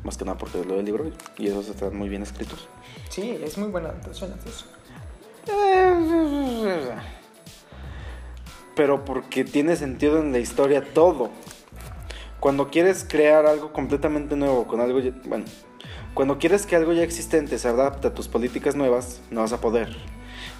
Más 0.04 0.18
que 0.18 0.26
nada 0.26 0.38
porque 0.38 0.64
lo 0.64 0.78
del 0.78 0.86
libro 0.86 1.12
y 1.38 1.48
esos 1.48 1.68
están 1.68 1.96
muy 1.96 2.10
bien 2.10 2.24
escritos. 2.24 2.68
Sí, 3.10 3.38
es 3.44 3.58
muy 3.58 3.70
buena. 3.70 3.94
Eso. 4.10 4.28
Pero 8.76 9.04
porque 9.06 9.44
tiene 9.44 9.76
sentido 9.76 10.20
en 10.20 10.32
la 10.32 10.40
historia 10.40 10.84
todo. 10.94 11.30
Cuando 12.40 12.70
quieres 12.70 13.06
crear 13.08 13.46
algo 13.46 13.74
completamente 13.74 14.36
nuevo 14.36 14.66
con 14.66 14.80
algo, 14.80 15.00
ya- 15.00 15.12
bueno, 15.26 15.46
cuando 16.14 16.38
quieres 16.40 16.66
que 16.66 16.76
algo 16.76 16.94
ya 16.94 17.04
existente 17.04 17.58
se 17.58 17.68
adapte 17.68 18.08
a 18.08 18.14
tus 18.14 18.28
políticas 18.30 18.76
nuevas, 18.76 19.20
no 19.30 19.42
vas 19.42 19.52
a 19.52 19.60
poder. 19.60 19.96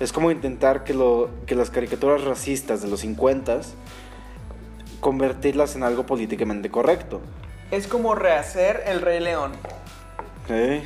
Es 0.02 0.12
como 0.12 0.32
intentar 0.32 0.84
que, 0.84 0.94
lo, 0.94 1.30
que 1.46 1.56
las 1.56 1.70
caricaturas 1.70 2.24
racistas 2.24 2.82
de 2.82 2.90
los 2.90 3.00
50 3.02 3.62
convertirlas 5.00 5.76
en 5.78 5.84
algo 5.84 6.06
políticamente 6.06 6.70
correcto. 6.70 7.22
Es 7.72 7.88
como 7.88 8.16
rehacer 8.16 8.84
El 8.86 9.00
Rey 9.02 9.22
León. 9.22 9.54
¿Eh? 10.50 10.84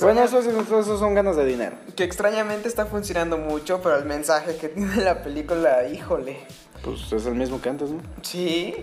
Bueno, 0.00 0.22
eso, 0.22 0.38
eso- 0.38 0.80
eso 0.80 0.98
son 0.98 1.14
ganas 1.14 1.36
de 1.36 1.44
dinero. 1.44 1.76
Que 1.96 2.04
extrañamente 2.04 2.68
está 2.68 2.86
funcionando 2.86 3.36
mucho, 3.38 3.80
pero 3.82 3.96
el 3.96 4.04
mensaje 4.04 4.56
que 4.56 4.68
tiene 4.68 4.96
la 4.96 5.22
película, 5.22 5.88
híjole. 5.88 6.38
Pues 6.82 7.12
es 7.12 7.26
el 7.26 7.34
mismo 7.34 7.60
que 7.60 7.68
antes, 7.68 7.90
¿no? 7.90 8.00
Sí, 8.22 8.74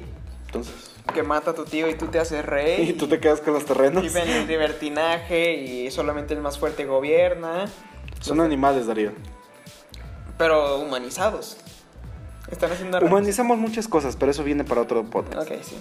Entonces. 0.45 0.73
que 1.13 1.23
mata 1.23 1.51
a 1.51 1.53
tu 1.55 1.65
tío 1.65 1.89
y 1.89 1.95
tú 1.95 2.07
te 2.07 2.19
haces 2.19 2.45
rey. 2.45 2.81
Y 2.89 2.93
tú 2.93 3.07
te 3.07 3.19
quedas 3.19 3.41
con 3.41 3.53
los 3.53 3.65
terrenos. 3.65 4.03
Viven 4.03 4.29
en 4.29 4.47
libertinaje 4.47 5.53
y 5.55 5.89
solamente 5.91 6.33
el 6.33 6.41
más 6.41 6.57
fuerte 6.59 6.85
gobierna. 6.85 7.65
Son 8.21 8.39
animales, 8.41 8.87
Darío. 8.87 9.11
Pero 10.37 10.79
humanizados. 10.79 11.57
Están 12.49 12.71
haciendo 12.71 12.99
Humanizamos 12.99 13.57
muchas 13.57 13.87
cosas, 13.87 14.15
pero 14.15 14.31
eso 14.31 14.43
viene 14.43 14.63
para 14.63 14.81
otro 14.81 15.03
podcast. 15.03 15.49
Ok, 15.51 15.57
sí. 15.61 15.75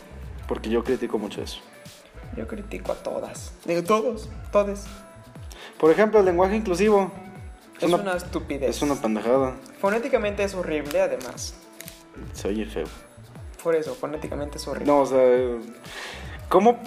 Porque 0.47 0.69
yo 0.71 0.85
critico 0.85 1.19
mucho 1.19 1.43
eso. 1.43 1.61
Yo 2.37 2.47
critico 2.47 2.93
a 2.93 2.97
todas. 2.97 3.53
Digo, 3.65 3.83
todos, 3.83 4.29
todes. 4.53 4.85
Por 5.79 5.91
ejemplo, 5.91 6.21
el 6.21 6.27
lenguaje 6.27 6.57
inclusivo. 6.57 7.11
Es 7.81 7.93
una, 7.93 8.17
estupidez. 8.17 8.71
es 8.71 8.83
una 8.83 8.97
pendejada. 8.97 9.55
Fonéticamente 9.81 10.43
es 10.43 10.55
horrible, 10.55 11.01
además. 11.01 11.55
Se 12.33 12.49
oye 12.49 12.67
feo. 12.67 12.87
Por 13.63 13.77
eso, 13.77 13.95
fonéticamente 13.95 14.59
es 14.59 14.67
horrible. 14.67 14.87
No, 14.87 15.01
o 15.01 15.07
sea, 15.07 15.21
¿cómo 16.49 16.79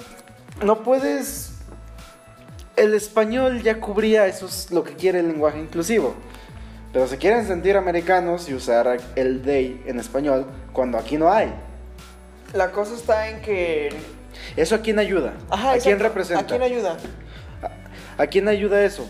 no 0.64 0.84
puedes? 0.84 1.54
El 2.76 2.94
español 2.94 3.62
ya 3.62 3.80
cubría 3.80 4.28
eso 4.28 4.46
es 4.46 4.72
lo 4.72 4.84
que 4.84 4.94
quiere 4.94 5.20
el 5.20 5.28
lenguaje 5.28 5.60
inclusivo. 5.60 6.16
Pero 6.94 7.08
se 7.08 7.18
quieren 7.18 7.48
sentir 7.48 7.78
americanos 7.78 8.50
y 8.50 8.54
usar 8.54 9.00
el 9.16 9.42
they 9.44 9.82
en 9.86 10.00
español 10.00 10.46
cuando 10.74 10.98
aquí 10.98 11.18
no 11.18 11.32
hay. 11.32 11.54
La 12.54 12.72
cosa 12.72 12.96
está 12.96 13.30
en 13.30 13.42
que. 13.42 13.90
¿Eso 14.56 14.76
a 14.76 14.80
quién 14.80 15.00
ayuda? 15.00 15.34
Ajá, 15.50 15.74
¿A 15.74 15.78
quién 15.78 16.00
representa? 16.00 16.44
¿A 16.44 16.48
quién 16.48 16.62
ayuda? 16.62 16.98
¿A 18.18 18.28
quién 18.28 18.48
ayuda 18.48 18.84
eso? 18.84 19.08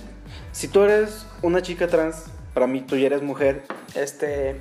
Si 0.51 0.67
tú 0.67 0.83
eres 0.83 1.25
una 1.41 1.61
chica 1.61 1.87
trans, 1.87 2.25
para 2.53 2.67
mí 2.67 2.81
tú 2.81 2.95
ya 2.97 3.07
eres 3.07 3.21
mujer, 3.21 3.63
Este. 3.95 4.59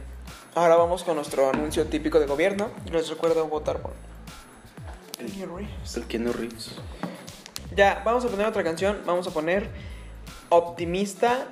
Ahora 0.54 0.74
vamos 0.76 1.04
con 1.04 1.14
nuestro 1.14 1.48
anuncio 1.48 1.86
típico 1.86 2.18
de 2.18 2.26
gobierno. 2.26 2.70
Les 2.90 3.08
recuerdo 3.08 3.46
votar 3.46 3.78
por. 3.78 3.92
Keanu 5.18 5.56
Reeves. 5.58 5.96
el 5.96 6.04
Keanu 6.04 6.32
Reeves. 6.32 6.70
Ya, 7.76 8.02
vamos 8.04 8.24
a 8.24 8.28
poner 8.28 8.46
otra 8.46 8.64
canción. 8.64 8.98
Vamos 9.06 9.26
a 9.28 9.30
poner 9.30 9.68
Optimista 10.48 11.46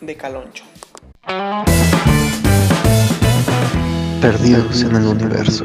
de 0.00 0.16
Caloncho. 0.16 0.64
Perdidos 4.20 4.82
en 4.82 4.94
el 4.96 5.06
universo. 5.06 5.64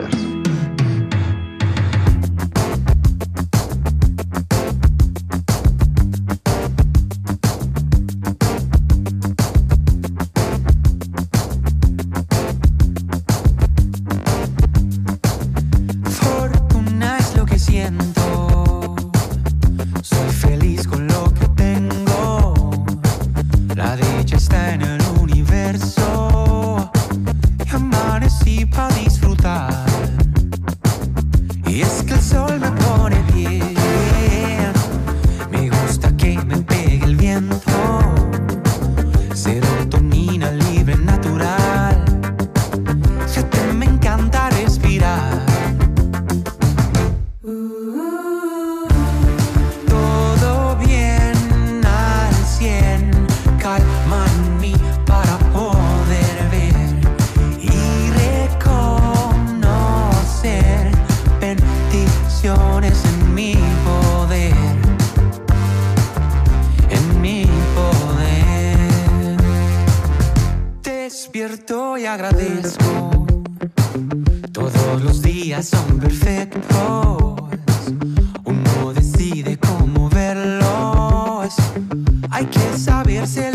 Que 83.24 83.53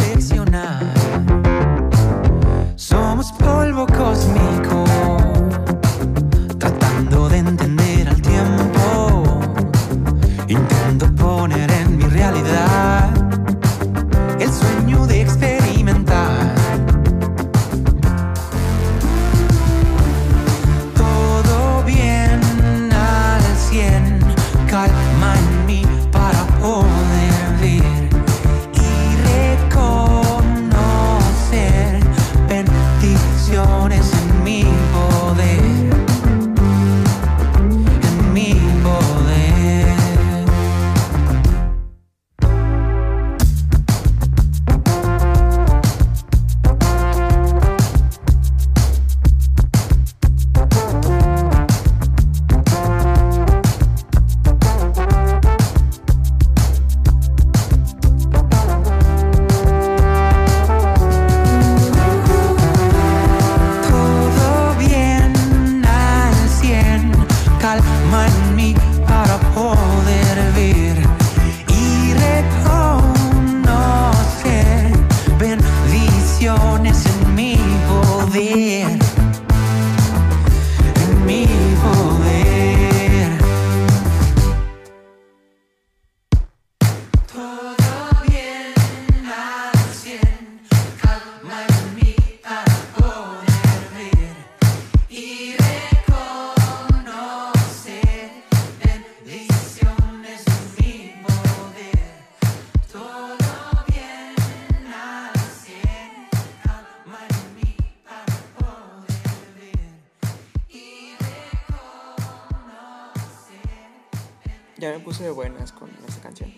puse 115.09 115.25
de 115.25 115.31
buenas 115.31 115.73
con 115.73 115.89
esta 116.07 116.21
canción. 116.21 116.53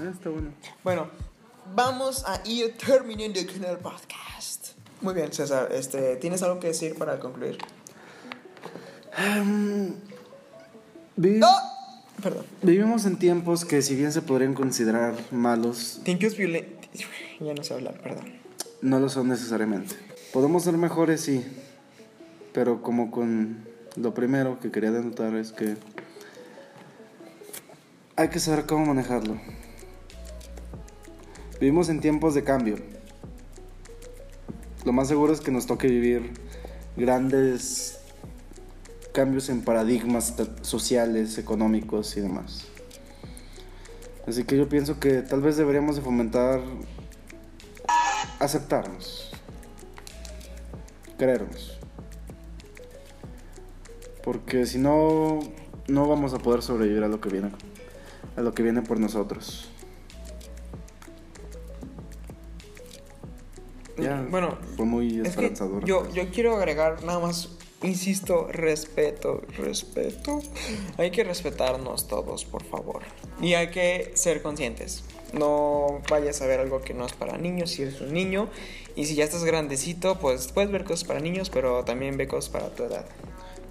Ah, 0.00 0.08
está 0.10 0.30
bueno. 0.30 0.48
Bueno, 0.82 1.08
vamos 1.74 2.24
a 2.26 2.40
ir 2.48 2.74
terminando 2.78 3.38
con 3.52 3.62
el 3.66 3.76
podcast. 3.76 4.68
Muy 5.02 5.12
bien, 5.12 5.30
César, 5.30 5.68
este, 5.70 6.16
¿tienes 6.16 6.42
algo 6.42 6.58
que 6.58 6.68
decir 6.68 6.96
para 6.96 7.20
concluir? 7.20 7.58
Vi- 11.16 11.38
¡No! 11.38 11.48
Perdón. 12.22 12.46
Vivimos 12.62 13.04
en 13.04 13.18
tiempos 13.18 13.66
que 13.66 13.82
si 13.82 13.94
bien 13.94 14.10
se 14.10 14.22
podrían 14.22 14.54
considerar 14.54 15.14
malos, 15.30 16.00
Tiempos 16.02 16.34
violentos. 16.34 17.02
Ya 17.40 17.52
no 17.52 17.62
sé 17.62 17.74
hablar, 17.74 18.00
perdón. 18.00 18.24
no 18.80 19.00
lo 19.00 19.10
son 19.10 19.28
necesariamente. 19.28 19.94
Podemos 20.32 20.64
ser 20.64 20.78
mejores, 20.78 21.20
sí, 21.20 21.44
pero 22.54 22.80
como 22.80 23.10
con 23.10 23.66
lo 23.96 24.14
primero 24.14 24.58
que 24.60 24.70
quería 24.70 24.92
denotar 24.92 25.34
es 25.34 25.52
que 25.52 25.76
hay 28.16 28.28
que 28.28 28.38
saber 28.38 28.66
cómo 28.66 28.86
manejarlo. 28.86 29.40
Vivimos 31.60 31.88
en 31.88 32.00
tiempos 32.00 32.34
de 32.34 32.44
cambio. 32.44 32.76
Lo 34.84 34.92
más 34.92 35.08
seguro 35.08 35.32
es 35.32 35.40
que 35.40 35.50
nos 35.50 35.66
toque 35.66 35.86
vivir 35.86 36.32
grandes 36.96 38.00
cambios 39.12 39.48
en 39.48 39.62
paradigmas 39.62 40.34
sociales, 40.62 41.38
económicos 41.38 42.16
y 42.16 42.20
demás. 42.20 42.66
Así 44.26 44.44
que 44.44 44.56
yo 44.56 44.68
pienso 44.68 45.00
que 45.00 45.22
tal 45.22 45.40
vez 45.40 45.56
deberíamos 45.56 45.96
de 45.96 46.02
fomentar 46.02 46.60
aceptarnos, 48.38 49.30
querernos. 51.18 51.78
Porque 54.22 54.66
si 54.66 54.78
no, 54.78 55.40
no 55.88 56.08
vamos 56.08 56.34
a 56.34 56.38
poder 56.38 56.62
sobrevivir 56.62 57.02
a 57.02 57.08
lo 57.08 57.20
que 57.20 57.28
viene, 57.28 57.50
a 58.36 58.40
lo 58.40 58.52
que 58.54 58.62
viene 58.62 58.82
por 58.82 58.98
nosotros. 58.98 59.68
Ya, 63.98 64.26
Bueno, 64.30 64.56
fue 64.76 64.86
muy 64.86 65.20
Es 65.20 65.28
esperanzador. 65.28 65.84
yo, 65.84 66.10
yo 66.12 66.30
quiero 66.30 66.56
agregar 66.56 67.04
nada 67.04 67.18
más, 67.20 67.50
insisto, 67.82 68.48
respeto, 68.50 69.42
respeto. 69.58 70.40
Hay 70.96 71.10
que 71.10 71.24
respetarnos 71.24 72.08
todos, 72.08 72.44
por 72.44 72.64
favor. 72.64 73.02
Y 73.40 73.54
hay 73.54 73.68
que 73.70 74.12
ser 74.14 74.42
conscientes. 74.42 75.04
No 75.34 76.00
vayas 76.10 76.40
a 76.42 76.46
ver 76.46 76.60
algo 76.60 76.80
que 76.80 76.94
no 76.94 77.04
es 77.06 77.12
para 77.12 77.36
niños 77.38 77.70
si 77.70 77.82
eres 77.82 78.00
un 78.00 78.12
niño. 78.12 78.48
Y 78.96 79.04
si 79.06 79.14
ya 79.14 79.24
estás 79.24 79.44
grandecito, 79.44 80.18
pues 80.18 80.48
puedes 80.52 80.70
ver 80.70 80.84
cosas 80.84 81.04
para 81.04 81.20
niños, 81.20 81.50
pero 81.50 81.84
también 81.84 82.16
ve 82.16 82.26
cosas 82.28 82.50
para 82.50 82.68
tu 82.74 82.84
edad. 82.84 83.04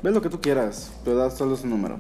Ve 0.04 0.12
lo 0.12 0.22
que 0.22 0.30
tú 0.30 0.40
quieras, 0.40 0.92
tu 1.04 1.12
edad 1.12 1.36
solo 1.36 1.56
es 1.56 1.64
un 1.64 1.72
número. 1.72 2.00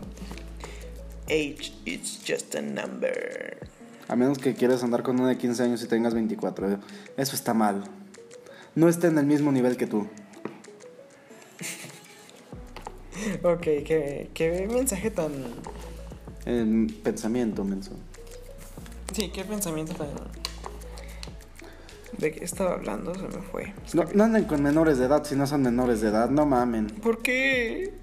Age 1.32 1.72
is 1.86 2.20
just 2.28 2.54
a 2.56 2.62
number. 2.62 3.58
A 4.10 4.18
menos 4.18 4.38
que 4.38 4.54
quieras 4.54 4.84
andar 4.84 5.02
con 5.02 5.18
una 5.18 5.30
de 5.30 5.38
15 5.38 5.64
años 5.64 5.82
y 5.82 5.88
tengas 5.88 6.14
24. 6.14 6.78
Eso 7.16 7.36
está 7.36 7.54
mal. 7.54 7.86
No 8.76 8.90
está 8.90 9.08
en 9.08 9.18
el 9.18 9.26
mismo 9.26 9.52
nivel 9.52 9.78
que 9.78 9.88
tú. 9.88 10.08
Ok, 13.44 13.62
qué, 13.62 14.32
qué 14.34 14.68
mensaje 14.68 15.12
tan... 15.12 15.32
En 16.46 16.88
pensamiento, 16.88 17.64
menso. 17.64 17.92
Sí, 19.14 19.30
qué 19.30 19.46
pensamiento 19.46 19.94
tan... 19.94 20.08
¿De 22.18 22.32
qué 22.32 22.44
estaba 22.44 22.74
hablando? 22.74 23.14
Se 23.14 23.22
me 23.22 23.44
fue. 23.44 23.76
No, 23.94 24.06
no 24.16 24.24
anden 24.24 24.46
con 24.46 24.64
menores 24.64 24.98
de 24.98 25.06
edad 25.06 25.24
si 25.24 25.36
no 25.36 25.46
son 25.46 25.62
menores 25.62 26.02
de 26.02 26.10
edad, 26.10 26.32
no 26.32 26.48
mamen. 26.48 26.88
¿Por 26.88 27.22
qué? 27.22 28.01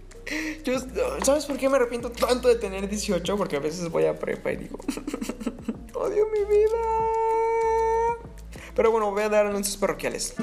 Yo, 0.64 0.78
¿Sabes 1.24 1.46
por 1.46 1.56
qué 1.56 1.68
me 1.68 1.76
arrepiento 1.76 2.10
tanto 2.10 2.48
de 2.48 2.56
tener 2.56 2.88
18? 2.88 3.36
Porque 3.36 3.56
a 3.56 3.60
veces 3.60 3.90
voy 3.90 4.04
a 4.06 4.18
prepa 4.18 4.52
y 4.52 4.56
digo, 4.56 4.78
odio 5.94 6.26
mi 6.32 6.44
vida. 6.44 6.78
Pero 8.74 8.90
bueno, 8.92 9.10
voy 9.10 9.22
a 9.22 9.28
dar 9.28 9.46
anuncios 9.46 9.76
parroquiales. 9.76 10.34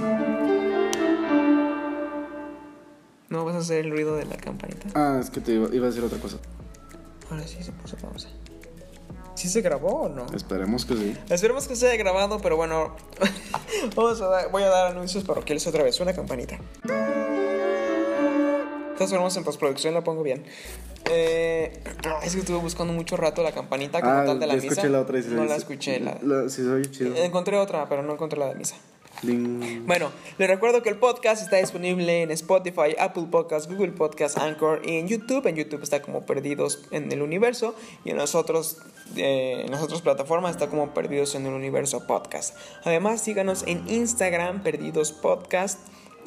¿No 3.30 3.44
vas 3.44 3.56
a 3.56 3.60
hacer 3.60 3.86
el 3.86 3.92
ruido 3.92 4.16
de 4.16 4.26
la 4.26 4.38
campanita? 4.38 4.88
Ah, 4.94 5.20
es 5.22 5.30
que 5.30 5.42
te 5.42 5.54
iba, 5.54 5.74
iba 5.74 5.86
a 5.86 5.90
decir 5.90 6.04
otra 6.04 6.20
cosa. 6.20 6.38
Ahora 7.30 7.46
sí 7.48 7.62
se 7.64 7.72
puso 7.72 7.98
pausa. 7.98 8.30
¿Sí 9.36 9.50
se 9.50 9.62
grabó 9.62 10.04
o 10.04 10.10
no? 10.10 10.26
Esperemos 10.34 10.86
que 10.86 10.96
sí. 10.96 11.18
Esperemos 11.30 11.68
que 11.68 11.76
se 11.76 11.88
haya 11.90 11.98
grabado, 11.98 12.40
pero 12.40 12.56
bueno, 12.56 12.96
vamos 13.96 14.22
a 14.22 14.28
dar- 14.28 14.52
voy 14.52 14.64
a 14.64 14.70
dar 14.70 14.92
anuncios 14.92 15.24
parroquiales 15.24 15.66
otra 15.68 15.84
vez. 15.84 16.00
Una 16.00 16.14
campanita. 16.14 16.58
Todas 18.98 19.12
formas 19.12 19.36
en 19.38 19.43
postproducción 19.43 19.93
la 19.93 20.04
pongo 20.04 20.24
bien. 20.24 20.43
Eh, 21.12 21.72
es 22.24 22.34
que 22.34 22.39
estuve 22.39 22.58
buscando 22.58 22.91
mucho 22.93 23.16
rato 23.18 23.43
la 23.43 23.52
campanita 23.52 24.02
como 24.02 24.14
Ah, 24.14 24.26
tal 24.26 24.39
de 24.39 24.48
la 24.48 24.56
misa. 24.56 24.68
escuché 24.70 24.89
la 24.89 25.02
otra 25.02 25.20
y 25.20 25.24
sí, 25.24 25.30
no 25.32 25.46
la 25.46 25.56
escuché. 25.56 26.00
La... 26.00 26.18
La- 26.24 26.50
sí, 26.50 26.64
soy 26.64 26.89
chido. 26.89 27.16
Encontré 27.16 27.58
otra, 27.58 27.88
pero 27.88 28.02
no 28.04 28.14
encontré 28.14 28.39
la 28.39 28.48
de 28.48 28.56
misa. 28.56 28.76
Ding. 29.22 29.86
Bueno, 29.86 30.12
les 30.38 30.50
recuerdo 30.50 30.82
que 30.84 30.89
el 30.89 30.98
podcast 30.98 31.41
está 31.41 31.56
disponible 31.58 32.24
en 32.24 32.32
Spotify, 32.32 32.96
Apple 33.00 33.28
Podcasts, 33.32 33.72
Google 33.72 33.93
Podcasts, 33.93 34.38
Anchor 34.38 34.82
y 34.84 34.98
en 34.98 35.08
YouTube. 35.08 35.46
En 35.48 35.56
YouTube 35.56 35.84
está 35.84 36.02
como 36.02 36.26
Perdidos 36.26 36.80
en 36.91 37.10
el 37.12 37.22
Universo 37.22 37.76
y 38.04 38.10
en, 38.10 38.18
los 38.18 38.36
otros, 38.36 38.80
eh, 39.16 39.62
en 39.66 39.72
las 39.72 39.82
otras 39.82 40.02
plataformas 40.02 40.52
está 40.52 40.68
como 40.68 40.93
Perdidos 40.93 41.34
en 41.36 41.46
el 41.46 41.54
Universo 41.54 42.06
Podcast. 42.08 42.58
Además, 42.84 43.22
síganos 43.22 43.64
en 43.68 43.88
Instagram, 43.89 44.64
Perdidos 44.64 45.14
Podcast. 45.14 45.80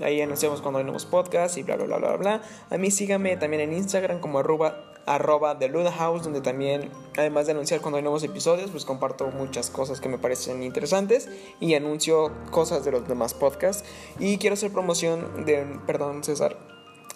Ahí 0.02 0.20
anunciamos 0.20 0.62
cuando 0.62 0.78
hay 0.78 0.84
nuevos 0.84 1.06
podcasts 1.06 1.58
y 1.58 1.62
bla, 1.62 1.76
bla, 1.76 1.86
bla, 1.86 1.98
bla, 1.98 2.16
bla. 2.16 2.42
A 2.70 2.78
mí 2.78 2.90
síganme 2.90 3.36
también 3.36 3.62
en 3.62 3.72
Instagram 3.72 4.20
como 4.20 4.38
arroba, 4.38 4.92
arroba 5.06 5.58
The 5.58 5.68
Luda 5.68 5.92
House, 5.92 6.24
donde 6.24 6.40
también, 6.40 6.90
además 7.16 7.46
de 7.46 7.52
anunciar 7.52 7.80
cuando 7.80 7.96
hay 7.96 8.02
nuevos 8.02 8.22
episodios, 8.22 8.70
pues 8.70 8.84
comparto 8.84 9.26
muchas 9.28 9.70
cosas 9.70 10.00
que 10.00 10.08
me 10.08 10.18
parecen 10.18 10.62
interesantes 10.62 11.28
y 11.60 11.74
anuncio 11.74 12.32
cosas 12.50 12.84
de 12.84 12.92
los 12.92 13.08
demás 13.08 13.34
podcasts. 13.34 13.84
Y 14.18 14.38
quiero 14.38 14.54
hacer 14.54 14.72
promoción 14.72 15.44
de, 15.44 15.66
perdón 15.86 16.22
César, 16.22 16.56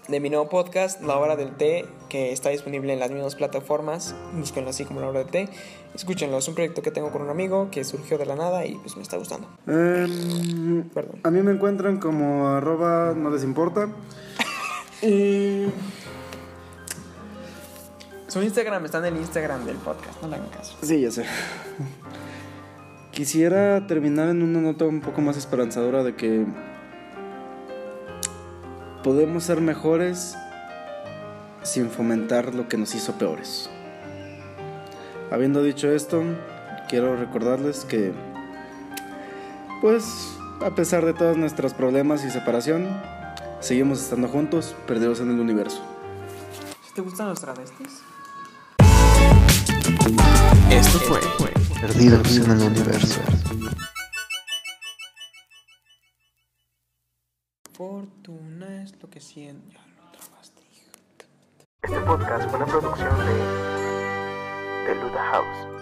de 0.09 0.21
mi 0.21 0.31
nuevo 0.31 0.49
podcast, 0.49 1.01
La 1.03 1.17
Hora 1.19 1.37
del 1.37 1.53
Té, 1.57 1.87
que 2.09 2.33
está 2.33 2.51
disponible 2.51 2.93
en 2.93 2.99
las 2.99 3.11
mismas 3.11 3.35
plataformas. 3.35 4.15
Búsquenlo 4.35 4.71
así 4.71 4.85
como 4.85 5.01
La 5.01 5.09
Hora 5.09 5.21
del 5.21 5.29
Té. 5.29 5.49
Escúchenlo, 5.95 6.39
es 6.39 6.49
un 6.49 6.55
proyecto 6.55 6.83
que 6.83 6.91
tengo 6.91 7.11
con 7.13 7.23
un 7.23 7.31
amigo 7.31 7.69
que 7.71 7.85
surgió 7.85 8.19
de 8.19 8.27
la 8.27 8.35
nada 8.35 8.67
y 8.67 8.75
pues 8.77 8.97
me 8.97 9.03
está 9.03 9.17
gustando. 9.17 9.47
Em, 9.67 10.89
Perdón. 10.91 11.21
a 11.23 11.31
mí 11.31 11.43
me 11.43 11.53
encuentran 11.53 11.99
como 11.99 12.49
arroba 12.49 13.15
no 13.17 13.31
les 13.31 13.45
importa. 13.45 13.89
Y 15.05 15.67
Su 18.29 18.41
Instagram 18.41 18.85
está 18.85 18.99
en 18.99 19.07
el 19.07 19.17
Instagram 19.17 19.65
del 19.67 19.77
podcast, 19.77 20.23
no 20.23 20.29
le 20.29 20.37
hagan 20.37 20.49
caso. 20.51 20.77
Sí, 20.81 21.01
ya 21.01 21.11
sé. 21.11 21.25
Quisiera 23.11 23.87
terminar 23.89 24.29
en 24.29 24.43
una 24.43 24.61
nota 24.61 24.85
un 24.87 25.01
poco 25.01 25.21
más 25.21 25.37
esperanzadora 25.37 26.05
de 26.05 26.15
que 26.15 26.47
podemos 29.03 29.45
ser 29.45 29.61
mejores 29.61 30.37
sin 31.63 31.91
fomentar 31.91 32.55
lo 32.55 32.69
que 32.69 32.77
nos 32.77 32.95
hizo 32.95 33.13
peores. 33.15 33.69
Habiendo 35.31 35.63
dicho 35.63 35.91
esto, 35.91 36.23
quiero 36.89 37.17
recordarles 37.17 37.85
que, 37.85 38.13
pues, 39.81 40.05
a 40.61 40.75
pesar 40.75 41.05
de 41.05 41.15
todos 41.15 41.37
nuestros 41.37 41.75
problemas 41.75 42.25
y 42.25 42.31
separación, 42.31 42.87
seguimos 43.61 44.01
estando 44.01 44.29
juntos, 44.29 44.77
perdidos 44.87 45.21
en 45.21 45.31
el 45.31 45.41
universo. 45.41 45.83
¿Te 46.95 47.01
gustan 47.01 47.29
los 47.29 47.41
travestis? 47.41 48.03
Esto 50.71 50.99
fue 50.99 51.21
Perdidos 51.81 52.37
en 52.37 52.51
el 52.51 52.63
universo. 52.63 53.21
Fortuna 57.83 58.85
es 58.85 58.95
lo 59.03 59.11
que 59.11 59.19
siento. 59.19 59.73
Ya 59.73 60.21
lo. 60.21 60.63
Este 61.83 62.01
podcast 62.07 62.49
fue 62.49 62.57
una 62.61 62.67
producción 62.67 63.19
de 63.19 63.35
The 64.87 64.95
Luda 65.03 65.25
House. 65.33 65.82